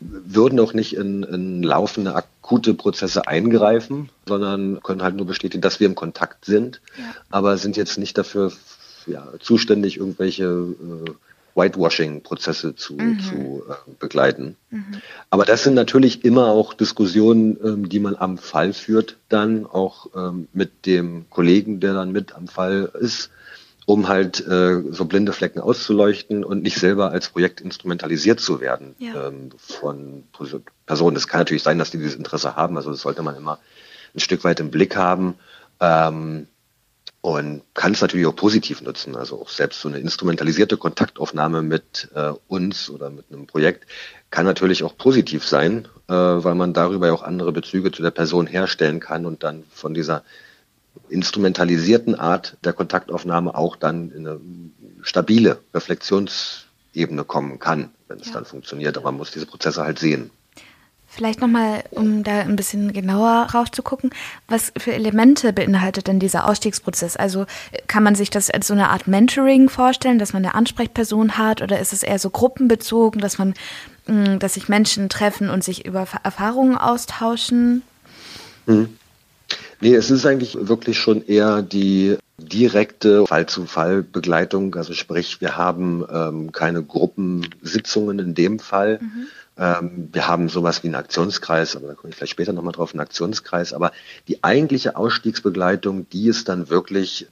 würden 0.00 0.60
auch 0.60 0.74
nicht 0.74 0.96
in, 0.96 1.22
in 1.24 1.62
laufende 1.62 2.14
akute 2.14 2.74
Prozesse 2.74 3.26
eingreifen, 3.26 4.10
sondern 4.26 4.80
können 4.82 5.02
halt 5.02 5.16
nur 5.16 5.26
bestätigen, 5.26 5.60
dass 5.60 5.80
wir 5.80 5.86
im 5.86 5.94
Kontakt 5.94 6.44
sind, 6.44 6.80
ja. 6.96 7.04
aber 7.30 7.58
sind 7.58 7.76
jetzt 7.76 7.98
nicht 7.98 8.16
dafür 8.16 8.52
ja, 9.06 9.26
zuständig, 9.40 9.96
irgendwelche 9.96 10.44
äh, 10.44 11.10
Whitewashing-Prozesse 11.58 12.74
zu, 12.74 12.94
mhm. 12.94 13.20
zu 13.20 13.64
äh, 13.68 13.90
begleiten. 13.98 14.56
Mhm. 14.70 15.02
Aber 15.28 15.44
das 15.44 15.64
sind 15.64 15.74
natürlich 15.74 16.24
immer 16.24 16.46
auch 16.46 16.72
Diskussionen, 16.72 17.58
ähm, 17.62 17.88
die 17.88 17.98
man 17.98 18.16
am 18.16 18.38
Fall 18.38 18.72
führt, 18.72 19.16
dann 19.28 19.66
auch 19.66 20.06
ähm, 20.14 20.48
mit 20.52 20.86
dem 20.86 21.28
Kollegen, 21.28 21.80
der 21.80 21.92
dann 21.92 22.12
mit 22.12 22.34
am 22.34 22.48
Fall 22.48 22.90
ist, 22.98 23.30
um 23.84 24.08
halt 24.08 24.46
äh, 24.46 24.82
so 24.90 25.06
blinde 25.06 25.32
Flecken 25.32 25.60
auszuleuchten 25.60 26.44
und 26.44 26.62
nicht 26.62 26.78
selber 26.78 27.10
als 27.10 27.30
Projekt 27.30 27.60
instrumentalisiert 27.60 28.38
zu 28.38 28.60
werden 28.60 28.94
ja. 28.98 29.28
ähm, 29.28 29.50
von 29.56 30.24
Personen. 30.86 31.16
Es 31.16 31.26
kann 31.26 31.40
natürlich 31.40 31.62
sein, 31.62 31.78
dass 31.78 31.90
die 31.90 31.98
dieses 31.98 32.14
Interesse 32.14 32.54
haben, 32.54 32.76
also 32.76 32.90
das 32.90 33.00
sollte 33.00 33.22
man 33.22 33.36
immer 33.36 33.58
ein 34.14 34.20
Stück 34.20 34.44
weit 34.44 34.60
im 34.60 34.70
Blick 34.70 34.96
haben. 34.96 35.34
Ähm, 35.80 36.46
und 37.20 37.62
kann 37.74 37.92
es 37.92 38.00
natürlich 38.00 38.26
auch 38.26 38.36
positiv 38.36 38.80
nutzen. 38.80 39.16
Also 39.16 39.40
auch 39.40 39.48
selbst 39.48 39.80
so 39.80 39.88
eine 39.88 39.98
instrumentalisierte 39.98 40.76
Kontaktaufnahme 40.76 41.62
mit 41.62 42.08
äh, 42.14 42.32
uns 42.46 42.90
oder 42.90 43.10
mit 43.10 43.26
einem 43.30 43.46
Projekt 43.46 43.86
kann 44.30 44.44
natürlich 44.44 44.84
auch 44.84 44.96
positiv 44.96 45.44
sein, 45.44 45.88
äh, 46.08 46.12
weil 46.12 46.54
man 46.54 46.74
darüber 46.74 47.12
auch 47.12 47.22
andere 47.22 47.52
Bezüge 47.52 47.90
zu 47.90 48.02
der 48.02 48.12
Person 48.12 48.46
herstellen 48.46 49.00
kann 49.00 49.26
und 49.26 49.42
dann 49.42 49.64
von 49.70 49.94
dieser 49.94 50.22
instrumentalisierten 51.08 52.14
Art 52.14 52.56
der 52.64 52.72
Kontaktaufnahme 52.72 53.54
auch 53.54 53.76
dann 53.76 54.10
in 54.10 54.26
eine 54.26 54.40
stabile 55.02 55.58
Reflexionsebene 55.74 57.24
kommen 57.24 57.58
kann, 57.58 57.90
wenn 58.08 58.20
es 58.20 58.28
ja. 58.28 58.34
dann 58.34 58.44
funktioniert. 58.44 58.96
Aber 58.96 59.10
man 59.10 59.18
muss 59.18 59.30
diese 59.30 59.46
Prozesse 59.46 59.82
halt 59.82 59.98
sehen. 59.98 60.30
Vielleicht 61.10 61.40
nochmal, 61.40 61.84
um 61.90 62.22
da 62.22 62.40
ein 62.40 62.54
bisschen 62.54 62.92
genauer 62.92 63.48
raufzugucken, 63.54 64.10
was 64.46 64.72
für 64.76 64.92
Elemente 64.92 65.54
beinhaltet 65.54 66.06
denn 66.06 66.20
dieser 66.20 66.46
Ausstiegsprozess? 66.46 67.16
Also 67.16 67.46
kann 67.86 68.02
man 68.02 68.14
sich 68.14 68.28
das 68.28 68.50
als 68.50 68.66
so 68.66 68.74
eine 68.74 68.90
Art 68.90 69.08
Mentoring 69.08 69.70
vorstellen, 69.70 70.18
dass 70.18 70.34
man 70.34 70.44
eine 70.44 70.54
Ansprechperson 70.54 71.38
hat 71.38 71.62
oder 71.62 71.80
ist 71.80 71.94
es 71.94 72.02
eher 72.02 72.18
so 72.18 72.28
gruppenbezogen, 72.28 73.22
dass 73.22 73.38
man, 73.38 73.54
mm, 74.06 74.38
dass 74.38 74.54
sich 74.54 74.68
Menschen 74.68 75.08
treffen 75.08 75.48
und 75.48 75.64
sich 75.64 75.86
über 75.86 76.06
Erfahrungen 76.22 76.76
austauschen? 76.76 77.82
Hm. 78.66 78.90
Nee, 79.80 79.94
es 79.94 80.10
ist 80.10 80.26
eigentlich 80.26 80.58
wirklich 80.60 80.98
schon 80.98 81.24
eher 81.24 81.62
die 81.62 82.18
direkte 82.36 83.26
Fall-zu-Fall-Begleitung. 83.26 84.74
Also 84.74 84.92
sprich, 84.92 85.40
wir 85.40 85.56
haben 85.56 86.04
ähm, 86.12 86.52
keine 86.52 86.82
Gruppensitzungen 86.82 88.18
in 88.18 88.34
dem 88.34 88.58
Fall. 88.58 88.98
Mhm 89.00 89.26
wir 89.58 90.28
haben 90.28 90.48
sowas 90.48 90.84
wie 90.84 90.86
einen 90.86 90.94
Aktionskreis, 90.94 91.74
aber 91.74 91.88
da 91.88 91.94
komme 91.94 92.10
ich 92.10 92.16
vielleicht 92.16 92.30
später 92.30 92.52
nochmal 92.52 92.72
drauf, 92.72 92.92
einen 92.92 93.00
Aktionskreis. 93.00 93.72
Aber 93.72 93.90
die 94.28 94.44
eigentliche 94.44 94.96
Ausstiegsbegleitung, 94.96 96.08
die 96.10 96.28
ist 96.28 96.48
dann 96.48 96.70
wirklich 96.70 97.26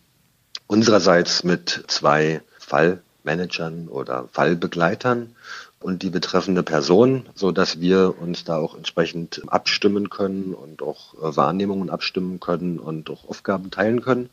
unsererseits 0.67 1.45
mit 1.45 1.85
zwei 1.87 2.43
Fallmanagern 2.59 3.87
oder 3.87 4.29
Fallbegleitern 4.33 5.37
und 5.79 6.03
die 6.03 6.11
betreffende 6.11 6.65
Person, 6.65 7.29
so 7.37 7.53
dass 7.53 7.81
wir 7.81 8.17
uns 8.21 8.43
da 8.43 8.57
auch 8.57 8.77
entsprechend 8.77 9.43
abstimmen 9.47 10.11
können 10.11 10.53
und 10.53 10.83
auch 10.83 11.15
äh, 11.15 11.37
Wahrnehmungen 11.37 11.91
abstimmen 11.91 12.41
können 12.41 12.81
und 12.81 13.09
auch 13.09 13.29
Aufgaben 13.29 13.71
teilen 13.71 14.03
können. 14.03 14.31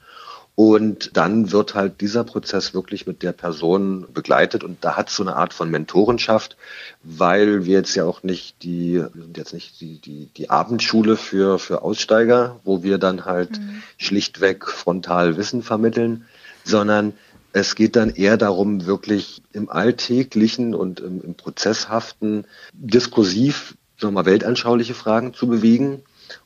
Und 0.55 1.17
dann 1.17 1.51
wird 1.51 1.73
halt 1.73 1.99
dieser 2.01 2.23
Prozess 2.23 2.75
wirklich 2.75 3.07
mit 3.07 3.23
der 3.23 3.31
Person 3.31 4.05
begleitet 4.13 4.63
und 4.63 4.83
da 4.85 4.95
hat 4.95 5.09
es 5.09 5.15
so 5.15 5.23
eine 5.23 5.35
Art 5.35 5.51
von 5.51 5.71
Mentorenschaft, 5.71 6.57
weil 7.01 7.65
wir 7.65 7.79
jetzt 7.79 7.95
ja 7.95 8.05
auch 8.05 8.21
nicht 8.21 8.61
die, 8.61 9.03
wir 9.13 9.23
sind 9.23 9.37
jetzt 9.37 9.53
nicht 9.53 9.81
die, 9.81 9.97
die, 9.97 10.27
die 10.37 10.51
Abendschule 10.51 11.17
für, 11.17 11.57
für 11.57 11.81
Aussteiger, 11.81 12.59
wo 12.63 12.83
wir 12.83 12.99
dann 12.99 13.25
halt 13.25 13.57
mhm. 13.57 13.81
schlichtweg 13.97 14.67
frontal 14.67 15.37
Wissen 15.37 15.63
vermitteln, 15.63 16.25
sondern 16.63 17.13
es 17.51 17.73
geht 17.73 17.95
dann 17.95 18.11
eher 18.11 18.37
darum, 18.37 18.85
wirklich 18.85 19.41
im 19.53 19.69
alltäglichen 19.69 20.75
und 20.75 20.99
im, 20.99 21.21
im 21.21 21.33
prozesshaften 21.35 22.45
diskursiv, 22.73 23.75
sagen 23.97 24.13
wir 24.13 24.23
mal, 24.23 24.25
weltanschauliche 24.25 24.93
Fragen 24.93 25.33
zu 25.33 25.47
bewegen 25.47 26.03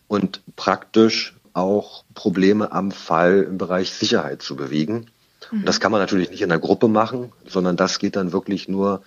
und 0.07 0.41
praktisch 0.55 1.37
auch 1.57 2.03
Probleme 2.13 2.71
am 2.71 2.91
Fall 2.91 3.43
im 3.43 3.57
Bereich 3.57 3.91
Sicherheit 3.91 4.41
zu 4.41 4.55
bewegen. 4.55 5.07
Mhm. 5.51 5.65
das 5.65 5.79
kann 5.79 5.91
man 5.91 6.01
natürlich 6.01 6.29
nicht 6.29 6.41
in 6.41 6.49
der 6.49 6.59
Gruppe 6.59 6.87
machen, 6.87 7.31
sondern 7.47 7.77
das 7.77 7.99
geht 7.99 8.15
dann 8.15 8.31
wirklich 8.31 8.67
nur 8.67 9.01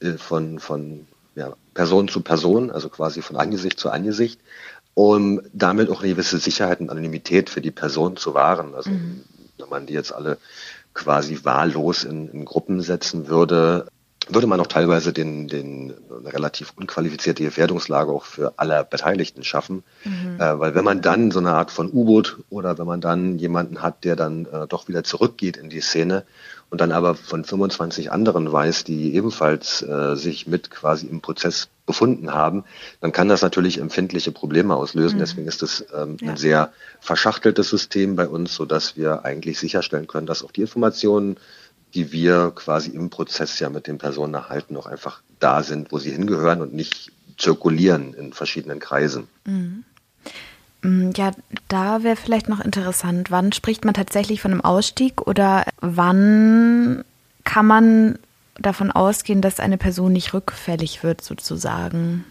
äh, 0.00 0.12
von, 0.12 0.58
von 0.58 1.06
ja, 1.34 1.54
Person 1.74 2.08
zu 2.08 2.20
Person, 2.20 2.70
also 2.70 2.88
quasi 2.88 3.22
von 3.22 3.36
Angesicht 3.36 3.78
zu 3.78 3.90
Angesicht, 3.90 4.40
um 4.94 5.40
damit 5.52 5.88
auch 5.90 6.00
eine 6.00 6.10
gewisse 6.10 6.38
Sicherheit 6.38 6.80
und 6.80 6.90
Anonymität 6.90 7.48
für 7.48 7.60
die 7.60 7.70
Person 7.70 8.16
zu 8.16 8.34
wahren. 8.34 8.74
Also 8.74 8.90
mhm. 8.90 9.22
wenn 9.58 9.68
man 9.68 9.86
die 9.86 9.94
jetzt 9.94 10.12
alle 10.12 10.38
quasi 10.94 11.38
wahllos 11.44 12.04
in, 12.04 12.28
in 12.28 12.44
Gruppen 12.44 12.80
setzen 12.80 13.28
würde, 13.28 13.86
würde 14.30 14.46
man 14.46 14.60
auch 14.60 14.66
teilweise 14.66 15.12
den, 15.12 15.48
den 15.48 15.94
relativ 16.24 16.72
unqualifizierte 16.76 17.42
Gefährdungslage 17.42 18.12
auch 18.12 18.24
für 18.24 18.54
alle 18.56 18.84
Beteiligten 18.84 19.44
schaffen. 19.44 19.82
Mhm. 20.04 20.40
Äh, 20.40 20.58
weil 20.58 20.74
wenn 20.74 20.84
man 20.84 21.02
dann 21.02 21.30
so 21.30 21.38
eine 21.38 21.52
Art 21.52 21.70
von 21.70 21.90
U-Boot 21.90 22.38
oder 22.50 22.78
wenn 22.78 22.86
man 22.86 23.00
dann 23.00 23.38
jemanden 23.38 23.82
hat, 23.82 24.04
der 24.04 24.16
dann 24.16 24.46
äh, 24.46 24.66
doch 24.66 24.88
wieder 24.88 25.04
zurückgeht 25.04 25.56
in 25.56 25.70
die 25.70 25.80
Szene 25.80 26.24
und 26.70 26.80
dann 26.80 26.92
aber 26.92 27.14
von 27.14 27.44
25 27.44 28.12
anderen 28.12 28.52
weiß, 28.52 28.84
die 28.84 29.14
ebenfalls 29.14 29.82
äh, 29.82 30.16
sich 30.16 30.46
mit 30.46 30.70
quasi 30.70 31.06
im 31.06 31.20
Prozess 31.20 31.68
befunden 31.86 32.34
haben, 32.34 32.64
dann 33.00 33.12
kann 33.12 33.28
das 33.28 33.40
natürlich 33.40 33.78
empfindliche 33.78 34.30
Probleme 34.30 34.76
auslösen. 34.76 35.16
Mhm. 35.16 35.20
Deswegen 35.20 35.48
ist 35.48 35.62
es 35.62 35.86
ähm, 35.96 36.18
ja. 36.20 36.30
ein 36.30 36.36
sehr 36.36 36.72
verschachteltes 37.00 37.70
System 37.70 38.16
bei 38.16 38.28
uns, 38.28 38.54
so 38.54 38.66
dass 38.66 38.96
wir 38.96 39.24
eigentlich 39.24 39.58
sicherstellen 39.58 40.06
können, 40.06 40.26
dass 40.26 40.42
auch 40.44 40.52
die 40.52 40.60
Informationen 40.60 41.38
die 41.94 42.12
wir 42.12 42.52
quasi 42.54 42.90
im 42.90 43.10
Prozess 43.10 43.58
ja 43.58 43.70
mit 43.70 43.86
den 43.86 43.98
Personen 43.98 44.34
erhalten, 44.34 44.76
auch 44.76 44.86
einfach 44.86 45.22
da 45.40 45.62
sind, 45.62 45.92
wo 45.92 45.98
sie 45.98 46.10
hingehören 46.10 46.60
und 46.60 46.74
nicht 46.74 47.12
zirkulieren 47.38 48.14
in 48.14 48.32
verschiedenen 48.32 48.80
Kreisen. 48.80 49.28
Mhm. 49.44 49.84
Mm, 50.82 51.10
ja, 51.16 51.32
da 51.68 52.02
wäre 52.02 52.16
vielleicht 52.16 52.48
noch 52.48 52.60
interessant, 52.60 53.30
wann 53.30 53.52
spricht 53.52 53.84
man 53.84 53.94
tatsächlich 53.94 54.40
von 54.40 54.52
einem 54.52 54.60
Ausstieg 54.60 55.26
oder 55.26 55.64
wann 55.80 57.04
kann 57.44 57.66
man 57.66 58.18
davon 58.58 58.90
ausgehen, 58.90 59.40
dass 59.40 59.60
eine 59.60 59.78
Person 59.78 60.12
nicht 60.12 60.34
rückfällig 60.34 61.02
wird 61.02 61.22
sozusagen? 61.22 62.24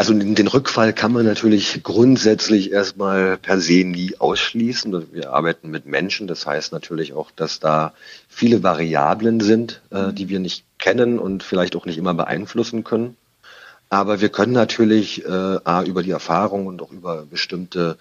Also 0.00 0.14
den 0.14 0.46
Rückfall 0.46 0.92
kann 0.92 1.12
man 1.12 1.26
natürlich 1.26 1.82
grundsätzlich 1.82 2.70
erstmal 2.70 3.36
per 3.36 3.60
se 3.60 3.84
nie 3.84 4.14
ausschließen. 4.16 5.12
Wir 5.12 5.32
arbeiten 5.32 5.70
mit 5.70 5.86
Menschen, 5.86 6.28
das 6.28 6.46
heißt 6.46 6.72
natürlich 6.72 7.14
auch, 7.14 7.32
dass 7.32 7.58
da 7.58 7.94
viele 8.28 8.62
Variablen 8.62 9.40
sind, 9.40 9.82
äh, 9.90 10.06
mhm. 10.06 10.14
die 10.14 10.28
wir 10.28 10.38
nicht 10.38 10.64
kennen 10.78 11.18
und 11.18 11.42
vielleicht 11.42 11.74
auch 11.74 11.84
nicht 11.84 11.98
immer 11.98 12.14
beeinflussen 12.14 12.84
können. 12.84 13.16
Aber 13.90 14.20
wir 14.20 14.28
können 14.28 14.52
natürlich 14.52 15.24
äh, 15.24 15.58
A, 15.64 15.82
über 15.82 16.04
die 16.04 16.12
Erfahrung 16.12 16.66
und 16.66 16.80
auch 16.80 16.92
über 16.92 17.24
bestimmte 17.24 17.98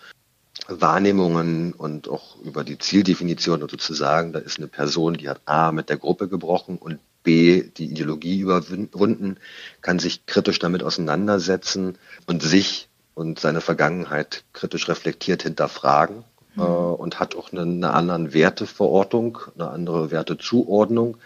Wahrnehmungen 0.68 1.74
und 1.74 2.10
auch 2.10 2.40
über 2.44 2.64
die 2.64 2.78
Zieldefinition 2.78 3.60
sozusagen, 3.62 4.34
da 4.34 4.40
ist 4.40 4.60
eine 4.60 4.68
Person, 4.68 5.16
die 5.16 5.30
hat 5.30 5.42
A 5.46 5.72
mit 5.72 5.90
der 5.90 5.98
Gruppe 5.98 6.28
gebrochen 6.28 6.78
und 6.78 7.00
B 7.28 7.64
die 7.64 7.92
Ideologie 7.92 8.40
überwunden, 8.40 9.36
kann 9.82 10.00
sich 10.00 10.26
kritisch 10.26 10.60
damit 10.60 10.82
auseinandersetzen 10.82 11.98
und 12.26 12.42
sich 12.42 12.88
und 13.16 13.38
seine 13.38 13.60
Vergangenheit 13.60 14.46
kritisch 14.54 14.88
reflektiert 14.88 15.44
hinterfragen 15.44 16.24
mhm. 16.56 16.62
äh, 16.62 16.66
und 16.66 17.20
hat 17.20 17.36
auch 17.36 17.52
eine, 17.52 17.64
eine 17.64 17.92
andere 17.92 18.34
Werteverortung, 18.34 19.40
eine 19.56 19.70
andere 19.72 20.10
Wertezuordnung 20.10 21.18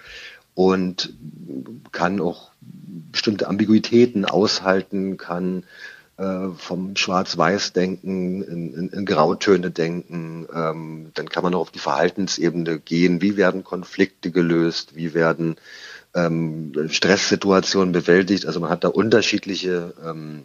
und 0.56 1.14
kann 1.92 2.20
auch 2.20 2.50
bestimmte 3.12 3.48
Ambiguitäten 3.48 4.26
aushalten, 4.26 5.18
kann 5.18 5.66
äh, 6.22 6.50
vom 6.56 6.96
Schwarz-Weiß-Denken 6.96 8.44
in, 8.44 8.74
in, 8.76 8.90
in, 8.90 9.06
Grautöne 9.08 9.72
denken. 9.72 10.48
Ähm, 10.54 11.10
dann 11.16 11.30
kann 11.30 11.42
man 11.42 11.56
auch 11.56 11.62
auf 11.62 11.72
die 11.72 11.80
Verhaltensebene 11.80 12.78
gehen. 12.78 13.24
Wie 13.24 13.38
werden 13.38 13.64
Konflikte 13.64 14.30
gelöst? 14.30 14.96
Wie 14.96 15.16
werden 15.16 15.56
ähm, 16.14 16.74
Stresssituationen 16.90 17.92
bewältigt? 17.92 18.46
Also 18.46 18.60
man 18.60 18.70
hat 18.70 18.84
da 18.84 18.90
unterschiedliche 18.90 19.96
ähm, 20.06 20.44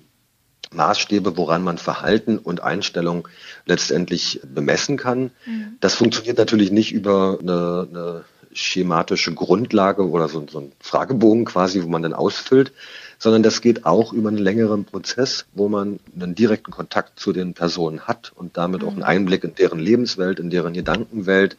Maßstäbe, 0.72 1.36
woran 1.36 1.62
man 1.62 1.76
Verhalten 1.76 2.38
und 2.38 2.62
Einstellung 2.62 3.28
letztendlich 3.66 4.40
bemessen 4.42 4.96
kann. 4.96 5.30
Mhm. 5.44 5.76
Das 5.80 5.94
funktioniert 5.94 6.38
natürlich 6.38 6.70
nicht 6.70 6.94
über 6.94 7.38
eine, 7.38 7.86
eine 7.90 8.24
schematische 8.56 9.34
Grundlage 9.34 10.08
oder 10.08 10.28
so, 10.28 10.46
so 10.50 10.60
ein 10.60 10.72
Fragebogen 10.80 11.44
quasi, 11.44 11.82
wo 11.82 11.88
man 11.88 12.02
dann 12.02 12.14
ausfüllt, 12.14 12.72
sondern 13.18 13.42
das 13.42 13.60
geht 13.60 13.86
auch 13.86 14.12
über 14.12 14.28
einen 14.28 14.38
längeren 14.38 14.84
Prozess, 14.84 15.46
wo 15.54 15.68
man 15.68 16.00
einen 16.14 16.34
direkten 16.34 16.70
Kontakt 16.70 17.18
zu 17.18 17.32
den 17.32 17.54
Personen 17.54 18.02
hat 18.02 18.32
und 18.34 18.56
damit 18.56 18.84
auch 18.84 18.88
einen 18.88 18.98
mhm. 18.98 19.04
Einblick 19.04 19.44
in 19.44 19.54
deren 19.54 19.78
Lebenswelt, 19.78 20.38
in 20.38 20.50
deren 20.50 20.74
Gedankenwelt. 20.74 21.56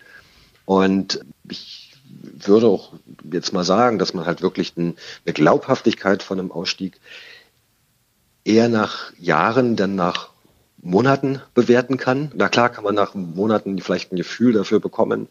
Und 0.66 1.22
ich 1.50 1.94
würde 2.46 2.68
auch 2.68 2.94
jetzt 3.32 3.54
mal 3.54 3.64
sagen, 3.64 4.00
dass 4.00 4.14
man 4.14 4.26
halt 4.26 4.42
wirklich 4.42 4.74
eine 4.78 4.94
Glaubhaftigkeit 5.26 6.24
von 6.24 6.40
einem 6.40 6.52
Ausstieg 6.52 7.00
eher 8.44 8.70
nach 8.70 9.12
Jahren, 9.20 9.76
denn 9.76 9.96
nach 9.96 10.30
Monaten 10.82 11.42
bewerten 11.54 11.98
kann. 11.98 12.32
Na 12.36 12.50
klar 12.50 12.70
kann 12.70 12.84
man 12.84 12.96
nach 12.96 13.14
Monaten 13.16 13.80
vielleicht 13.80 14.12
ein 14.12 14.16
Gefühl 14.16 14.54
dafür 14.54 14.80
bekommen, 14.80 15.28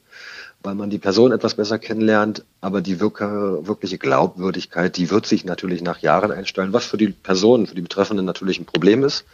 weil 0.67 0.75
man 0.75 0.91
die 0.91 0.99
Person 0.99 1.31
etwas 1.31 1.55
besser 1.55 1.79
kennenlernt, 1.79 2.45
aber 2.61 2.81
die 2.81 2.99
wirkliche 2.99 3.99
Glaubwürdigkeit, 3.99 4.97
die 4.97 5.11
wird 5.11 5.25
sich 5.25 5.45
natürlich 5.45 5.81
nach 5.81 6.01
Jahren 6.01 6.33
einstellen, 6.33 6.73
was 6.73 6.85
für 6.85 6.97
die 6.97 7.11
Person, 7.11 7.69
für 7.69 7.77
die 7.77 7.83
Betreffenden 7.83 8.27
natürlich 8.27 8.59
ein 8.59 8.67
Problem 8.67 9.05
ist, 9.05 9.25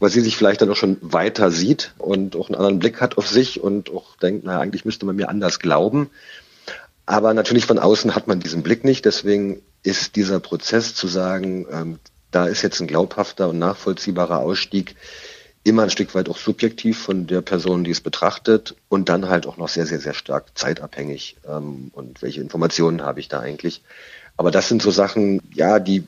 weil 0.00 0.10
sie 0.10 0.20
sich 0.20 0.36
vielleicht 0.36 0.62
dann 0.62 0.70
auch 0.70 0.76
schon 0.76 0.96
weiter 1.00 1.52
sieht 1.52 1.94
und 1.98 2.34
auch 2.34 2.48
einen 2.48 2.56
anderen 2.56 2.80
Blick 2.80 3.00
hat 3.00 3.18
auf 3.18 3.28
sich 3.28 3.62
und 3.62 3.88
auch 3.90 4.16
denkt, 4.16 4.44
naja, 4.44 4.58
eigentlich 4.58 4.84
müsste 4.84 5.06
man 5.06 5.14
mir 5.14 5.28
anders 5.28 5.60
glauben. 5.60 6.10
Aber 7.06 7.34
natürlich 7.34 7.66
von 7.66 7.78
außen 7.78 8.16
hat 8.16 8.26
man 8.26 8.40
diesen 8.40 8.64
Blick 8.64 8.82
nicht, 8.82 9.04
deswegen 9.04 9.62
ist 9.84 10.16
dieser 10.16 10.40
Prozess 10.40 10.96
zu 10.96 11.06
sagen, 11.06 11.66
ähm, 11.70 11.98
da 12.32 12.46
ist 12.46 12.62
jetzt 12.62 12.80
ein 12.80 12.88
glaubhafter 12.88 13.48
und 13.48 13.60
nachvollziehbarer 13.60 14.40
Ausstieg, 14.40 14.96
immer 15.62 15.82
ein 15.82 15.90
Stück 15.90 16.14
weit 16.14 16.28
auch 16.28 16.38
subjektiv 16.38 16.98
von 16.98 17.26
der 17.26 17.42
Person, 17.42 17.84
die 17.84 17.90
es 17.90 18.00
betrachtet 18.00 18.74
und 18.88 19.08
dann 19.08 19.28
halt 19.28 19.46
auch 19.46 19.56
noch 19.56 19.68
sehr, 19.68 19.86
sehr, 19.86 20.00
sehr 20.00 20.14
stark 20.14 20.46
zeitabhängig. 20.54 21.36
Ähm, 21.46 21.90
und 21.92 22.22
welche 22.22 22.40
Informationen 22.40 23.02
habe 23.02 23.20
ich 23.20 23.28
da 23.28 23.40
eigentlich? 23.40 23.82
Aber 24.36 24.50
das 24.50 24.68
sind 24.68 24.80
so 24.80 24.90
Sachen, 24.90 25.42
ja, 25.52 25.78
die 25.78 26.04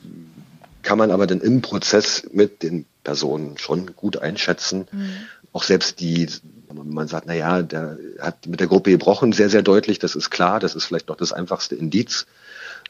kann 0.81 0.97
man 0.97 1.11
aber 1.11 1.27
dann 1.27 1.39
im 1.39 1.61
Prozess 1.61 2.27
mit 2.31 2.63
den 2.63 2.85
Personen 3.03 3.57
schon 3.57 3.95
gut 3.95 4.17
einschätzen. 4.17 4.87
Mhm. 4.91 5.09
Auch 5.53 5.63
selbst 5.63 5.99
die, 5.99 6.27
man 6.73 7.07
sagt, 7.07 7.27
na 7.27 7.35
ja, 7.35 7.61
der 7.61 7.97
hat 8.19 8.47
mit 8.47 8.59
der 8.59 8.67
Gruppe 8.67 8.91
gebrochen, 8.91 9.33
sehr, 9.33 9.49
sehr 9.49 9.61
deutlich, 9.61 9.99
das 9.99 10.15
ist 10.15 10.31
klar, 10.31 10.59
das 10.59 10.73
ist 10.73 10.85
vielleicht 10.85 11.09
noch 11.09 11.15
das 11.15 11.31
einfachste 11.31 11.75
Indiz. 11.75 12.25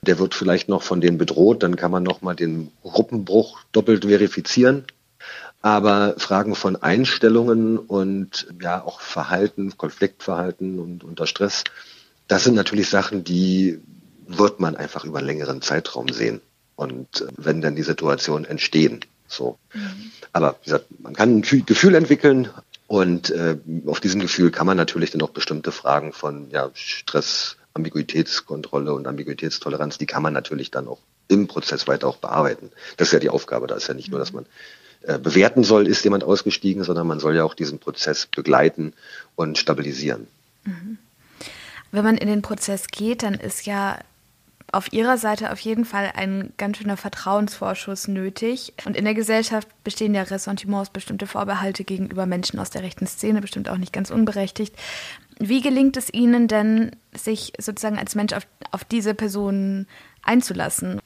Der 0.02 0.18
wird 0.18 0.34
vielleicht 0.34 0.70
noch 0.70 0.82
von 0.82 1.02
denen 1.02 1.18
bedroht, 1.18 1.62
dann 1.62 1.76
kann 1.76 1.92
man 1.92 2.04
nochmal 2.04 2.36
den 2.36 2.72
Gruppenbruch 2.82 3.60
doppelt 3.74 4.06
verifizieren. 4.06 4.86
Aber 5.64 6.16
Fragen 6.18 6.56
von 6.56 6.76
Einstellungen 6.76 7.78
und 7.78 8.48
ja 8.62 8.84
auch 8.84 9.00
Verhalten, 9.00 9.78
Konfliktverhalten 9.78 10.78
und 10.78 11.06
unter 11.06 11.26
Stress, 11.26 11.64
das 12.28 12.44
sind 12.44 12.56
natürlich 12.56 12.90
Sachen, 12.90 13.24
die 13.24 13.80
wird 14.28 14.60
man 14.60 14.76
einfach 14.76 15.06
über 15.06 15.20
einen 15.20 15.28
längeren 15.28 15.62
Zeitraum 15.62 16.10
sehen. 16.10 16.42
Und 16.76 17.22
äh, 17.22 17.28
wenn 17.38 17.62
dann 17.62 17.78
die 17.78 17.84
Situationen 17.84 18.44
entstehen. 18.44 19.06
So. 19.28 19.58
Mhm. 19.74 20.12
Aber 20.34 20.58
wie 20.62 20.66
gesagt, 20.66 20.88
man 21.00 21.14
kann 21.14 21.38
ein 21.38 21.42
Gefühl 21.42 21.96
entwickeln 21.96 22.50
und 22.88 23.30
äh, 23.30 23.58
auf 23.86 24.02
diesem 24.02 24.20
Gefühl 24.20 24.52
kann 24.52 24.68
man 24.68 24.76
natürlich 24.76 25.12
dann 25.12 25.22
auch 25.22 25.30
bestimmte 25.30 25.72
Fragen 25.72 26.12
von 26.12 26.50
ja, 26.50 26.72
Stress, 26.74 27.56
Ambiguitätskontrolle 27.74 28.94
und 28.94 29.08
Ambiguitätstoleranz, 29.08 29.98
die 29.98 30.08
kann 30.08 30.24
man 30.24 30.34
natürlich 30.34 30.72
dann 30.72 30.90
auch 30.90 31.00
im 31.30 31.48
Prozess 31.48 31.88
weiter 31.88 32.08
auch 32.08 32.18
bearbeiten. 32.18 32.70
Das 32.98 33.08
ist 33.08 33.14
ja 33.14 33.20
die 33.20 33.30
Aufgabe. 33.30 33.68
Da 33.68 33.76
ist 33.76 33.88
ja 33.88 33.94
nicht 33.94 34.10
nur, 34.10 34.20
dass 34.20 34.34
man 34.34 34.44
äh, 34.44 34.48
bewerten 35.22 35.64
soll, 35.64 35.88
ist 35.88 36.04
jemand 36.04 36.24
ausgestiegen, 36.24 36.84
sondern 36.84 37.08
man 37.08 37.20
soll 37.20 37.36
ja 37.36 37.44
auch 37.44 37.54
diesen 37.54 37.80
Prozess 37.80 38.26
begleiten 38.26 38.94
und 39.36 39.58
stabilisieren. 39.58 40.28
Mhm. 40.64 40.98
Wenn 41.92 42.04
man 42.04 42.18
in 42.18 42.28
den 42.28 42.42
Prozess 42.42 42.88
geht, 42.88 43.22
dann 43.22 43.36
ist 43.36 43.66
ja 43.66 44.00
auf 44.74 44.92
ihrer 44.92 45.18
Seite 45.20 45.52
auf 45.52 45.60
jeden 45.60 45.86
Fall 45.86 46.12
ein 46.16 46.52
ganz 46.58 46.78
schöner 46.78 46.98
Vertrauensvorschuss 46.98 48.08
nötig. 48.08 48.74
Und 48.86 48.98
in 48.98 49.06
der 49.06 49.14
Gesellschaft 49.14 49.68
bestehen 49.84 50.16
ja 50.16 50.24
Ressentiments, 50.24 50.90
bestimmte 50.90 51.28
Vorbehalte 51.28 51.84
gegenüber 51.84 52.26
Menschen 52.26 52.60
aus 52.60 52.72
der 52.72 52.82
rechten 52.82 53.06
Szene, 53.06 53.40
bestimmt 53.40 53.70
auch 53.70 53.78
nicht 53.78 53.94
ganz 53.94 54.10
unberechtigt. 54.10 54.76
Wie 55.38 55.62
gelingt 55.62 55.96
es 55.96 56.12
Ihnen 56.12 56.48
denn, 56.48 56.92
sich 57.16 57.54
sozusagen 57.60 58.00
als 58.00 58.16
Mensch 58.16 58.34
auf, 58.34 58.48
auf 58.72 58.84
diese 58.84 59.14
Person 59.14 59.86
einzulassen? 60.24 61.00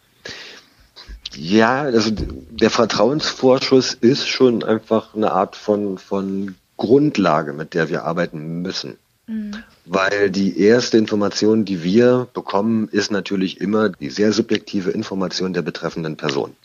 Ja, 1.36 1.82
also 1.82 2.12
der 2.12 2.70
Vertrauensvorschuss 2.70 3.94
ist 3.94 4.28
schon 4.28 4.64
einfach 4.64 5.14
eine 5.16 5.32
Art 5.32 5.56
von, 5.56 5.98
von 5.98 6.56
Grundlage, 6.78 7.54
mit 7.54 7.74
der 7.74 7.90
wir 7.90 8.04
arbeiten 8.04 8.62
müssen. 8.62 8.98
Mhm. 9.28 9.64
Weil 9.86 10.30
die 10.30 10.60
erste 10.60 10.98
Information, 10.98 11.66
die 11.66 11.84
wir 11.84 12.28
bekommen, 12.34 12.88
ist 12.92 13.12
natürlich 13.12 13.60
immer 13.62 13.90
die 13.90 14.10
sehr 14.10 14.32
subjektive 14.32 14.92
Information 14.92 15.54
der 15.54 15.62
betreffenden 15.62 16.18
Person. 16.18 16.56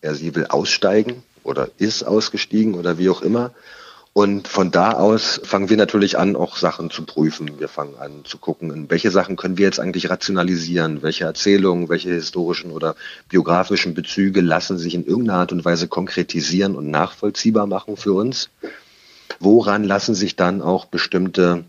Er, 0.00 0.14
sie 0.14 0.34
will 0.34 0.46
aussteigen 0.46 1.22
oder 1.44 1.68
ist 1.78 2.02
ausgestiegen 2.02 2.74
oder 2.74 2.98
wie 2.98 3.08
auch 3.08 3.22
immer. 3.22 3.52
Und 4.14 4.46
von 4.46 4.70
da 4.70 4.92
aus 4.92 5.40
fangen 5.42 5.70
wir 5.70 5.78
natürlich 5.78 6.18
an, 6.18 6.36
auch 6.36 6.56
Sachen 6.56 6.90
zu 6.90 7.04
prüfen. 7.04 7.58
Wir 7.58 7.68
fangen 7.68 7.96
an 7.98 8.24
zu 8.24 8.36
gucken, 8.36 8.70
in 8.70 8.90
welche 8.90 9.10
Sachen 9.10 9.36
können 9.36 9.56
wir 9.56 9.64
jetzt 9.64 9.80
eigentlich 9.80 10.10
rationalisieren, 10.10 11.02
welche 11.02 11.24
Erzählungen, 11.24 11.88
welche 11.88 12.10
historischen 12.10 12.72
oder 12.72 12.94
biografischen 13.30 13.94
Bezüge 13.94 14.42
lassen 14.42 14.76
sich 14.76 14.94
in 14.94 15.06
irgendeiner 15.06 15.38
Art 15.38 15.52
und 15.52 15.64
Weise 15.64 15.88
konkretisieren 15.88 16.76
und 16.76 16.90
nachvollziehbar 16.90 17.66
machen 17.66 17.96
für 17.96 18.12
uns 18.12 18.50
woran 19.42 19.84
lassen 19.84 20.14
sich 20.14 20.36
dann 20.36 20.62
auch 20.62 20.86
bestimmte 20.86 21.64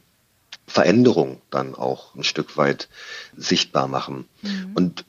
Veränderungen 0.68 1.38
dann 1.50 1.76
auch 1.76 2.16
ein 2.16 2.24
Stück 2.24 2.58
weit 2.58 2.88
sichtbar 3.36 3.88
machen. 3.88 4.26
Mhm. 4.42 4.72
Und 4.76 5.06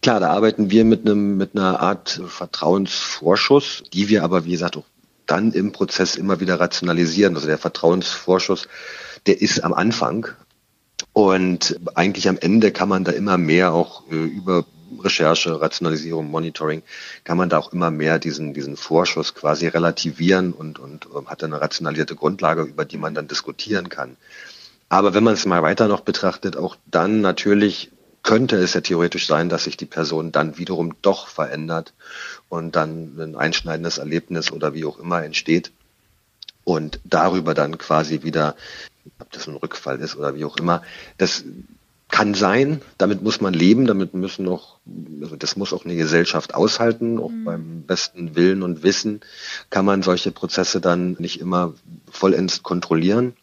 klar, 0.00 0.20
da 0.20 0.30
arbeiten 0.30 0.70
wir 0.70 0.84
mit 0.84 1.00
einem, 1.06 1.36
mit 1.36 1.56
einer 1.56 1.80
Art 1.80 2.20
Vertrauensvorschuss, 2.26 3.84
die 3.92 4.08
wir 4.08 4.22
aber, 4.22 4.44
wie 4.44 4.52
gesagt, 4.52 4.76
auch 4.76 4.84
dann 5.32 5.52
im 5.52 5.72
Prozess 5.72 6.14
immer 6.14 6.40
wieder 6.40 6.60
rationalisieren. 6.60 7.34
Also 7.34 7.46
der 7.46 7.56
Vertrauensvorschuss, 7.56 8.68
der 9.26 9.40
ist 9.40 9.64
am 9.64 9.72
Anfang. 9.72 10.28
Und 11.14 11.80
eigentlich 11.94 12.28
am 12.28 12.36
Ende 12.38 12.70
kann 12.70 12.88
man 12.88 13.04
da 13.04 13.12
immer 13.12 13.38
mehr 13.38 13.72
auch 13.72 14.04
äh, 14.10 14.14
über 14.14 14.64
Recherche, 15.00 15.58
Rationalisierung, 15.58 16.30
Monitoring, 16.30 16.82
kann 17.24 17.38
man 17.38 17.48
da 17.48 17.58
auch 17.58 17.72
immer 17.72 17.90
mehr 17.90 18.18
diesen, 18.18 18.52
diesen 18.52 18.76
Vorschuss 18.76 19.34
quasi 19.34 19.66
relativieren 19.66 20.52
und, 20.52 20.78
und 20.78 21.08
ähm, 21.16 21.28
hat 21.28 21.42
eine 21.42 21.60
rationalisierte 21.60 22.14
Grundlage, 22.14 22.62
über 22.62 22.84
die 22.84 22.98
man 22.98 23.14
dann 23.14 23.26
diskutieren 23.26 23.88
kann. 23.88 24.18
Aber 24.90 25.14
wenn 25.14 25.24
man 25.24 25.32
es 25.32 25.46
mal 25.46 25.62
weiter 25.62 25.88
noch 25.88 26.00
betrachtet, 26.00 26.58
auch 26.58 26.76
dann 26.90 27.22
natürlich 27.22 27.90
könnte 28.22 28.56
es 28.56 28.74
ja 28.74 28.80
theoretisch 28.80 29.26
sein, 29.26 29.48
dass 29.48 29.64
sich 29.64 29.76
die 29.76 29.86
Person 29.86 30.32
dann 30.32 30.58
wiederum 30.58 30.94
doch 31.02 31.26
verändert 31.28 31.92
und 32.48 32.76
dann 32.76 33.18
ein 33.18 33.36
einschneidendes 33.36 33.98
Erlebnis 33.98 34.52
oder 34.52 34.74
wie 34.74 34.84
auch 34.84 34.98
immer 34.98 35.24
entsteht 35.24 35.72
und 36.64 37.00
darüber 37.04 37.54
dann 37.54 37.78
quasi 37.78 38.22
wieder, 38.22 38.54
ob 39.18 39.30
das 39.32 39.48
ein 39.48 39.56
Rückfall 39.56 40.00
ist 40.00 40.16
oder 40.16 40.34
wie 40.34 40.44
auch 40.44 40.56
immer, 40.56 40.82
das 41.18 41.44
kann 42.12 42.34
sein, 42.34 42.82
damit 42.98 43.22
muss 43.22 43.40
man 43.40 43.54
leben, 43.54 43.86
damit 43.86 44.12
müssen 44.12 44.46
auch, 44.46 44.76
also 45.22 45.34
das 45.34 45.56
muss 45.56 45.72
auch 45.72 45.86
eine 45.86 45.96
Gesellschaft 45.96 46.54
aushalten, 46.54 47.18
auch 47.18 47.30
mhm. 47.30 47.44
beim 47.44 47.82
besten 47.82 48.36
Willen 48.36 48.62
und 48.62 48.82
Wissen 48.82 49.22
kann 49.70 49.86
man 49.86 50.02
solche 50.02 50.30
Prozesse 50.30 50.80
dann 50.80 51.16
nicht 51.18 51.40
immer 51.40 51.74
vollends 52.10 52.62
kontrollieren. 52.62 53.34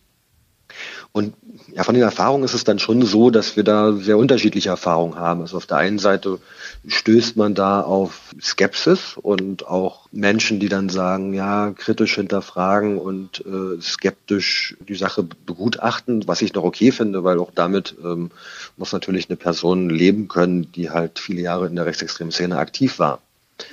Und 1.11 1.33
ja, 1.73 1.83
von 1.83 1.95
den 1.95 2.03
Erfahrungen 2.03 2.43
ist 2.43 2.53
es 2.53 2.63
dann 2.63 2.79
schon 2.79 3.01
so, 3.03 3.29
dass 3.29 3.55
wir 3.55 3.63
da 3.63 3.93
sehr 3.93 4.17
unterschiedliche 4.17 4.69
Erfahrungen 4.69 5.15
haben. 5.15 5.41
Also 5.41 5.57
auf 5.57 5.65
der 5.65 5.77
einen 5.77 5.99
Seite 5.99 6.39
stößt 6.87 7.37
man 7.37 7.55
da 7.55 7.81
auf 7.81 8.33
Skepsis 8.41 9.15
und 9.15 9.67
auch 9.67 10.07
Menschen, 10.11 10.59
die 10.59 10.69
dann 10.69 10.89
sagen, 10.89 11.33
ja, 11.33 11.71
kritisch 11.71 12.15
hinterfragen 12.15 12.97
und 12.97 13.43
äh, 13.45 13.81
skeptisch 13.81 14.77
die 14.87 14.95
Sache 14.95 15.23
begutachten, 15.23 16.27
was 16.27 16.41
ich 16.41 16.53
noch 16.53 16.63
okay 16.63 16.91
finde, 16.91 17.23
weil 17.23 17.39
auch 17.39 17.51
damit 17.53 17.95
ähm, 18.03 18.31
muss 18.77 18.93
natürlich 18.93 19.29
eine 19.29 19.37
Person 19.37 19.89
leben 19.89 20.27
können, 20.27 20.71
die 20.71 20.89
halt 20.89 21.19
viele 21.19 21.41
Jahre 21.41 21.67
in 21.67 21.75
der 21.75 21.85
rechtsextremen 21.85 22.31
Szene 22.31 22.57
aktiv 22.57 22.99
war. 22.99 23.21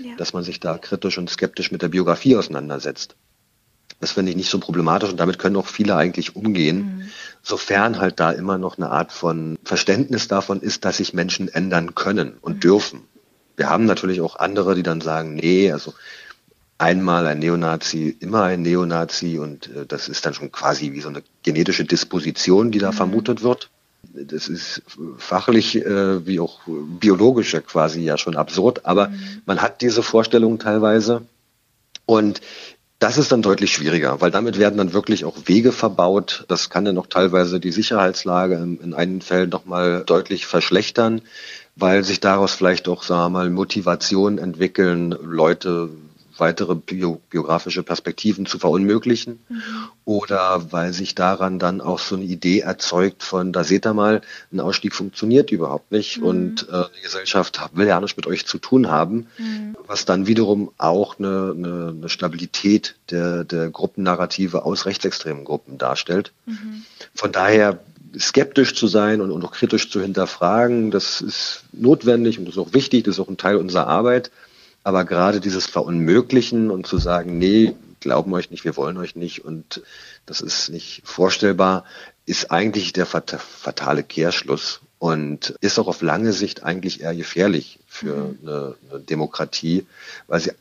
Ja. 0.03 0.17
Dass 0.17 0.33
man 0.33 0.43
sich 0.43 0.59
da 0.59 0.79
kritisch 0.79 1.17
und 1.19 1.31
skeptisch 1.31 1.71
mit 1.71 1.83
der 1.83 1.89
Biografie 1.89 2.37
auseinandersetzt. 2.37 3.15
Das 4.01 4.13
finde 4.13 4.31
ich 4.31 4.37
nicht 4.37 4.51
so 4.51 4.59
problematisch 4.59 5.11
und 5.11 5.19
damit 5.19 5.39
können 5.39 5.57
auch 5.57 5.67
viele 5.67 5.97
eigentlich 5.97 6.37
umgehen, 6.37 6.77
mhm. 6.77 7.09
sofern 7.43 7.99
halt 7.99 8.21
da 8.21 8.31
immer 8.31 8.59
noch 8.59 8.77
eine 8.77 8.91
Art 8.91 9.11
von 9.11 9.59
Verständnis 9.65 10.29
davon 10.29 10.61
ist, 10.61 10.85
dass 10.85 10.99
sich 10.99 11.15
Menschen 11.15 11.49
ändern 11.49 11.95
können 11.95 12.37
und 12.41 12.57
mhm. 12.57 12.61
dürfen. 12.61 13.03
Wir 13.57 13.71
haben 13.71 13.87
natürlich 13.87 14.21
auch 14.21 14.37
andere, 14.37 14.75
die 14.75 14.83
dann 14.83 15.01
sagen, 15.01 15.35
nee, 15.35 15.73
also 15.73 15.95
einmal 16.79 17.27
ein 17.27 17.39
Neonazi, 17.39 18.15
immer 18.21 18.43
ein 18.43 18.63
Neonazi 18.63 19.39
und 19.39 19.75
äh, 19.75 19.87
das 19.87 20.09
ist 20.09 20.27
dann 20.27 20.35
schon 20.35 20.53
quasi 20.53 20.93
wie 20.93 21.01
so 21.01 21.09
eine 21.09 21.23
genetische 21.43 21.85
Disposition, 21.85 22.71
die 22.71 22.79
da 22.79 22.93
mhm. 22.93 22.97
vermutet 22.97 23.43
wird. 23.43 23.71
Das 24.13 24.49
ist 24.49 24.83
fachlich 25.19 25.77
äh, 25.77 26.27
wie 26.27 26.39
auch 26.39 26.61
biologisch 26.67 27.55
ja 27.55 27.61
quasi 27.61 28.03
ja 28.03 28.19
schon 28.19 28.37
absurd, 28.37 28.85
aber 28.85 29.09
mhm. 29.09 29.43
man 29.47 29.63
hat 29.63 29.81
diese 29.81 30.03
Vorstellung 30.03 30.59
teilweise. 30.59 31.23
Und 32.05 32.41
das 33.07 33.19
ist 33.19 33.31
dann 33.31 33.41
deutlich 33.41 33.73
schwieriger, 33.73 34.21
weil 34.21 34.33
damit 34.33 34.59
werden 34.59 34.79
dann 34.79 34.93
wirklich 34.93 35.25
auch 35.25 35.37
Wege 35.45 35.71
verbaut. 35.71 36.45
Das 36.49 36.71
kann 36.71 36.85
dann 36.85 36.99
auch 36.99 37.07
teilweise 37.07 37.61
die 37.61 37.71
Sicherheitslage 37.71 38.57
in, 38.57 38.81
in 38.81 38.95
einigen 38.95 39.21
Fällen 39.21 39.49
nochmal 39.49 40.03
deutlich 40.05 40.45
verschlechtern, 40.45 41.23
weil 41.77 42.03
sich 42.03 42.19
daraus 42.19 42.55
vielleicht 42.55 42.89
auch, 42.89 43.05
sagen 43.05 43.33
wir 43.33 43.39
mal, 43.39 43.51
Motivationen 43.51 44.39
entwickeln, 44.39 45.15
Leute 45.23 45.91
weitere 46.39 46.75
bio, 46.75 47.21
biografische 47.31 47.83
Perspektiven 47.83 48.47
zu 48.47 48.59
verunmöglichen 48.59 49.41
mhm. 49.49 49.61
oder 50.05 50.73
weil 50.73 50.93
sich 50.93 51.15
daran 51.15 51.59
dann 51.59 51.81
auch 51.81 51.99
so 51.99 52.17
eine 52.17 52.25
Idee 52.25 52.61
erzeugt 52.61 53.23
von, 53.23 53.53
da 53.53 53.65
seht 53.65 53.87
ihr 53.87 53.95
mal, 53.95 54.21
ein 54.53 54.61
Ausstieg 54.61 54.95
funktioniert 54.95 55.51
überhaupt 55.51 55.93
nicht 55.93 56.19
mhm. 56.19 56.27
und 56.27 56.69
äh, 56.69 56.85
die 56.99 57.03
Gesellschaft 57.03 57.61
will 57.73 57.87
ja 57.87 58.01
nichts 58.01 58.17
mit 58.17 58.27
euch 58.27 58.47
zu 58.47 58.59
tun 58.59 58.89
haben, 58.89 59.27
mhm. 59.39 59.77
was 59.87 60.05
dann 60.05 60.27
wiederum 60.27 60.71
auch 60.79 61.19
eine, 61.19 61.55
eine, 61.57 61.95
eine 61.97 62.09
Stabilität 62.09 62.97
der, 63.11 63.45
der 63.45 63.71
Gruppennarrative 63.71 64.65
aus 64.65 64.87
rechtsextremen 64.87 65.45
Gruppen 65.45 65.79
darstellt. 65.79 66.33
Mhm. 66.47 66.85
Von 67.15 67.33
daher 67.33 67.81
skeptisch 68.19 68.75
zu 68.75 68.87
sein 68.87 69.21
und, 69.21 69.31
und 69.31 69.45
auch 69.45 69.53
kritisch 69.53 69.91
zu 69.91 70.01
hinterfragen, 70.01 70.91
das 70.91 71.21
ist 71.21 71.65
notwendig 71.73 72.39
und 72.39 72.47
das 72.47 72.55
ist 72.55 72.61
auch 72.61 72.73
wichtig, 72.73 73.05
das 73.05 73.17
ist 73.17 73.21
auch 73.21 73.29
ein 73.29 73.37
Teil 73.37 73.57
unserer 73.57 73.87
Arbeit. 73.87 74.31
Aber 74.87 75.05
gerade 75.05 75.41
dieses 75.41 75.67
Verunmöglichen 75.67 76.71
und 76.71 76.87
zu 76.87 76.99
sagen, 76.99 77.39
nee, 77.39 77.75
glauben 77.99 78.33
euch 78.35 78.53
nicht, 78.53 78.65
wir 78.65 78.77
wollen 78.77 78.97
euch 78.99 79.17
nicht 79.17 79.45
und 79.45 79.83
das 80.27 80.41
ist 80.41 80.69
nicht 80.69 81.03
vorstellbar, 81.05 81.85
ist 82.25 82.53
eigentlich 82.53 82.93
der 82.93 83.05
fatale 83.05 84.05
Kehrschluss 84.05 84.83
und 85.01 85.57
ist 85.61 85.81
auch 85.81 85.89
auf 85.89 86.03
lange 86.03 86.33
Sicht 86.33 86.63
eigentlich 86.63 87.01
eher 87.01 87.17
gefährlich 87.17 87.81
für 87.89 88.15
mhm. 88.15 88.39
eine, 88.43 88.75
eine 88.89 89.01
Demokratie, 89.01 89.87
weil 90.29 90.39
sie 90.39 90.53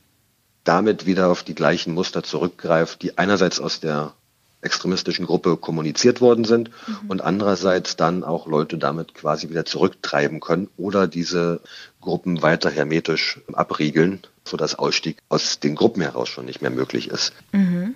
damit 0.64 1.06
wieder 1.06 1.28
auf 1.28 1.44
die 1.44 1.54
gleichen 1.54 1.94
Muster 1.94 2.24
zurückgreift, 2.24 3.02
die 3.02 3.18
einerseits 3.18 3.60
aus 3.60 3.78
der 3.78 4.12
extremistischen 4.66 5.24
Gruppe 5.24 5.56
kommuniziert 5.56 6.20
worden 6.20 6.44
sind 6.44 6.70
mhm. 6.86 7.08
und 7.08 7.20
andererseits 7.22 7.96
dann 7.96 8.22
auch 8.22 8.46
Leute 8.46 8.76
damit 8.76 9.14
quasi 9.14 9.48
wieder 9.48 9.64
zurücktreiben 9.64 10.40
können 10.40 10.68
oder 10.76 11.06
diese 11.06 11.60
Gruppen 12.00 12.42
weiter 12.42 12.70
hermetisch 12.70 13.40
abriegeln, 13.52 14.20
sodass 14.44 14.74
Ausstieg 14.74 15.18
aus 15.28 15.58
den 15.60 15.74
Gruppen 15.74 16.02
heraus 16.02 16.28
schon 16.28 16.44
nicht 16.44 16.60
mehr 16.62 16.70
möglich 16.70 17.08
ist. 17.08 17.32
Mhm. 17.52 17.94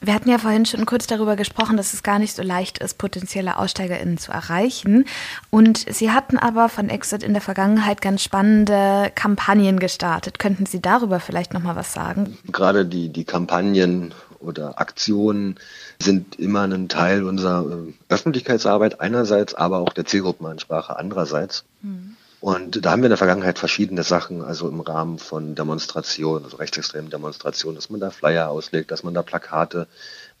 Wir 0.00 0.14
hatten 0.14 0.28
ja 0.28 0.38
vorhin 0.38 0.66
schon 0.66 0.86
kurz 0.86 1.06
darüber 1.06 1.36
gesprochen, 1.36 1.76
dass 1.76 1.94
es 1.94 2.02
gar 2.02 2.18
nicht 2.18 2.36
so 2.36 2.42
leicht 2.42 2.78
ist, 2.78 2.98
potenzielle 2.98 3.58
AussteigerInnen 3.58 4.18
zu 4.18 4.30
erreichen. 4.30 5.06
Und 5.50 5.86
Sie 5.90 6.10
hatten 6.10 6.36
aber 6.36 6.68
von 6.68 6.88
Exit 6.88 7.22
in 7.22 7.32
der 7.32 7.42
Vergangenheit 7.42 8.02
ganz 8.02 8.22
spannende 8.22 9.10
Kampagnen 9.14 9.78
gestartet. 9.78 10.38
Könnten 10.38 10.66
Sie 10.66 10.80
darüber 10.82 11.18
vielleicht 11.18 11.54
nochmal 11.54 11.76
was 11.76 11.92
sagen? 11.92 12.36
Gerade 12.52 12.84
die, 12.84 13.08
die 13.08 13.24
Kampagnen 13.24 14.14
oder 14.40 14.80
Aktionen 14.80 15.56
sind 16.00 16.38
immer 16.38 16.62
ein 16.62 16.88
Teil 16.88 17.24
unserer 17.24 17.64
äh, 17.70 17.92
Öffentlichkeitsarbeit 18.08 19.00
einerseits, 19.00 19.54
aber 19.54 19.78
auch 19.78 19.92
der 19.92 20.04
Zielgruppenansprache 20.04 20.96
andererseits. 20.96 21.64
Mhm. 21.82 22.16
Und 22.40 22.84
da 22.84 22.90
haben 22.90 23.00
wir 23.00 23.06
in 23.06 23.10
der 23.10 23.18
Vergangenheit 23.18 23.58
verschiedene 23.58 24.02
Sachen, 24.02 24.42
also 24.42 24.68
im 24.68 24.80
Rahmen 24.80 25.18
von 25.18 25.54
Demonstrationen, 25.54 26.44
also 26.44 26.58
rechtsextremen 26.58 27.10
Demonstrationen, 27.10 27.76
dass 27.76 27.90
man 27.90 28.00
da 28.00 28.10
Flyer 28.10 28.50
auslegt, 28.50 28.90
dass 28.90 29.02
man 29.02 29.14
da 29.14 29.22
Plakate 29.22 29.88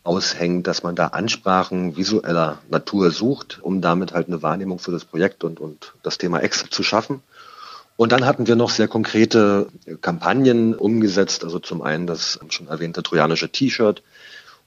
aushängt, 0.04 0.66
dass 0.66 0.82
man 0.82 0.94
da 0.94 1.08
Ansprachen 1.08 1.96
visueller 1.96 2.58
Natur 2.68 3.10
sucht, 3.10 3.58
um 3.62 3.80
damit 3.80 4.12
halt 4.12 4.28
eine 4.28 4.42
Wahrnehmung 4.42 4.78
für 4.78 4.92
das 4.92 5.04
Projekt 5.04 5.42
und, 5.42 5.58
und 5.58 5.94
das 6.02 6.18
Thema 6.18 6.40
Exit 6.40 6.72
zu 6.72 6.82
schaffen. 6.82 7.22
Und 7.96 8.12
dann 8.12 8.26
hatten 8.26 8.46
wir 8.46 8.56
noch 8.56 8.70
sehr 8.70 8.88
konkrete 8.88 9.68
Kampagnen 10.02 10.74
umgesetzt, 10.74 11.44
also 11.44 11.58
zum 11.58 11.80
einen 11.80 12.06
das 12.06 12.38
schon 12.50 12.68
erwähnte 12.68 13.02
trojanische 13.02 13.48
T-Shirt. 13.48 14.02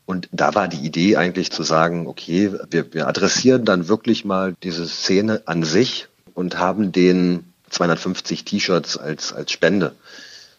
Und 0.05 0.27
da 0.31 0.55
war 0.55 0.67
die 0.67 0.83
Idee 0.83 1.17
eigentlich 1.17 1.51
zu 1.51 1.61
sagen, 1.61 2.07
okay, 2.07 2.51
wir, 2.71 2.93
wir 2.93 3.07
adressieren 3.07 3.65
dann 3.65 3.87
wirklich 3.87 4.25
mal 4.25 4.55
diese 4.63 4.87
Szene 4.87 5.43
an 5.45 5.63
sich 5.63 6.07
und 6.33 6.57
haben 6.57 6.91
den 6.91 7.53
250 7.69 8.43
T-Shirts 8.45 8.97
als, 8.97 9.31
als 9.33 9.51
Spende 9.51 9.93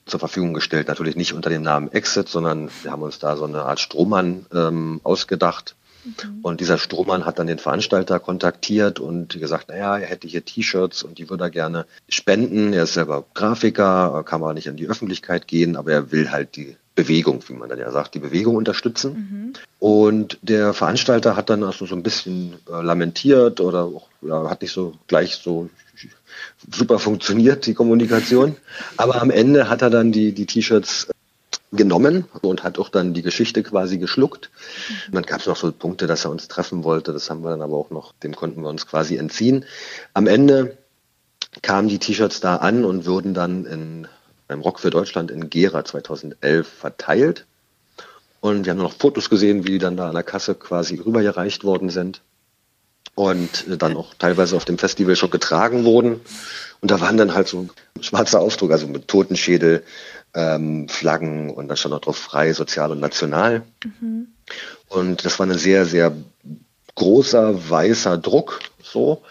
zur 0.07 0.21
Verfügung 0.21 0.55
gestellt. 0.55 0.87
Natürlich 0.87 1.17
nicht 1.17 1.33
unter 1.33 1.51
dem 1.51 1.63
Namen 1.63 1.91
Exit, 1.91 2.29
sondern 2.29 2.71
wir 2.83 2.93
haben 2.93 3.03
uns 3.03 3.19
da 3.19 3.37
so 3.37 3.45
eine 3.45 3.63
Art 3.63 3.81
Strohmann 3.81 4.47
ähm, 4.55 5.01
ausgedacht. 5.03 5.75
Mhm. 6.05 6.41
Und 6.43 6.61
dieser 6.61 6.79
Strohmann 6.79 7.27
hat 7.27 7.39
dann 7.39 7.47
den 7.47 7.59
Veranstalter 7.59 8.21
kontaktiert 8.21 9.01
und 9.01 9.39
gesagt, 9.39 9.69
naja, 9.69 9.99
er 9.99 10.07
hätte 10.07 10.29
hier 10.29 10.45
T-Shirts 10.45 11.03
und 11.03 11.19
die 11.19 11.29
würde 11.29 11.45
er 11.45 11.51
gerne 11.51 11.87
spenden. 12.09 12.73
Er 12.73 12.85
ist 12.85 12.95
selber 12.95 13.25
Grafiker, 13.35 14.23
kann 14.25 14.43
aber 14.43 14.55
nicht 14.55 14.67
in 14.67 14.77
die 14.77 14.89
Öffentlichkeit 14.89 15.47
gehen, 15.47 15.77
aber 15.77 15.93
er 15.93 16.13
will 16.13 16.31
halt 16.31 16.57
die 16.57 16.77
Bewegung, 16.95 17.43
wie 17.49 17.55
man 17.55 17.69
dann 17.69 17.79
ja 17.79 17.91
sagt, 17.91 18.15
die 18.15 18.19
Bewegung 18.19 18.57
unterstützen. 18.57 19.13
Mhm. 19.15 19.53
Und 19.79 20.39
der 20.43 20.75
Veranstalter 20.75 21.37
hat 21.37 21.49
dann 21.49 21.63
also 21.63 21.87
so 21.87 21.95
ein 21.95 22.03
bisschen 22.03 22.55
äh, 22.69 22.83
lamentiert 22.83 23.61
oder 23.61 23.85
auch, 23.85 24.09
ja, 24.23 24.51
hat 24.51 24.63
nicht 24.63 24.73
so 24.73 24.95
gleich 25.07 25.37
so 25.37 25.71
super 26.71 26.99
funktioniert, 26.99 27.67
die 27.67 27.75
Kommunikation. 27.75 28.57
Aber 28.97 29.21
am 29.21 29.31
Ende 29.31 29.69
hat 29.69 29.83
er 29.83 29.91
dann 29.91 30.13
die, 30.13 30.33
die 30.33 30.47
T-Shirts 30.47 31.09
genommen 31.73 32.25
und 32.43 32.65
hat 32.65 32.79
auch 32.79 32.89
dann 32.89 33.15
die 33.15 33.23
Geschichte 33.23 33.63
quasi 33.63 33.99
geschluckt. 33.99 34.51
Mhm. 35.09 35.15
Dann 35.15 35.23
gab 35.25 35.41
es 35.41 35.47
noch 35.47 35.57
so 35.57 35.71
Punkte, 35.73 36.07
dass 36.07 36.25
er 36.25 36.31
uns 36.31 36.49
treffen 36.49 36.85
wollte. 36.85 37.13
Das 37.13 37.31
haben 37.31 37.43
wir 37.43 37.51
dann 37.51 37.63
aber 37.63 37.77
auch 37.77 37.91
noch, 37.91 38.13
dem 38.13 38.35
konnten 38.35 38.63
wir 38.63 38.69
uns 38.69 38.87
quasi 38.87 39.17
entziehen. 39.17 39.65
Am 40.15 40.27
Ende 40.27 40.79
kamen 41.63 41.89
die 41.89 41.99
T-Shirts 41.99 42.41
da 42.41 42.57
an 42.57 42.85
und 42.85 43.07
wurden 43.07 43.35
dann 43.35 43.67
in 43.67 44.09
beim 44.51 44.63
Rock 44.63 44.81
für 44.81 44.91
Deutschland 44.91 45.31
in 45.31 45.49
Gera 45.49 45.85
2011 45.85 46.67
verteilt. 46.67 47.47
Und 48.41 48.65
wir 48.67 48.73
haben 48.73 48.79
noch 48.79 48.95
Fotos 48.95 49.31
gesehen, 49.31 49.65
wie 49.65 49.71
die 49.71 49.79
dann 49.79 49.97
da 49.97 50.09
an 50.09 50.15
der 50.15 50.25
Kasse 50.25 50.57
quasi 50.57 50.97
rübergereicht 50.97 51.63
worden 51.63 51.89
sind. 51.89 52.21
Und 53.15 53.67
dann 53.69 53.97
auch 53.97 54.15
teilweise 54.15 54.57
auf 54.57 54.65
dem 54.65 54.77
Festival 54.77 55.15
schon 55.15 55.31
getragen 55.31 55.85
wurden. 55.85 56.21
Und 56.81 56.91
da 56.91 57.01
waren 57.01 57.17
dann 57.17 57.33
halt 57.33 57.47
so 57.47 57.69
schwarze 58.01 58.41
Aufdruck, 58.41 58.73
also 58.73 58.89
mit 58.89 59.07
Totenschädel, 59.07 59.85
ähm, 60.35 60.89
Flaggen 60.89 61.51
und 61.51 61.69
da 61.69 61.77
stand 61.77 61.93
noch 61.95 62.01
drauf 62.01 62.17
frei, 62.17 62.53
sozial 62.53 62.93
und 62.93 63.01
national. 63.01 63.63
Mhm. 63.85 64.29
Und 64.89 65.25
das 65.25 65.39
war 65.39 65.47
ein 65.47 65.59
sehr, 65.59 65.87
sehr 65.87 66.13
großer 66.95 67.71
weißer 67.71 68.19
Druck 68.19 68.61
so. 68.83 69.23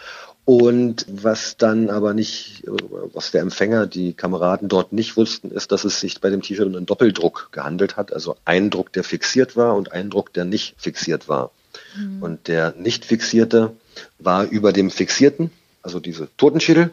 Und 0.44 1.06
was 1.08 1.58
dann 1.58 1.90
aber 1.90 2.12
nicht, 2.12 2.64
was 3.12 3.30
der 3.30 3.42
Empfänger, 3.42 3.86
die 3.86 4.14
Kameraden 4.14 4.68
dort 4.68 4.92
nicht 4.92 5.16
wussten, 5.16 5.50
ist, 5.50 5.70
dass 5.70 5.84
es 5.84 6.00
sich 6.00 6.20
bei 6.20 6.28
dem 6.28 6.42
T-Shirt 6.42 6.66
um 6.66 6.74
einen 6.74 6.86
Doppeldruck 6.86 7.50
gehandelt 7.52 7.96
hat. 7.96 8.12
Also 8.12 8.36
ein 8.44 8.70
Druck, 8.70 8.92
der 8.92 9.04
fixiert 9.04 9.56
war 9.56 9.76
und 9.76 9.92
ein 9.92 10.10
Druck, 10.10 10.32
der 10.32 10.44
nicht 10.44 10.74
fixiert 10.76 11.28
war. 11.28 11.52
Mhm. 11.96 12.22
Und 12.22 12.48
der 12.48 12.74
nicht 12.76 13.04
fixierte 13.04 13.76
war 14.18 14.44
über 14.44 14.72
dem 14.72 14.90
fixierten, 14.90 15.50
also 15.82 16.00
diese 16.00 16.28
Totenschädel. 16.36 16.90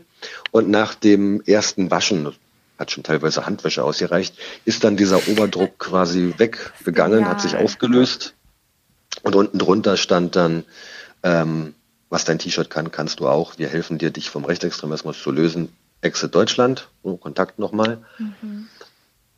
Und 0.51 0.69
nach 0.69 0.93
dem 0.93 1.41
ersten 1.41 1.89
Waschen, 1.89 2.35
hat 2.77 2.91
schon 2.91 3.03
teilweise 3.03 3.45
Handwäsche 3.45 3.83
ausgereicht, 3.83 4.35
ist 4.65 4.83
dann 4.83 4.97
dieser 4.97 5.27
Oberdruck 5.27 5.79
quasi 5.79 6.33
weggegangen, 6.37 7.21
ja. 7.21 7.29
hat 7.29 7.41
sich 7.41 7.55
aufgelöst. 7.55 8.33
Und 9.23 9.35
unten 9.35 9.57
drunter 9.57 9.97
stand 9.97 10.35
dann 10.35 10.63
ähm, 11.23 11.73
was 12.09 12.25
dein 12.25 12.39
T-Shirt 12.39 12.69
kann, 12.69 12.91
kannst 12.91 13.19
du 13.19 13.27
auch. 13.27 13.57
Wir 13.57 13.67
helfen 13.67 13.97
dir, 13.97 14.11
dich 14.11 14.29
vom 14.29 14.45
Rechtsextremismus 14.45 15.21
zu 15.21 15.31
lösen. 15.31 15.69
Exit 16.01 16.33
Deutschland, 16.35 16.89
oh, 17.01 17.17
Kontakt 17.17 17.59
nochmal. 17.59 18.03
Mhm. 18.17 18.67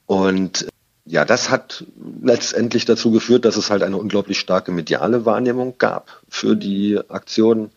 Und 0.06 0.68
ja, 1.06 1.26
das 1.26 1.50
hat 1.50 1.86
letztendlich 2.22 2.86
dazu 2.86 3.12
geführt, 3.12 3.46
dass 3.46 3.58
es 3.58 3.72
halt 3.72 3.82
eine 3.82 3.98
unglaublich 3.98 4.40
starke 4.40 4.72
mediale 4.72 5.26
Wahrnehmung 5.26 5.78
gab 5.78 6.22
für 6.28 6.56
die 6.56 7.00
Aktion. 7.10 7.72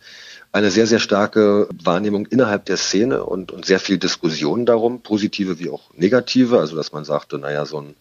Eine 0.55 0.71
sehr, 0.71 0.87
sehr 0.87 0.99
starke 0.99 1.67
Wahrnehmung 1.83 2.27
innerhalb 2.27 2.67
der 2.67 2.77
Szene 2.77 3.25
und, 3.25 3.53
und 3.53 3.65
sehr 3.65 3.81
viel 3.81 3.97
Diskussion 3.97 4.67
darum, 4.67 5.01
positive 5.01 5.59
wie 5.59 5.71
auch 5.71 5.95
negative. 5.95 6.59
Also, 6.59 6.77
dass 6.77 6.93
man 6.93 7.05
sagte, 7.05 7.39
naja, 7.39 7.65
so 7.65 7.81
ein, 7.81 7.95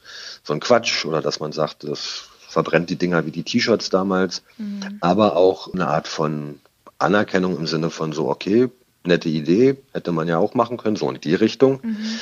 so 0.43 0.53
ein 0.53 0.59
Quatsch 0.59 1.05
oder 1.05 1.21
dass 1.21 1.39
man 1.39 1.53
sagte, 1.53 1.87
das 1.87 2.25
verbrennt 2.49 2.89
die 2.89 2.97
Dinger 2.97 3.25
wie 3.25 3.31
die 3.31 3.43
T-Shirts 3.43 3.89
damals. 3.89 4.43
Mhm. 4.57 4.97
Aber 4.99 5.37
auch 5.37 5.73
eine 5.73 5.87
Art 5.87 6.09
von 6.09 6.59
Anerkennung 6.97 7.57
im 7.57 7.67
Sinne 7.67 7.89
von 7.89 8.11
so, 8.11 8.27
okay, 8.27 8.69
nette 9.03 9.29
Idee, 9.29 9.77
hätte 9.93 10.11
man 10.11 10.27
ja 10.27 10.37
auch 10.37 10.53
machen 10.53 10.77
können, 10.77 10.95
so 10.95 11.09
in 11.09 11.19
die 11.19 11.35
Richtung. 11.35 11.79
Mhm. 11.81 12.19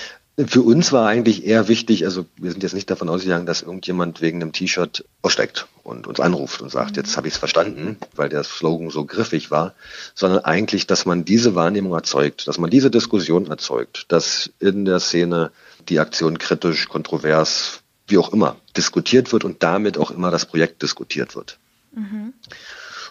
Für 0.47 0.61
uns 0.61 0.93
war 0.93 1.07
eigentlich 1.07 1.45
eher 1.45 1.67
wichtig, 1.67 2.05
also 2.05 2.25
wir 2.37 2.51
sind 2.51 2.63
jetzt 2.63 2.73
nicht 2.73 2.89
davon 2.89 3.09
ausgegangen, 3.09 3.45
dass 3.45 3.61
irgendjemand 3.61 4.21
wegen 4.21 4.41
einem 4.41 4.53
T-Shirt 4.53 5.03
aussteigt 5.21 5.67
und 5.83 6.07
uns 6.07 6.21
anruft 6.21 6.61
und 6.61 6.71
sagt, 6.71 6.91
mhm. 6.91 6.95
jetzt 6.97 7.17
habe 7.17 7.27
ich 7.27 7.33
es 7.33 7.39
verstanden, 7.39 7.97
weil 8.15 8.29
der 8.29 8.43
Slogan 8.45 8.89
so 8.89 9.03
griffig 9.03 9.51
war, 9.51 9.73
sondern 10.15 10.45
eigentlich, 10.45 10.87
dass 10.87 11.05
man 11.05 11.25
diese 11.25 11.55
Wahrnehmung 11.55 11.93
erzeugt, 11.93 12.47
dass 12.47 12.57
man 12.57 12.69
diese 12.69 12.89
Diskussion 12.89 13.47
erzeugt, 13.47 14.05
dass 14.07 14.49
in 14.59 14.85
der 14.85 14.99
Szene 14.99 15.51
die 15.89 15.99
Aktion 15.99 16.37
kritisch, 16.37 16.87
kontrovers, 16.87 17.81
wie 18.07 18.17
auch 18.17 18.31
immer, 18.31 18.55
diskutiert 18.77 19.33
wird 19.33 19.43
und 19.43 19.61
damit 19.61 19.97
auch 19.97 20.11
immer 20.11 20.31
das 20.31 20.45
Projekt 20.45 20.81
diskutiert 20.83 21.35
wird. 21.35 21.59
Mhm. 21.91 22.33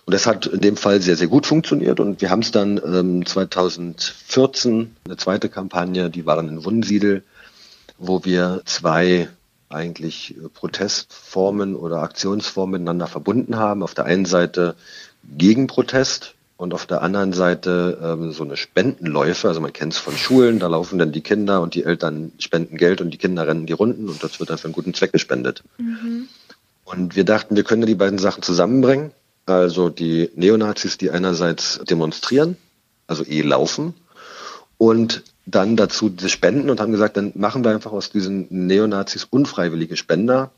Und 0.09 0.15
das 0.15 0.27
hat 0.27 0.47
in 0.47 0.61
dem 0.61 0.79
Fall 0.79 1.03
sehr, 1.03 1.17
sehr 1.17 1.27
gut 1.27 1.45
funktioniert. 1.45 2.01
Und 2.01 2.23
wir 2.23 2.31
haben 2.31 2.41
es 2.41 2.51
dann 2.51 2.81
ähm, 2.83 3.27
2014, 3.27 4.97
eine 5.05 5.19
zweite 5.19 5.51
Kampagne, 5.51 6.09
die 6.09 6.25
war 6.25 6.37
dann 6.37 6.49
in 6.49 6.65
Wunsiedel, 6.65 7.25
wo 7.99 8.25
wir 8.25 8.63
zwei 8.65 9.29
eigentlich 9.69 10.35
äh, 10.35 10.49
Protestformen 10.49 11.77
oder 11.77 12.01
Aktionsformen 12.01 12.81
miteinander 12.81 13.07
verbunden 13.07 13.57
haben. 13.57 13.83
Auf 13.83 13.93
der 13.93 14.07
einen 14.07 14.25
Seite 14.25 14.77
gegen 15.37 15.67
Protest 15.67 16.37
und 16.57 16.73
auf 16.73 16.87
der 16.87 17.03
anderen 17.03 17.35
Seite 17.35 17.99
ähm, 18.03 18.33
so 18.33 18.45
eine 18.45 18.57
Spendenläufe. 18.57 19.49
Also 19.49 19.61
man 19.61 19.75
kennt 19.75 19.93
es 19.93 19.99
von 19.99 20.17
Schulen, 20.17 20.59
da 20.59 20.69
laufen 20.69 20.99
dann 20.99 21.13
die 21.13 21.21
Kinder 21.21 21.61
und 21.61 21.75
die 21.75 21.85
Eltern 21.85 22.33
spenden 22.39 22.79
Geld 22.79 23.03
und 23.03 23.11
die 23.11 23.19
Kinder 23.19 23.47
rennen 23.47 23.67
die 23.67 23.75
Runden 23.75 24.09
und 24.09 24.25
das 24.25 24.41
wird 24.41 24.49
dann 24.49 24.57
für 24.57 24.69
einen 24.69 24.73
guten 24.73 24.95
Zweck 24.95 25.13
gespendet. 25.13 25.65
Mhm. 25.77 26.29
Und 26.87 27.15
wir 27.15 27.25
dachten, 27.25 27.57
wir 27.57 27.65
können 27.65 27.85
die 27.85 27.95
beiden 27.95 28.19
Sachen 28.19 28.43
zusammenbringen 28.43 29.13
also 29.57 29.89
die 29.89 30.31
Neonazis, 30.35 30.99
die 30.99 31.11
einerseits 31.11 31.81
demonstrieren, 31.89 32.57
also 33.07 33.25
eh 33.25 33.43
laufen, 33.43 33.95
und 34.79 35.25
dann 35.45 35.77
dazu 35.77 36.09
die 36.09 36.29
Spenden 36.29 36.71
und 36.71 36.81
haben 36.81 36.93
gesagt, 36.93 37.17
dann 37.17 37.33
machen 37.35 37.65
wir 37.65 37.73
einfach 37.73 37.93
aus 37.93 38.11
diesen 38.11 38.47
Neonazis 38.51 39.25
unfreiwillige 39.25 39.97
Spender 39.97 40.51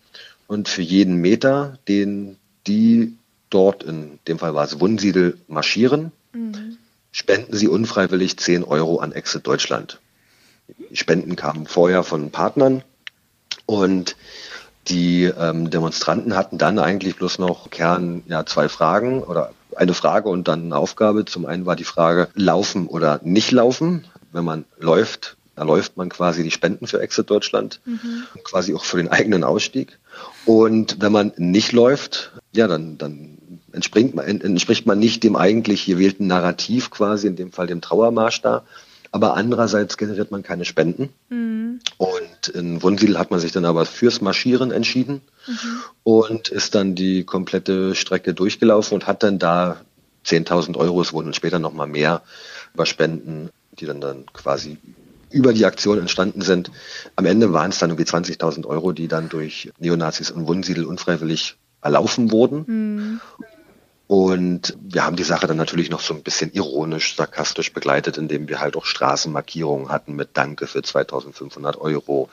und 0.47 0.69
für 0.69 0.83
jeden 0.83 1.17
Meter, 1.17 1.79
den 1.89 2.37
die 2.67 3.17
dort, 3.51 3.83
in 3.83 4.19
dem 4.29 4.39
Fall 4.39 4.55
war 4.55 4.65
es 4.65 4.81
Wunsiedel, 4.81 5.39
marschieren, 5.49 6.13
mhm. 6.33 6.77
spenden 7.13 7.57
sie 7.57 7.69
unfreiwillig 7.69 8.37
10 8.37 8.65
Euro 8.65 8.99
an 8.99 9.13
Exit 9.13 9.47
Deutschland. 9.47 10.01
Die 10.91 10.97
Spenden 10.97 11.37
kamen 11.37 11.67
vorher 11.67 12.03
von 12.03 12.31
Partnern 12.31 12.83
und 13.67 14.17
die 14.89 15.25
ähm, 15.25 15.71
Demonstranten 15.71 16.37
hatten 16.37 16.59
dann 16.59 16.79
eigentlich 16.79 17.17
bloß 17.17 17.39
noch 17.39 17.71
Kern 17.71 18.23
ja 18.27 18.47
zwei 18.47 18.69
Fragen 18.69 19.23
oder 19.23 19.53
eine 19.77 19.95
Frage 19.95 20.29
und 20.29 20.49
dann 20.49 20.65
eine 20.65 20.77
Aufgabe. 20.77 21.25
Zum 21.25 21.47
einen 21.47 21.67
war 21.67 21.77
die 21.77 21.85
Frage 21.85 22.29
laufen 22.35 22.87
oder 22.87 23.21
nicht 23.23 23.51
laufen. 23.53 24.07
Wenn 24.33 24.45
man 24.45 24.65
läuft, 24.79 25.37
da 25.57 25.65
läuft 25.65 25.97
man 25.97 26.09
quasi 26.09 26.43
die 26.43 26.51
Spenden 26.51 26.87
für 26.87 27.01
Exit 27.01 27.31
Deutschland, 27.31 27.81
mhm. 27.85 28.25
quasi 28.45 28.75
auch 28.75 28.85
für 28.85 28.97
den 28.97 29.09
eigenen 29.09 29.45
Ausstieg. 29.45 29.99
Und 30.45 30.97
wenn 31.01 31.13
man 31.13 31.33
nicht 31.37 31.73
läuft, 31.73 32.33
ja, 32.53 32.67
dann, 32.67 32.99
dann 32.99 33.39
entspringt 33.73 34.15
man, 34.15 34.27
entspricht 34.27 34.87
man 34.87 34.99
nicht 34.99 35.23
dem 35.23 35.37
eigentlich 35.37 35.87
gewählten 35.87 36.27
Narrativ 36.27 36.91
quasi, 36.91 37.27
in 37.27 37.37
dem 37.37 37.53
Fall 37.53 37.67
dem 37.67 37.81
Trauermarsch 37.81 38.43
da. 38.43 38.65
Aber 39.13 39.35
andererseits 39.35 39.97
generiert 39.97 40.31
man 40.31 40.43
keine 40.43 40.65
Spenden. 40.65 41.11
Mhm. 41.29 41.81
Und 41.99 42.20
in 42.51 42.83
Wunsiedel 42.83 43.19
hat 43.19 43.31
man 43.31 43.41
sich 43.41 43.53
dann 43.53 43.65
aber 43.65 43.87
fürs 43.87 44.21
Marschieren 44.21 44.71
entschieden 44.71 45.23
mhm. 45.47 45.81
und 46.03 46.49
ist 46.49 46.75
dann 46.75 46.95
die 46.95 47.25
komplette 47.25 47.95
Strecke 47.95 48.35
durchgelaufen 48.35 48.95
und 48.95 49.07
hat 49.07 49.23
dann 49.23 49.39
da 49.39 49.81
10.000 50.27 50.77
Euro, 50.77 51.01
es 51.01 51.13
wurden 51.13 51.33
später 51.33 51.59
nochmal 51.59 51.87
mehr 51.87 52.23
über 52.75 52.87
Spenden, 52.87 53.51
die 53.79 53.87
dann 53.87 54.01
dann 54.01 54.27
quasi 54.33 54.79
über 55.31 55.53
die 55.53 55.65
Aktion 55.65 55.99
entstanden 55.99 56.43
sind. 56.43 56.71
Am 57.17 57.25
Ende 57.25 57.53
waren 57.53 57.71
es 57.71 57.79
dann 57.79 57.91
irgendwie 57.91 58.11
20.000 58.11 58.67
Euro, 58.67 58.93
die 58.93 59.09
dann 59.09 59.29
durch 59.29 59.71
Neonazis 59.79 60.31
in 60.31 60.47
Wunsiedel 60.47 60.85
unfreiwillig 60.85 61.57
erlaufen 61.83 62.31
wurden. 62.31 62.65
Mhm. 62.67 63.21
Und 64.11 64.77
wir 64.83 65.05
haben 65.05 65.15
die 65.15 65.23
Sache 65.23 65.47
dann 65.47 65.57
natürlich 65.57 65.89
noch 65.89 66.01
so 66.01 66.13
ein 66.15 66.25
bisschen 66.25 66.53
ironisch, 66.53 67.15
sarkastisch 67.15 67.73
begleitet, 67.73 68.19
indem 68.19 68.49
wir 68.49 68.59
halt 68.59 68.77
auch 68.77 68.85
Straßenmarkierungen 68.85 69.89
hatten 69.89 70.17
mit 70.17 70.31
Danke 70.33 70.67
für 70.67 70.83
2500 70.83 71.81
Euro, 71.81 72.29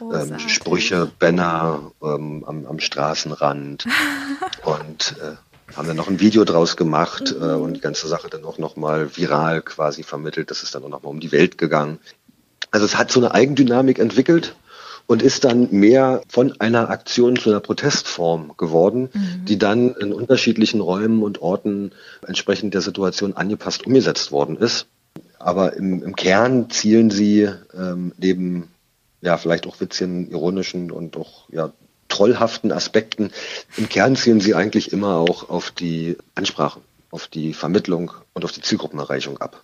ähm, 0.00 0.40
Sprüche, 0.40 1.08
Banner 1.20 1.92
ähm, 2.02 2.42
am, 2.44 2.66
am, 2.66 2.80
Straßenrand 2.80 3.86
und 4.64 5.14
äh, 5.22 5.76
haben 5.76 5.86
dann 5.86 5.96
noch 5.96 6.08
ein 6.08 6.18
Video 6.18 6.42
draus 6.42 6.76
gemacht 6.76 7.32
mhm. 7.38 7.48
äh, 7.48 7.52
und 7.52 7.74
die 7.74 7.80
ganze 7.80 8.08
Sache 8.08 8.28
dann 8.28 8.44
auch 8.44 8.58
nochmal 8.58 9.16
viral 9.16 9.62
quasi 9.62 10.02
vermittelt. 10.02 10.50
Das 10.50 10.64
ist 10.64 10.74
dann 10.74 10.82
auch 10.82 10.88
nochmal 10.88 11.12
um 11.12 11.20
die 11.20 11.30
Welt 11.30 11.58
gegangen. 11.58 12.00
Also 12.72 12.86
es 12.86 12.98
hat 12.98 13.12
so 13.12 13.20
eine 13.20 13.32
Eigendynamik 13.32 14.00
entwickelt 14.00 14.56
und 15.10 15.22
ist 15.22 15.42
dann 15.42 15.72
mehr 15.72 16.22
von 16.28 16.60
einer 16.60 16.88
Aktion 16.88 17.34
zu 17.34 17.50
einer 17.50 17.58
Protestform 17.58 18.52
geworden, 18.56 19.08
mhm. 19.12 19.44
die 19.44 19.58
dann 19.58 19.96
in 19.96 20.12
unterschiedlichen 20.12 20.80
Räumen 20.80 21.24
und 21.24 21.42
Orten 21.42 21.90
entsprechend 22.24 22.74
der 22.74 22.80
Situation 22.80 23.32
angepasst 23.32 23.84
umgesetzt 23.84 24.30
worden 24.30 24.56
ist. 24.56 24.86
Aber 25.40 25.72
im, 25.72 26.04
im 26.04 26.14
Kern 26.14 26.70
zielen 26.70 27.10
sie 27.10 27.48
ähm, 27.76 28.12
neben 28.18 28.68
ja 29.20 29.36
vielleicht 29.36 29.66
auch 29.66 29.80
witzigen, 29.80 30.30
ironischen 30.30 30.92
und 30.92 31.16
auch 31.16 31.48
ja 31.50 31.72
trollhaften 32.06 32.70
Aspekten, 32.70 33.32
im 33.76 33.88
Kern 33.88 34.14
zielen 34.14 34.40
sie 34.40 34.54
eigentlich 34.54 34.92
immer 34.92 35.16
auch 35.16 35.50
auf 35.50 35.72
die 35.72 36.18
Ansprache, 36.36 36.78
auf 37.10 37.26
die 37.26 37.52
Vermittlung 37.52 38.12
und 38.32 38.44
auf 38.44 38.52
die 38.52 38.62
Zielgruppenerreichung 38.62 39.38
ab. 39.38 39.60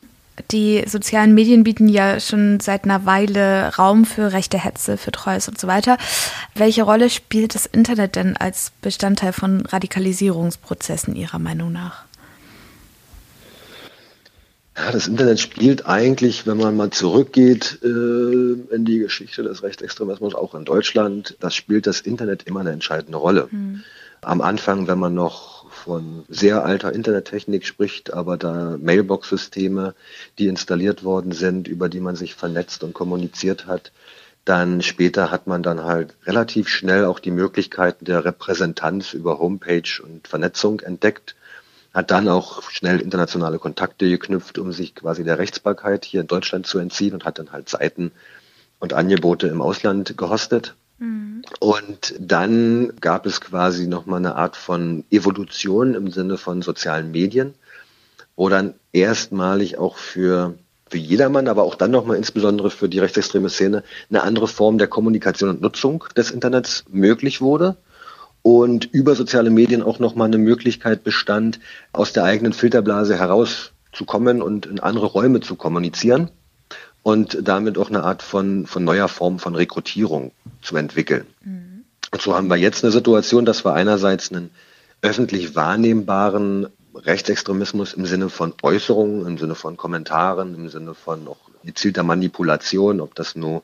Die 0.51 0.85
sozialen 0.87 1.35
Medien 1.35 1.65
bieten 1.65 1.89
ja 1.89 2.21
schon 2.21 2.61
seit 2.61 2.85
einer 2.85 3.07
Weile 3.07 3.75
Raum 3.77 4.05
für 4.05 4.33
rechte 4.33 4.59
Hetze, 4.59 4.97
für 4.97 5.11
Trolls 5.11 5.49
und 5.49 5.59
so 5.59 5.67
weiter. 5.67 5.97
Welche 6.55 6.83
Rolle 6.83 7.11
spielt 7.11 7.55
das 7.55 7.67
Internet 7.67 8.17
denn 8.17 8.37
als 8.37 8.73
Bestandteil 8.83 9.33
von 9.33 9.65
Radikalisierungsprozessen 9.67 11.17
Ihrer 11.17 11.39
Meinung 11.39 11.73
nach? 11.73 12.05
Ja, 14.77 14.93
das 14.93 15.09
Internet 15.09 15.41
spielt 15.41 15.87
eigentlich, 15.87 16.47
wenn 16.47 16.59
man 16.59 16.77
mal 16.77 16.91
zurückgeht 16.91 17.79
äh, 17.83 17.87
in 17.87 18.85
die 18.85 18.99
Geschichte 18.99 19.43
des 19.43 19.63
Rechtsextremismus, 19.63 20.35
auch 20.35 20.55
in 20.55 20.67
Deutschland, 20.67 21.37
das 21.41 21.55
spielt 21.55 21.87
das 21.87 22.01
Internet 22.01 22.43
immer 22.43 22.61
eine 22.61 22.73
entscheidende 22.73 23.17
Rolle. 23.17 23.49
Mhm. 23.51 23.83
Am 24.21 24.43
Anfang, 24.43 24.87
wenn 24.87 24.99
man 24.99 25.15
noch 25.15 25.56
von 25.77 26.25
sehr 26.29 26.65
alter 26.65 26.93
Internettechnik 26.93 27.67
spricht, 27.67 28.13
aber 28.13 28.37
da 28.37 28.77
Mailbox-Systeme, 28.81 29.95
die 30.39 30.49
installiert 30.49 31.05
worden 31.05 31.33
sind, 31.33 31.69
über 31.69 31.89
die 31.89 32.01
man 32.01 32.17
sich 32.17 32.35
vernetzt 32.35 32.83
und 32.83 32.95
kommuniziert 32.95 33.67
hat, 33.67 33.93
dann 34.45 34.81
später 34.81 35.31
hat 35.31 35.47
man 35.47 35.63
dann 35.63 35.85
halt 35.85 36.15
relativ 36.25 36.69
schnell 36.69 37.05
auch 37.05 37.19
die 37.19 37.31
Möglichkeiten 37.31 38.05
der 38.05 38.25
Repräsentanz 38.25 39.13
über 39.13 39.39
Homepage 39.39 40.03
und 40.03 40.27
Vernetzung 40.27 40.81
entdeckt, 40.81 41.35
hat 41.93 42.11
dann 42.11 42.29
auch 42.29 42.63
schnell 42.71 43.01
internationale 43.01 43.59
Kontakte 43.59 44.09
geknüpft, 44.09 44.59
um 44.59 44.73
sich 44.73 44.95
quasi 44.95 45.25
der 45.25 45.39
Rechtsbarkeit 45.39 46.05
hier 46.05 46.21
in 46.21 46.27
Deutschland 46.27 46.67
zu 46.67 46.79
entziehen 46.79 47.15
und 47.15 47.25
hat 47.25 47.39
dann 47.39 47.53
halt 47.53 47.69
Seiten 47.69 48.13
und 48.79 48.93
Angebote 48.93 49.49
im 49.49 49.61
Ausland 49.61 50.17
gehostet. 50.17 50.75
Mhm. 50.99 51.43
Und 51.61 52.15
dann 52.19 52.93
gab 53.01 53.27
es 53.27 53.41
quasi 53.41 53.87
nochmal 53.87 54.19
eine 54.19 54.37
Art 54.37 54.57
von 54.57 55.05
Evolution 55.11 55.95
im 55.95 56.11
Sinne 56.11 56.39
von 56.39 56.63
sozialen 56.63 57.11
Medien, 57.11 57.55
wo 58.35 58.49
dann 58.49 58.75
erstmalig 58.93 59.79
auch 59.79 59.97
für, 59.97 60.55
für 60.89 60.99
jedermann, 60.99 61.49
aber 61.49 61.65
auch 61.65 61.75
dann 61.75 61.91
nochmal 61.91 62.17
insbesondere 62.17 62.71
für 62.71 62.89
die 62.89 62.99
rechtsextreme 62.99 63.49
Szene 63.49 63.83
eine 64.11 64.23
andere 64.23 64.49
Form 64.49 64.79
der 64.79 64.89
Kommunikation 64.89 65.51
und 65.51 65.61
Nutzung 65.61 66.05
des 66.17 66.31
Internets 66.31 66.85
möglich 66.89 67.41
wurde 67.41 67.77
und 68.43 68.85
über 68.87 69.15
soziale 69.15 69.51
Medien 69.51 69.83
auch 69.83 69.99
nochmal 69.99 70.29
eine 70.29 70.39
Möglichkeit 70.39 71.03
bestand, 71.05 71.61
aus 71.93 72.13
der 72.13 72.25
eigenen 72.25 72.53
Filterblase 72.53 73.19
herauszukommen 73.19 74.41
und 74.41 74.67
in 74.67 74.81
andere 74.81 75.07
Räume 75.07 75.41
zu 75.41 75.57
kommunizieren 75.57 76.31
und 77.07 77.39
damit 77.41 77.79
auch 77.79 77.89
eine 77.89 78.03
Art 78.03 78.21
von, 78.21 78.67
von 78.67 78.83
neuer 78.83 79.07
Form 79.07 79.39
von 79.39 79.55
Rekrutierung 79.55 80.33
zu 80.61 80.77
entwickeln. 80.77 81.25
Mhm. 81.45 81.85
Und 82.11 82.21
so 82.21 82.35
haben 82.35 82.49
wir 82.49 82.57
jetzt 82.57 82.83
eine 82.83 82.91
Situation, 82.91 83.45
dass 83.45 83.65
wir 83.65 83.75
einerseits 83.75 84.33
einen 84.33 84.51
öffentlich 85.03 85.55
wahrnehmbaren 85.55 86.67
Rechtsextremismus 86.97 87.95
im 87.95 88.07
Sinne 88.07 88.29
von 88.29 88.55
Äußerungen, 88.61 89.25
im 89.25 89.39
Sinne 89.39 89.55
von 89.55 89.77
Kommentaren, 89.77 90.57
im 90.57 90.69
Sinne 90.69 90.95
von 90.95 91.29
auch 91.29 91.37
gezielter 91.63 92.03
Manipulation, 92.03 93.01
ob 93.01 93.15
das 93.15 93.37
nur 93.37 93.63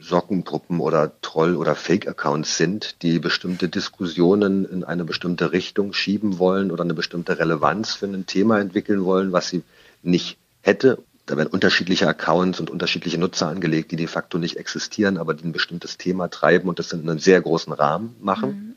Sockenpuppen 0.00 0.80
oder 0.80 1.18
Troll- 1.22 1.56
oder 1.56 1.74
Fake-Accounts 1.74 2.58
sind, 2.58 2.96
die 3.00 3.18
bestimmte 3.18 3.70
Diskussionen 3.70 4.66
in 4.66 4.84
eine 4.84 5.06
bestimmte 5.06 5.52
Richtung 5.52 5.94
schieben 5.94 6.38
wollen 6.38 6.70
oder 6.70 6.84
eine 6.84 6.92
bestimmte 6.92 7.38
Relevanz 7.38 7.94
für 7.94 8.04
ein 8.04 8.26
Thema 8.26 8.60
entwickeln 8.60 9.06
wollen, 9.06 9.32
was 9.32 9.48
sie 9.48 9.62
nicht 10.02 10.36
hätte 10.60 10.98
da 11.26 11.36
werden 11.36 11.48
unterschiedliche 11.48 12.08
Accounts 12.08 12.60
und 12.60 12.70
unterschiedliche 12.70 13.18
Nutzer 13.18 13.48
angelegt, 13.48 13.90
die 13.90 13.96
de 13.96 14.06
facto 14.06 14.38
nicht 14.38 14.56
existieren, 14.56 15.18
aber 15.18 15.34
die 15.34 15.44
ein 15.44 15.52
bestimmtes 15.52 15.98
Thema 15.98 16.28
treiben 16.28 16.68
und 16.68 16.78
das 16.78 16.92
in 16.92 17.08
einem 17.08 17.18
sehr 17.18 17.40
großen 17.40 17.72
Rahmen 17.72 18.16
machen. 18.20 18.50
Mhm. 18.50 18.74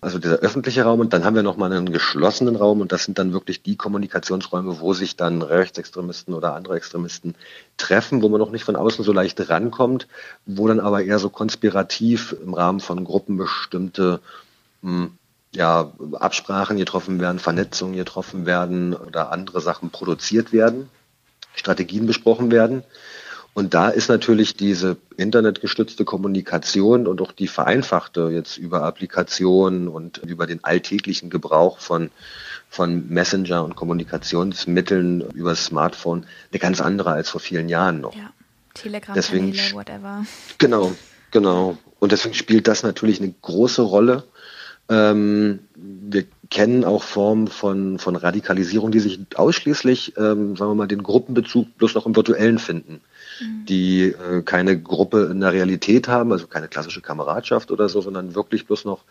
Also 0.00 0.18
dieser 0.18 0.36
öffentliche 0.36 0.82
Raum 0.82 1.00
und 1.00 1.12
dann 1.12 1.24
haben 1.24 1.34
wir 1.34 1.42
nochmal 1.42 1.72
einen 1.72 1.90
geschlossenen 1.90 2.56
Raum 2.56 2.80
und 2.80 2.92
das 2.92 3.04
sind 3.04 3.18
dann 3.18 3.32
wirklich 3.32 3.62
die 3.62 3.76
Kommunikationsräume, 3.76 4.80
wo 4.80 4.92
sich 4.92 5.16
dann 5.16 5.42
Rechtsextremisten 5.42 6.34
oder 6.34 6.54
andere 6.54 6.76
Extremisten 6.76 7.34
treffen, 7.76 8.22
wo 8.22 8.28
man 8.28 8.38
noch 8.38 8.50
nicht 8.50 8.64
von 8.64 8.76
außen 8.76 9.04
so 9.04 9.12
leicht 9.12 9.48
rankommt, 9.48 10.06
wo 10.44 10.68
dann 10.68 10.80
aber 10.80 11.02
eher 11.02 11.18
so 11.18 11.30
konspirativ 11.30 12.36
im 12.42 12.54
Rahmen 12.54 12.80
von 12.80 13.04
Gruppen 13.04 13.36
bestimmte 13.36 14.20
hm, 14.82 15.12
ja, 15.54 15.92
Absprachen 16.12 16.76
getroffen 16.76 17.18
werden, 17.18 17.38
Vernetzungen 17.38 17.96
getroffen 17.96 18.44
werden 18.44 18.94
oder 18.94 19.32
andere 19.32 19.60
Sachen 19.60 19.90
produziert 19.90 20.52
werden. 20.52 20.90
Strategien 21.56 22.06
besprochen 22.06 22.52
werden. 22.52 22.84
Und 23.56 23.72
da 23.72 23.88
ist 23.88 24.10
natürlich 24.10 24.54
diese 24.54 24.98
internetgestützte 25.16 26.04
Kommunikation 26.04 27.06
und 27.06 27.22
auch 27.22 27.32
die 27.32 27.48
vereinfachte 27.48 28.28
jetzt 28.30 28.58
über 28.58 28.82
Applikationen 28.82 29.88
und 29.88 30.18
über 30.18 30.46
den 30.46 30.62
alltäglichen 30.62 31.30
Gebrauch 31.30 31.78
von, 31.78 32.10
von 32.68 33.08
Messenger 33.08 33.64
und 33.64 33.74
Kommunikationsmitteln 33.74 35.22
über 35.32 35.50
das 35.50 35.64
Smartphone 35.64 36.26
eine 36.52 36.58
ganz 36.58 36.82
andere 36.82 37.12
als 37.12 37.30
vor 37.30 37.40
vielen 37.40 37.70
Jahren 37.70 38.02
noch. 38.02 38.14
Ja, 38.14 38.30
Telegram, 38.74 39.14
deswegen, 39.14 39.52
Kanäle, 39.54 39.74
whatever. 39.74 40.26
Genau, 40.58 40.92
genau. 41.30 41.78
Und 41.98 42.12
deswegen 42.12 42.34
spielt 42.34 42.68
das 42.68 42.82
natürlich 42.82 43.22
eine 43.22 43.32
große 43.40 43.80
Rolle. 43.80 44.24
Ähm, 44.90 45.60
wir 45.78 46.24
kennen 46.50 46.84
auch 46.84 47.02
Formen 47.02 47.48
von, 47.48 47.98
von 47.98 48.16
Radikalisierung, 48.16 48.90
die 48.90 49.00
sich 49.00 49.20
ausschließlich, 49.34 50.14
ähm, 50.16 50.56
sagen 50.56 50.70
wir 50.70 50.74
mal, 50.74 50.88
den 50.88 51.02
Gruppenbezug 51.02 51.76
bloß 51.76 51.94
noch 51.94 52.06
im 52.06 52.16
Virtuellen 52.16 52.58
finden. 52.58 53.00
Mhm. 53.40 53.66
Die 53.66 54.04
äh, 54.04 54.42
keine 54.42 54.80
Gruppe 54.80 55.28
in 55.30 55.40
der 55.40 55.52
Realität 55.52 56.08
haben, 56.08 56.32
also 56.32 56.46
keine 56.46 56.68
klassische 56.68 57.02
Kameradschaft 57.02 57.70
oder 57.70 57.88
so, 57.88 58.00
sondern 58.00 58.34
wirklich 58.34 58.66
bloß 58.66 58.84
noch 58.86 59.02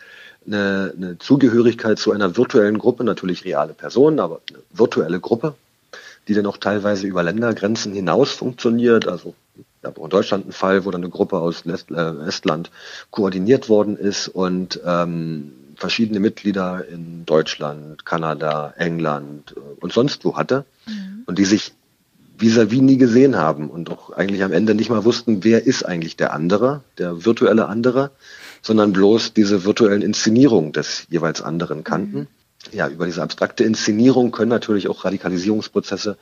eine, 0.47 0.93
eine 0.95 1.17
Zugehörigkeit 1.19 1.99
zu 1.99 2.11
einer 2.11 2.35
virtuellen 2.35 2.79
Gruppe, 2.79 3.03
natürlich 3.03 3.45
reale 3.45 3.73
Personen, 3.73 4.19
aber 4.19 4.41
eine 4.49 4.59
virtuelle 4.71 5.19
Gruppe, 5.19 5.55
die 6.27 6.33
dann 6.33 6.47
auch 6.47 6.57
teilweise 6.57 7.05
über 7.05 7.21
Ländergrenzen 7.21 7.93
hinaus 7.93 8.31
funktioniert. 8.31 9.07
Also 9.07 9.35
ja, 9.83 9.91
in 9.91 10.09
Deutschland 10.09 10.47
ein 10.47 10.51
Fall, 10.51 10.85
wo 10.85 10.91
dann 10.91 11.03
eine 11.03 11.11
Gruppe 11.11 11.37
aus 11.37 11.63
äh, 11.65 12.27
Estland 12.27 12.71
koordiniert 13.11 13.69
worden 13.69 13.97
ist 13.97 14.27
und 14.29 14.79
ähm, 14.83 15.51
verschiedene 15.85 16.19
Mitglieder 16.19 16.83
in 16.91 17.27
Deutschland, 17.27 18.05
Kanada, 18.05 18.73
England 18.75 19.53
äh, 19.55 19.59
und 19.79 19.93
sonst 19.93 20.25
wo 20.25 20.35
hatte 20.35 20.65
mhm. 20.87 21.21
und 21.27 21.37
die 21.37 21.45
sich 21.45 21.73
vis-à-vis 22.39 22.79
-vis 22.79 22.81
nie 22.81 22.97
gesehen 22.97 23.35
haben 23.35 23.69
und 23.69 23.91
auch 23.91 24.09
eigentlich 24.09 24.43
am 24.43 24.51
Ende 24.51 24.73
nicht 24.73 24.89
mal 24.89 25.05
wussten, 25.05 25.43
wer 25.43 25.67
ist 25.67 25.83
eigentlich 25.83 26.17
der 26.17 26.33
andere, 26.33 26.81
der 26.97 27.23
virtuelle 27.23 27.67
andere, 27.67 28.09
sondern 28.63 28.93
bloß 28.93 29.33
diese 29.33 29.63
virtuellen 29.63 30.01
Inszenierungen 30.01 30.71
des 30.71 31.05
jeweils 31.11 31.43
anderen 31.43 31.83
kannten. 31.83 32.21
Mhm. 32.21 32.27
Ja, 32.71 32.87
über 32.89 33.05
diese 33.05 33.21
abstrakte 33.21 33.63
Inszenierung 33.63 34.31
können 34.31 34.49
natürlich 34.49 34.87
auch 34.87 35.05
Radikalisierungsprozesse 35.05 36.17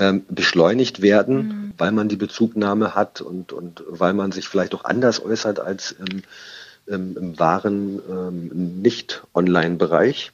ähm, 0.00 0.24
beschleunigt 0.28 1.02
werden, 1.02 1.36
mhm. 1.36 1.72
weil 1.78 1.92
man 1.92 2.08
die 2.08 2.16
Bezugnahme 2.16 2.96
hat 2.96 3.20
und, 3.20 3.52
und 3.52 3.84
weil 3.86 4.12
man 4.12 4.32
sich 4.32 4.48
vielleicht 4.48 4.74
auch 4.74 4.84
anders 4.84 5.24
äußert 5.24 5.60
als 5.60 5.92
im 5.92 6.22
im, 6.86 7.16
im 7.16 7.38
wahren 7.38 8.00
ähm, 8.08 8.80
Nicht-Online-Bereich. 8.82 10.32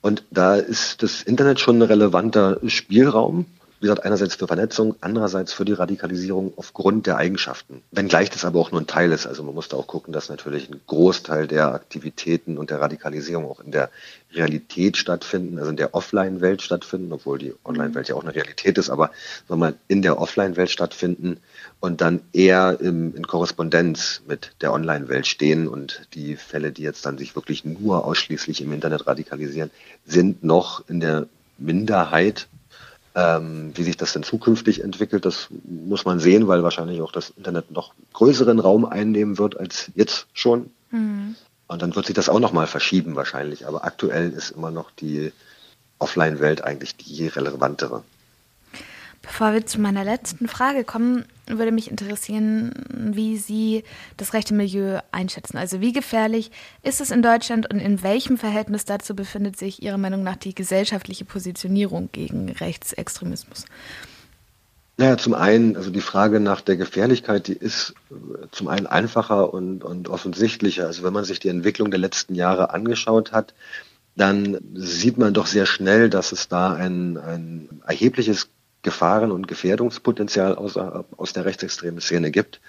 Und 0.00 0.22
da 0.30 0.54
ist 0.56 1.02
das 1.02 1.22
Internet 1.22 1.60
schon 1.60 1.78
ein 1.78 1.82
relevanter 1.82 2.60
Spielraum 2.66 3.46
wie 3.80 3.86
gesagt, 3.86 4.04
einerseits 4.04 4.34
für 4.34 4.46
Vernetzung, 4.46 4.96
andererseits 5.00 5.52
für 5.52 5.64
die 5.64 5.72
Radikalisierung 5.72 6.52
aufgrund 6.56 7.06
der 7.06 7.16
Eigenschaften. 7.16 7.82
Wenngleich 7.92 8.28
das 8.30 8.44
aber 8.44 8.58
auch 8.58 8.72
nur 8.72 8.80
ein 8.80 8.88
Teil 8.88 9.12
ist. 9.12 9.26
Also 9.26 9.44
man 9.44 9.54
muss 9.54 9.68
da 9.68 9.76
auch 9.76 9.86
gucken, 9.86 10.12
dass 10.12 10.28
natürlich 10.28 10.68
ein 10.68 10.80
Großteil 10.86 11.46
der 11.46 11.74
Aktivitäten 11.74 12.58
und 12.58 12.70
der 12.70 12.80
Radikalisierung 12.80 13.44
auch 13.44 13.60
in 13.60 13.70
der 13.70 13.90
Realität 14.32 14.96
stattfinden, 14.96 15.58
also 15.58 15.70
in 15.70 15.76
der 15.76 15.94
Offline-Welt 15.94 16.60
stattfinden, 16.62 17.12
obwohl 17.12 17.38
die 17.38 17.54
Online-Welt 17.64 18.08
ja 18.08 18.16
auch 18.16 18.22
eine 18.22 18.34
Realität 18.34 18.78
ist, 18.78 18.90
aber 18.90 19.10
wenn 19.46 19.74
in 19.86 20.02
der 20.02 20.18
Offline-Welt 20.18 20.70
stattfinden 20.70 21.38
und 21.80 22.00
dann 22.00 22.20
eher 22.32 22.78
im, 22.80 23.14
in 23.14 23.26
Korrespondenz 23.26 24.22
mit 24.26 24.52
der 24.60 24.72
Online-Welt 24.72 25.26
stehen 25.26 25.68
und 25.68 26.08
die 26.14 26.36
Fälle, 26.36 26.72
die 26.72 26.82
jetzt 26.82 27.06
dann 27.06 27.16
sich 27.16 27.36
wirklich 27.36 27.64
nur 27.64 28.04
ausschließlich 28.04 28.60
im 28.60 28.72
Internet 28.72 29.06
radikalisieren, 29.06 29.70
sind 30.04 30.42
noch 30.42 30.88
in 30.88 31.00
der 31.00 31.26
Minderheit 31.58 32.48
ähm, 33.18 33.72
wie 33.74 33.82
sich 33.82 33.96
das 33.96 34.12
denn 34.12 34.22
zukünftig 34.22 34.84
entwickelt, 34.84 35.24
das 35.24 35.48
muss 35.64 36.04
man 36.04 36.20
sehen, 36.20 36.46
weil 36.46 36.62
wahrscheinlich 36.62 37.00
auch 37.00 37.10
das 37.10 37.30
Internet 37.30 37.72
noch 37.72 37.92
größeren 38.12 38.60
Raum 38.60 38.84
einnehmen 38.84 39.38
wird 39.38 39.58
als 39.58 39.90
jetzt 39.96 40.28
schon. 40.32 40.70
Mhm. 40.90 41.34
Und 41.66 41.82
dann 41.82 41.96
wird 41.96 42.06
sich 42.06 42.14
das 42.14 42.28
auch 42.28 42.38
nochmal 42.38 42.68
verschieben 42.68 43.16
wahrscheinlich. 43.16 43.66
Aber 43.66 43.84
aktuell 43.84 44.30
ist 44.30 44.50
immer 44.52 44.70
noch 44.70 44.92
die 44.92 45.32
Offline-Welt 45.98 46.62
eigentlich 46.62 46.96
die 46.96 47.26
relevantere. 47.26 48.04
Bevor 49.28 49.52
wir 49.52 49.66
zu 49.66 49.78
meiner 49.78 50.04
letzten 50.04 50.48
Frage 50.48 50.84
kommen, 50.84 51.26
würde 51.46 51.70
mich 51.70 51.90
interessieren, 51.90 52.72
wie 52.88 53.36
Sie 53.36 53.84
das 54.16 54.32
rechte 54.32 54.54
Milieu 54.54 55.00
einschätzen. 55.12 55.58
Also 55.58 55.82
wie 55.82 55.92
gefährlich 55.92 56.50
ist 56.82 57.02
es 57.02 57.10
in 57.10 57.20
Deutschland 57.20 57.70
und 57.70 57.78
in 57.78 58.02
welchem 58.02 58.38
Verhältnis 58.38 58.86
dazu 58.86 59.14
befindet 59.14 59.58
sich 59.58 59.82
Ihrer 59.82 59.98
Meinung 59.98 60.22
nach 60.22 60.36
die 60.36 60.54
gesellschaftliche 60.54 61.26
Positionierung 61.26 62.08
gegen 62.10 62.48
Rechtsextremismus? 62.48 63.66
Naja, 64.96 65.18
zum 65.18 65.34
einen, 65.34 65.76
also 65.76 65.90
die 65.90 66.00
Frage 66.00 66.40
nach 66.40 66.62
der 66.62 66.76
Gefährlichkeit, 66.76 67.48
die 67.48 67.52
ist 67.52 67.94
äh, 68.10 68.46
zum 68.50 68.68
einen 68.68 68.86
einfacher 68.86 69.52
und, 69.52 69.84
und 69.84 70.08
offensichtlicher. 70.08 70.86
Also 70.86 71.02
wenn 71.02 71.12
man 71.12 71.24
sich 71.24 71.38
die 71.38 71.48
Entwicklung 71.48 71.90
der 71.90 72.00
letzten 72.00 72.34
Jahre 72.34 72.70
angeschaut 72.70 73.32
hat, 73.32 73.52
dann 74.16 74.58
sieht 74.74 75.18
man 75.18 75.34
doch 75.34 75.46
sehr 75.46 75.66
schnell, 75.66 76.08
dass 76.08 76.32
es 76.32 76.48
da 76.48 76.72
ein, 76.72 77.18
ein 77.18 77.82
erhebliches 77.86 78.48
Gefahren- 78.88 79.32
und 79.32 79.48
Gefährdungspotenzial 79.48 80.54
aus, 80.54 80.78
aus 80.78 81.34
der 81.34 81.44
rechtsextremen 81.44 82.00
Szene 82.00 82.30
gibt. 82.30 82.62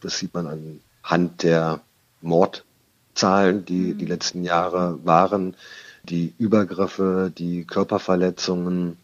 Das 0.00 0.18
sieht 0.18 0.34
man 0.34 0.80
anhand 1.04 1.44
der 1.44 1.80
Mordzahlen, 2.22 3.64
die 3.64 3.94
mhm. 3.94 3.98
die 3.98 4.06
letzten 4.06 4.42
Jahre 4.42 4.98
waren, 5.04 5.54
die 6.02 6.34
Übergriffe, 6.38 7.30
die 7.38 7.64
Körperverletzungen, 7.64 8.96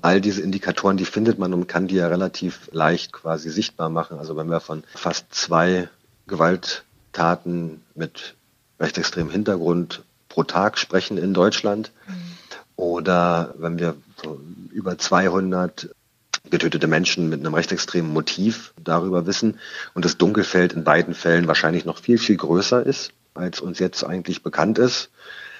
all 0.00 0.20
diese 0.20 0.42
Indikatoren, 0.42 0.96
die 0.96 1.04
findet 1.04 1.38
man 1.38 1.54
und 1.54 1.68
kann 1.68 1.86
die 1.86 1.94
ja 1.94 2.08
relativ 2.08 2.68
leicht 2.72 3.12
quasi 3.12 3.50
sichtbar 3.50 3.88
machen. 3.88 4.18
Also 4.18 4.36
wenn 4.36 4.50
wir 4.50 4.58
von 4.58 4.82
fast 4.96 5.32
zwei 5.32 5.88
Gewalttaten 6.26 7.80
mit 7.94 8.34
rechtsextremem 8.80 9.30
Hintergrund 9.30 10.02
pro 10.28 10.42
Tag 10.42 10.78
sprechen 10.78 11.16
in 11.16 11.32
Deutschland, 11.32 11.92
mhm. 12.08 12.12
oder 12.74 13.54
wenn 13.58 13.78
wir 13.78 13.94
über 14.72 14.98
200 14.98 15.90
getötete 16.50 16.86
Menschen 16.86 17.28
mit 17.28 17.40
einem 17.40 17.54
rechtsextremen 17.54 18.12
Motiv 18.12 18.74
darüber 18.82 19.26
wissen 19.26 19.58
und 19.94 20.04
das 20.04 20.18
Dunkelfeld 20.18 20.72
in 20.72 20.84
beiden 20.84 21.14
Fällen 21.14 21.46
wahrscheinlich 21.46 21.84
noch 21.84 21.98
viel, 21.98 22.18
viel 22.18 22.36
größer 22.36 22.84
ist, 22.84 23.12
als 23.34 23.60
uns 23.60 23.78
jetzt 23.78 24.04
eigentlich 24.04 24.42
bekannt 24.42 24.78
ist, 24.78 25.10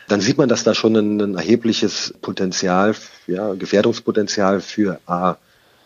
dann 0.08 0.20
sieht 0.20 0.38
man, 0.38 0.48
dass 0.48 0.64
da 0.64 0.74
schon 0.74 0.96
ein, 0.96 1.20
ein 1.20 1.34
erhebliches 1.36 2.14
Potenzial, 2.20 2.94
ja, 3.26 3.54
Gefährdungspotenzial 3.54 4.60
für 4.60 5.00
A, 5.06 5.36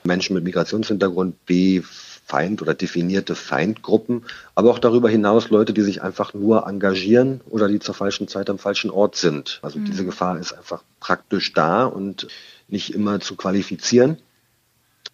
Menschen 0.02 0.34
mit 0.34 0.44
Migrationshintergrund, 0.44 1.44
B, 1.46 1.82
Feind 2.26 2.60
oder 2.60 2.74
definierte 2.74 3.36
Feindgruppen, 3.36 4.24
aber 4.56 4.70
auch 4.70 4.80
darüber 4.80 5.08
hinaus 5.08 5.50
Leute, 5.50 5.72
die 5.72 5.82
sich 5.82 6.02
einfach 6.02 6.34
nur 6.34 6.66
engagieren 6.66 7.40
oder 7.48 7.68
die 7.68 7.78
zur 7.78 7.94
falschen 7.94 8.26
Zeit 8.26 8.50
am 8.50 8.58
falschen 8.58 8.90
Ort 8.90 9.14
sind. 9.14 9.60
Also 9.62 9.78
mhm. 9.78 9.84
diese 9.84 10.04
Gefahr 10.04 10.40
ist 10.40 10.52
einfach 10.52 10.82
praktisch 10.98 11.52
da 11.52 11.84
und 11.84 12.26
nicht 12.68 12.94
immer 12.94 13.20
zu 13.20 13.36
qualifizieren 13.36 14.18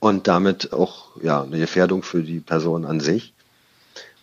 und 0.01 0.27
damit 0.27 0.73
auch 0.73 1.17
ja, 1.23 1.43
eine 1.43 1.59
Gefährdung 1.59 2.03
für 2.03 2.23
die 2.23 2.41
Person 2.41 2.85
an 2.85 3.01
sich. 3.01 3.33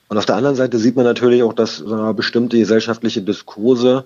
Und 0.07 0.17
auf 0.17 0.25
der 0.25 0.35
anderen 0.35 0.55
Seite 0.55 0.79
sieht 0.79 0.95
man 0.95 1.05
natürlich 1.05 1.43
auch, 1.43 1.53
dass 1.53 1.77
so 1.77 2.13
bestimmte 2.13 2.57
gesellschaftliche 2.57 3.21
Diskurse 3.21 4.05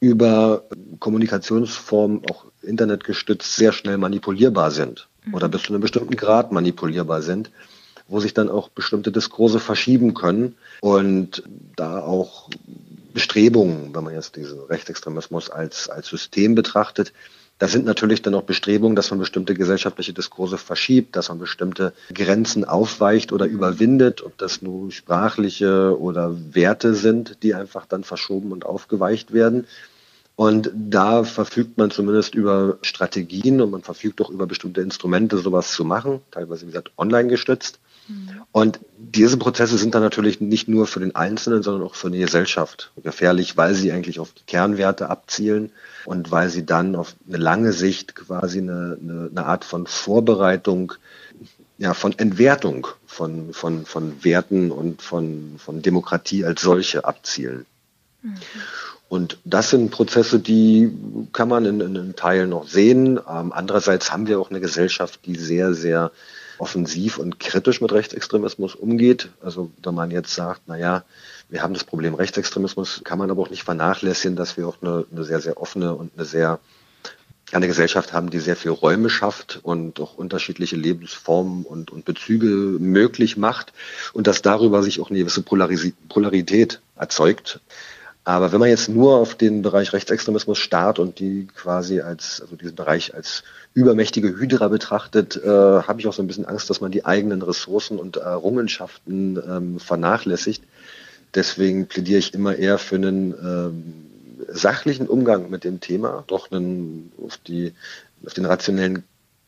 über 0.00 0.64
Kommunikationsformen, 1.00 2.22
auch 2.30 2.44
internetgestützt, 2.62 3.56
sehr 3.56 3.72
schnell 3.72 3.98
manipulierbar 3.98 4.70
sind 4.70 5.08
mhm. 5.24 5.34
oder 5.34 5.48
bis 5.48 5.62
zu 5.62 5.72
einem 5.72 5.80
bestimmten 5.80 6.16
Grad 6.16 6.52
manipulierbar 6.52 7.22
sind, 7.22 7.50
wo 8.06 8.20
sich 8.20 8.34
dann 8.34 8.48
auch 8.48 8.68
bestimmte 8.68 9.10
Diskurse 9.10 9.58
verschieben 9.58 10.14
können 10.14 10.54
und 10.80 11.42
da 11.76 12.00
auch 12.00 12.48
Bestrebungen, 13.12 13.94
wenn 13.94 14.04
man 14.04 14.14
jetzt 14.14 14.36
diesen 14.36 14.60
Rechtsextremismus 14.60 15.50
als, 15.50 15.88
als 15.88 16.08
System 16.08 16.54
betrachtet, 16.54 17.12
da 17.58 17.66
sind 17.66 17.84
natürlich 17.84 18.22
dann 18.22 18.34
auch 18.34 18.42
Bestrebungen, 18.42 18.94
dass 18.94 19.10
man 19.10 19.18
bestimmte 19.18 19.54
gesellschaftliche 19.54 20.12
Diskurse 20.12 20.58
verschiebt, 20.58 21.16
dass 21.16 21.28
man 21.28 21.38
bestimmte 21.38 21.92
Grenzen 22.14 22.64
aufweicht 22.64 23.32
oder 23.32 23.46
überwindet, 23.46 24.22
ob 24.24 24.38
das 24.38 24.62
nur 24.62 24.92
sprachliche 24.92 25.98
oder 25.98 26.36
Werte 26.54 26.94
sind, 26.94 27.42
die 27.42 27.54
einfach 27.54 27.86
dann 27.86 28.04
verschoben 28.04 28.52
und 28.52 28.64
aufgeweicht 28.64 29.32
werden. 29.32 29.66
Und 30.36 30.70
da 30.72 31.24
verfügt 31.24 31.78
man 31.78 31.90
zumindest 31.90 32.36
über 32.36 32.78
Strategien 32.82 33.60
und 33.60 33.72
man 33.72 33.82
verfügt 33.82 34.20
auch 34.20 34.30
über 34.30 34.46
bestimmte 34.46 34.80
Instrumente, 34.80 35.36
sowas 35.36 35.72
zu 35.72 35.84
machen, 35.84 36.20
teilweise, 36.30 36.62
wie 36.62 36.70
gesagt, 36.70 36.92
online 36.96 37.28
gestützt. 37.28 37.80
Und 38.52 38.80
diese 38.96 39.36
Prozesse 39.36 39.76
sind 39.76 39.94
dann 39.94 40.02
natürlich 40.02 40.40
nicht 40.40 40.68
nur 40.68 40.86
für 40.86 41.00
den 41.00 41.14
Einzelnen, 41.14 41.62
sondern 41.62 41.86
auch 41.86 41.94
für 41.94 42.10
die 42.10 42.18
Gesellschaft 42.18 42.90
gefährlich, 43.02 43.56
weil 43.56 43.74
sie 43.74 43.92
eigentlich 43.92 44.18
auf 44.18 44.32
die 44.32 44.44
Kernwerte 44.46 45.10
abzielen 45.10 45.72
und 46.04 46.30
weil 46.30 46.48
sie 46.48 46.64
dann 46.64 46.96
auf 46.96 47.14
eine 47.28 47.36
lange 47.36 47.72
Sicht 47.72 48.14
quasi 48.14 48.58
eine, 48.58 48.98
eine, 49.00 49.28
eine 49.30 49.46
Art 49.46 49.64
von 49.64 49.86
Vorbereitung, 49.86 50.94
ja, 51.76 51.94
von 51.94 52.18
Entwertung 52.18 52.88
von, 53.06 53.52
von, 53.52 53.84
von 53.84 54.24
Werten 54.24 54.70
und 54.70 55.02
von, 55.02 55.56
von 55.58 55.82
Demokratie 55.82 56.44
als 56.44 56.62
solche 56.62 57.04
abzielen. 57.04 57.66
Mhm. 58.22 58.34
Und 59.08 59.38
das 59.44 59.70
sind 59.70 59.90
Prozesse, 59.90 60.38
die 60.38 60.92
kann 61.32 61.48
man 61.48 61.64
in, 61.64 61.80
in 61.80 62.14
Teilen 62.14 62.50
noch 62.50 62.68
sehen. 62.68 63.18
Ähm, 63.28 63.52
andererseits 63.52 64.12
haben 64.12 64.26
wir 64.28 64.38
auch 64.38 64.50
eine 64.50 64.60
Gesellschaft, 64.60 65.20
die 65.24 65.36
sehr, 65.36 65.72
sehr 65.72 66.12
offensiv 66.58 67.18
und 67.18 67.40
kritisch 67.40 67.80
mit 67.80 67.92
Rechtsextremismus 67.92 68.74
umgeht. 68.74 69.30
Also 69.42 69.70
wenn 69.82 69.94
man 69.94 70.10
jetzt 70.10 70.34
sagt, 70.34 70.62
na 70.66 70.76
ja, 70.76 71.04
wir 71.48 71.62
haben 71.62 71.74
das 71.74 71.84
Problem 71.84 72.14
Rechtsextremismus, 72.14 73.02
kann 73.04 73.18
man 73.18 73.30
aber 73.30 73.42
auch 73.42 73.50
nicht 73.50 73.64
vernachlässigen, 73.64 74.36
dass 74.36 74.56
wir 74.56 74.68
auch 74.68 74.76
eine, 74.82 75.06
eine 75.10 75.24
sehr, 75.24 75.40
sehr 75.40 75.60
offene 75.60 75.94
und 75.94 76.12
eine 76.16 76.24
sehr 76.24 76.60
eine 77.52 77.66
Gesellschaft 77.66 78.12
haben, 78.12 78.30
die 78.30 78.40
sehr 78.40 78.56
viel 78.56 78.72
Räume 78.72 79.08
schafft 79.08 79.60
und 79.62 80.00
auch 80.00 80.14
unterschiedliche 80.14 80.76
Lebensformen 80.76 81.64
und, 81.64 81.90
und 81.90 82.04
Bezüge 82.04 82.46
möglich 82.46 83.36
macht 83.36 83.72
und 84.12 84.26
dass 84.26 84.42
darüber 84.42 84.82
sich 84.82 85.00
auch 85.00 85.08
eine 85.08 85.20
gewisse 85.20 85.42
Polaris 85.42 85.92
Polarität 86.08 86.80
erzeugt. 86.96 87.60
Aber 88.28 88.52
wenn 88.52 88.60
man 88.60 88.68
jetzt 88.68 88.90
nur 88.90 89.16
auf 89.16 89.36
den 89.36 89.62
Bereich 89.62 89.94
Rechtsextremismus 89.94 90.58
starrt 90.58 90.98
und 90.98 91.18
die 91.18 91.48
quasi 91.56 92.02
als, 92.02 92.42
also 92.42 92.56
diesen 92.56 92.74
Bereich 92.74 93.14
als 93.14 93.42
übermächtige 93.72 94.38
Hydra 94.38 94.68
betrachtet, 94.68 95.42
äh, 95.42 95.48
habe 95.48 95.98
ich 95.98 96.06
auch 96.06 96.12
so 96.12 96.20
ein 96.20 96.26
bisschen 96.26 96.44
Angst, 96.44 96.68
dass 96.68 96.82
man 96.82 96.92
die 96.92 97.06
eigenen 97.06 97.40
Ressourcen 97.40 97.98
und 97.98 98.18
Errungenschaften 98.18 99.42
ähm, 99.48 99.80
vernachlässigt. 99.80 100.62
Deswegen 101.34 101.86
plädiere 101.86 102.18
ich 102.18 102.34
immer 102.34 102.54
eher 102.54 102.76
für 102.76 102.96
einen 102.96 103.32
ähm, 103.32 103.94
sachlichen 104.48 105.08
Umgang 105.08 105.48
mit 105.48 105.64
dem 105.64 105.80
Thema, 105.80 106.24
doch 106.26 106.52
einen 106.52 107.10
auf, 107.24 107.38
die, 107.38 107.72
auf 108.26 108.34
den 108.34 108.44
rationellen 108.44 109.04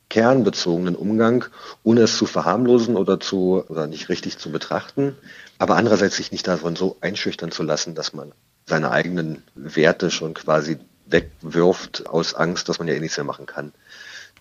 kernbezogenen 0.09 0.97
Umgang, 0.97 1.45
ohne 1.83 2.01
es 2.01 2.17
zu 2.17 2.25
verharmlosen 2.25 2.97
oder 2.97 3.21
zu 3.21 3.63
oder 3.69 3.87
nicht 3.87 4.09
richtig 4.09 4.39
zu 4.39 4.51
betrachten, 4.51 5.17
aber 5.59 5.77
andererseits 5.77 6.17
sich 6.17 6.33
nicht 6.33 6.49
davon 6.49 6.77
so 6.77 6.97
einschüchtern 7.03 7.51
zu 7.51 7.63
lassen, 7.63 7.95
dass 7.95 8.15
man 8.15 8.33
seine 8.71 8.91
eigenen 8.91 9.43
Werte 9.55 10.11
schon 10.11 10.33
quasi 10.33 10.79
wegwirft 11.07 12.07
aus 12.09 12.35
Angst, 12.35 12.69
dass 12.69 12.79
man 12.79 12.89
ja 12.89 12.95
eh 12.95 13.01
nichts 13.01 13.19
mehr 13.19 13.25
machen 13.25 13.47
kann. 13.47 13.73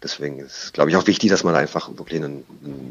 Deswegen 0.01 0.39
ist 0.39 0.63
es, 0.63 0.73
glaube 0.73 0.89
ich, 0.89 0.95
auch 0.95 1.07
wichtig, 1.07 1.29
dass 1.29 1.43
man 1.43 1.55
einfach 1.55 1.89
wirklich 1.97 2.23
einen, 2.23 2.45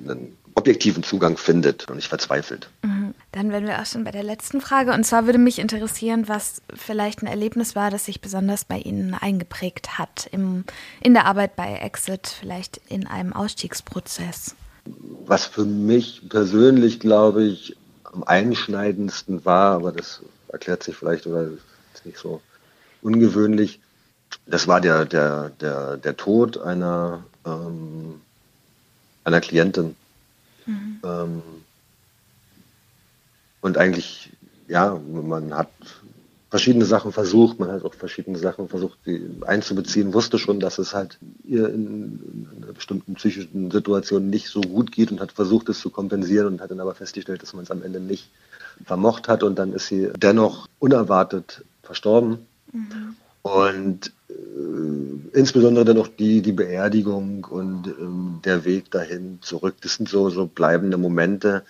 einen 0.07 0.37
objektiven 0.55 1.03
Zugang 1.03 1.39
findet 1.39 1.89
und 1.89 1.97
nicht 1.97 2.09
verzweifelt. 2.09 2.69
Mhm. 2.83 3.15
Dann 3.33 3.51
werden 3.51 3.67
wir 3.67 3.81
auch 3.81 3.87
schon 3.87 4.05
bei 4.05 4.11
der 4.11 4.23
letzten 4.23 4.61
Frage. 4.61 4.93
Und 4.93 5.05
zwar 5.05 5.25
würde 5.25 5.39
mich 5.39 5.59
interessieren, 5.59 6.29
was 6.29 6.61
vielleicht 6.75 7.23
ein 7.23 7.27
Erlebnis 7.27 7.75
war, 7.75 7.91
das 7.91 8.05
sich 8.05 8.21
besonders 8.21 8.67
bei 8.67 8.79
Ihnen 8.79 9.15
eingeprägt 9.15 9.97
hat 9.99 10.29
im, 10.33 10.65
in 11.01 11.15
der 11.15 11.25
Arbeit 11.25 11.57
bei 11.57 11.77
Exit, 11.77 12.27
vielleicht 12.41 12.79
in 12.89 13.07
einem 13.07 13.33
Ausstiegsprozess. 13.33 14.55
Was 15.27 15.47
für 15.47 15.65
mich 15.65 16.29
persönlich, 16.29 17.01
glaube 17.01 17.45
ich, 17.45 17.77
am 18.05 18.25
einschneidendsten 18.25 19.45
war, 19.45 19.77
aber 19.77 19.93
das 19.93 20.23
erklärt 20.49 20.83
sich 20.83 20.97
vielleicht 20.97 21.27
oder 21.27 21.43
ist 21.95 22.05
nicht 22.05 22.19
so 22.19 22.41
ungewöhnlich. 23.03 23.81
Das 24.47 24.69
war 24.69 24.81
der, 24.81 25.05
der, 25.05 25.51
der, 25.61 25.97
der 25.97 26.17
Tod 26.17 26.59
einer 26.59 27.25
ähm, 27.45 28.21
einer 29.29 29.41
Klientin. 29.41 29.95
Mhm. 30.67 31.01
Ähm, 31.05 31.43
und 33.61 33.79
eigentlich, 33.79 34.31
ja, 34.67 34.99
man 34.99 35.55
hat 35.55 35.71
verschiedene 36.51 36.87
Sachen 36.87 37.13
versucht, 37.13 37.59
man 37.59 37.71
hat 37.71 37.85
auch 37.85 37.95
verschiedene 37.95 38.39
Sachen 38.39 38.69
versucht 38.69 38.99
die 39.05 39.31
einzubeziehen, 39.47 40.15
wusste 40.15 40.39
schon, 40.39 40.61
dass 40.61 40.79
es 40.79 40.95
halt 40.95 41.19
ihr 41.45 41.69
in, 41.69 42.49
in 42.57 42.63
einer 42.63 42.73
bestimmten 42.73 43.15
psychischen 43.15 43.71
Situation 43.71 44.31
nicht 44.31 44.49
so 44.49 44.63
gut 44.63 44.93
geht 44.93 45.11
und 45.11 45.21
hat 45.21 45.33
versucht, 45.33 45.69
es 45.69 45.81
zu 45.81 45.91
kompensieren 45.91 46.47
und 46.47 46.61
hat 46.61 46.71
dann 46.71 46.81
aber 46.81 46.95
festgestellt, 46.95 47.43
dass 47.43 47.53
man 47.53 47.65
es 47.65 47.71
am 47.71 47.83
Ende 47.83 48.01
nicht 48.01 48.31
vermocht 48.85 49.29
hat 49.29 49.43
und 49.43 49.59
dann 49.59 49.73
ist 49.73 49.87
sie 49.87 50.11
dennoch 50.17 50.67
unerwartet 50.79 51.65
verstorben. 51.83 52.47
Mhm. 52.73 53.17
Und 53.43 54.13
äh, 54.29 55.39
insbesondere 55.39 55.85
dann 55.85 55.99
auch 55.99 56.09
die, 56.09 56.43
die 56.43 56.53
Beerdigung 56.53 57.45
und 57.45 57.87
ähm, 57.87 58.41
der 58.45 58.65
Weg 58.65 58.91
dahin 58.91 59.39
zurück, 59.41 59.77
das 59.81 59.95
sind 59.95 60.09
so, 60.09 60.31
so 60.31 60.47
bleibende 60.47 60.99
Momente, 60.99 61.63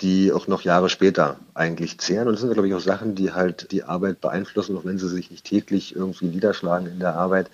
die 0.00 0.32
auch 0.32 0.48
noch 0.48 0.62
Jahre 0.62 0.88
später 0.88 1.36
eigentlich 1.54 1.98
zehren. 1.98 2.26
Und 2.26 2.34
das 2.34 2.40
sind, 2.40 2.52
glaube 2.52 2.68
ich, 2.68 2.74
auch 2.74 2.80
Sachen, 2.80 3.14
die 3.14 3.32
halt 3.32 3.70
die 3.70 3.84
Arbeit 3.84 4.20
beeinflussen, 4.20 4.76
auch 4.76 4.84
wenn 4.84 4.98
sie 4.98 5.08
sich 5.08 5.30
nicht 5.30 5.44
täglich 5.44 5.94
irgendwie 5.94 6.26
niederschlagen 6.26 6.88
in 6.88 6.98
der 6.98 7.14
Arbeit, 7.14 7.48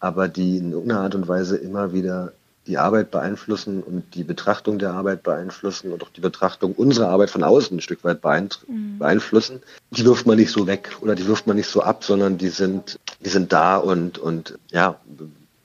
aber 0.00 0.28
die 0.28 0.58
in 0.58 0.72
irgendeiner 0.72 1.02
Art 1.02 1.14
und 1.14 1.28
Weise 1.28 1.56
immer 1.56 1.92
wieder 1.92 2.32
die 2.66 2.78
Arbeit 2.78 3.10
beeinflussen 3.10 3.82
und 3.82 4.14
die 4.14 4.24
Betrachtung 4.24 4.78
der 4.78 4.92
Arbeit 4.92 5.22
beeinflussen 5.22 5.92
und 5.92 6.02
auch 6.02 6.08
die 6.08 6.20
Betrachtung 6.20 6.72
unserer 6.72 7.08
Arbeit 7.08 7.30
von 7.30 7.42
außen 7.42 7.76
ein 7.76 7.80
Stück 7.80 8.04
weit 8.04 8.22
mhm. 8.66 8.98
beeinflussen. 8.98 9.60
Die 9.90 10.04
wirft 10.04 10.26
man 10.26 10.38
nicht 10.38 10.50
so 10.50 10.66
weg 10.66 10.96
oder 11.00 11.14
die 11.14 11.26
wirft 11.26 11.46
man 11.46 11.56
nicht 11.56 11.68
so 11.68 11.82
ab, 11.82 12.04
sondern 12.04 12.38
die 12.38 12.48
sind, 12.48 12.98
die 13.24 13.28
sind 13.28 13.52
da 13.52 13.76
und, 13.76 14.18
und 14.18 14.58
ja, 14.70 14.98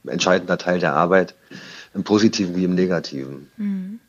entscheidender 0.06 0.58
Teil 0.58 0.80
der 0.80 0.94
Arbeit, 0.94 1.36
im 1.94 2.04
Positiven 2.04 2.56
wie 2.56 2.66
im 2.66 2.76
Negativen. 2.76 3.50
Mhm. 3.58 4.00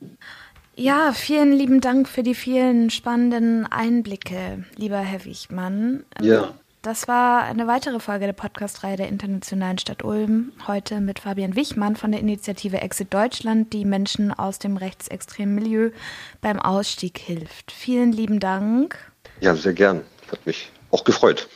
Ja, 0.76 1.12
vielen 1.12 1.52
lieben 1.52 1.80
Dank 1.80 2.08
für 2.08 2.22
die 2.22 2.34
vielen 2.34 2.90
spannenden 2.90 3.66
Einblicke, 3.66 4.64
lieber 4.76 4.98
Herr 4.98 5.24
Wichmann. 5.24 6.04
Ja. 6.22 6.54
Das 6.82 7.08
war 7.08 7.42
eine 7.42 7.66
weitere 7.66 8.00
Folge 8.00 8.24
der 8.24 8.32
Podcast-Reihe 8.32 8.96
der 8.96 9.08
Internationalen 9.08 9.76
Stadt 9.76 10.02
Ulm. 10.02 10.52
Heute 10.66 11.02
mit 11.02 11.18
Fabian 11.18 11.54
Wichmann 11.54 11.94
von 11.94 12.10
der 12.10 12.22
Initiative 12.22 12.80
Exit 12.80 13.12
Deutschland, 13.12 13.74
die 13.74 13.84
Menschen 13.84 14.32
aus 14.32 14.58
dem 14.58 14.78
rechtsextremen 14.78 15.54
Milieu 15.54 15.90
beim 16.40 16.58
Ausstieg 16.58 17.18
hilft. 17.18 17.70
Vielen 17.70 18.12
lieben 18.12 18.40
Dank. 18.40 18.96
Ja, 19.40 19.54
sehr 19.56 19.74
gern. 19.74 20.00
Hat 20.32 20.46
mich 20.46 20.72
auch 20.90 21.04
gefreut. 21.04 21.50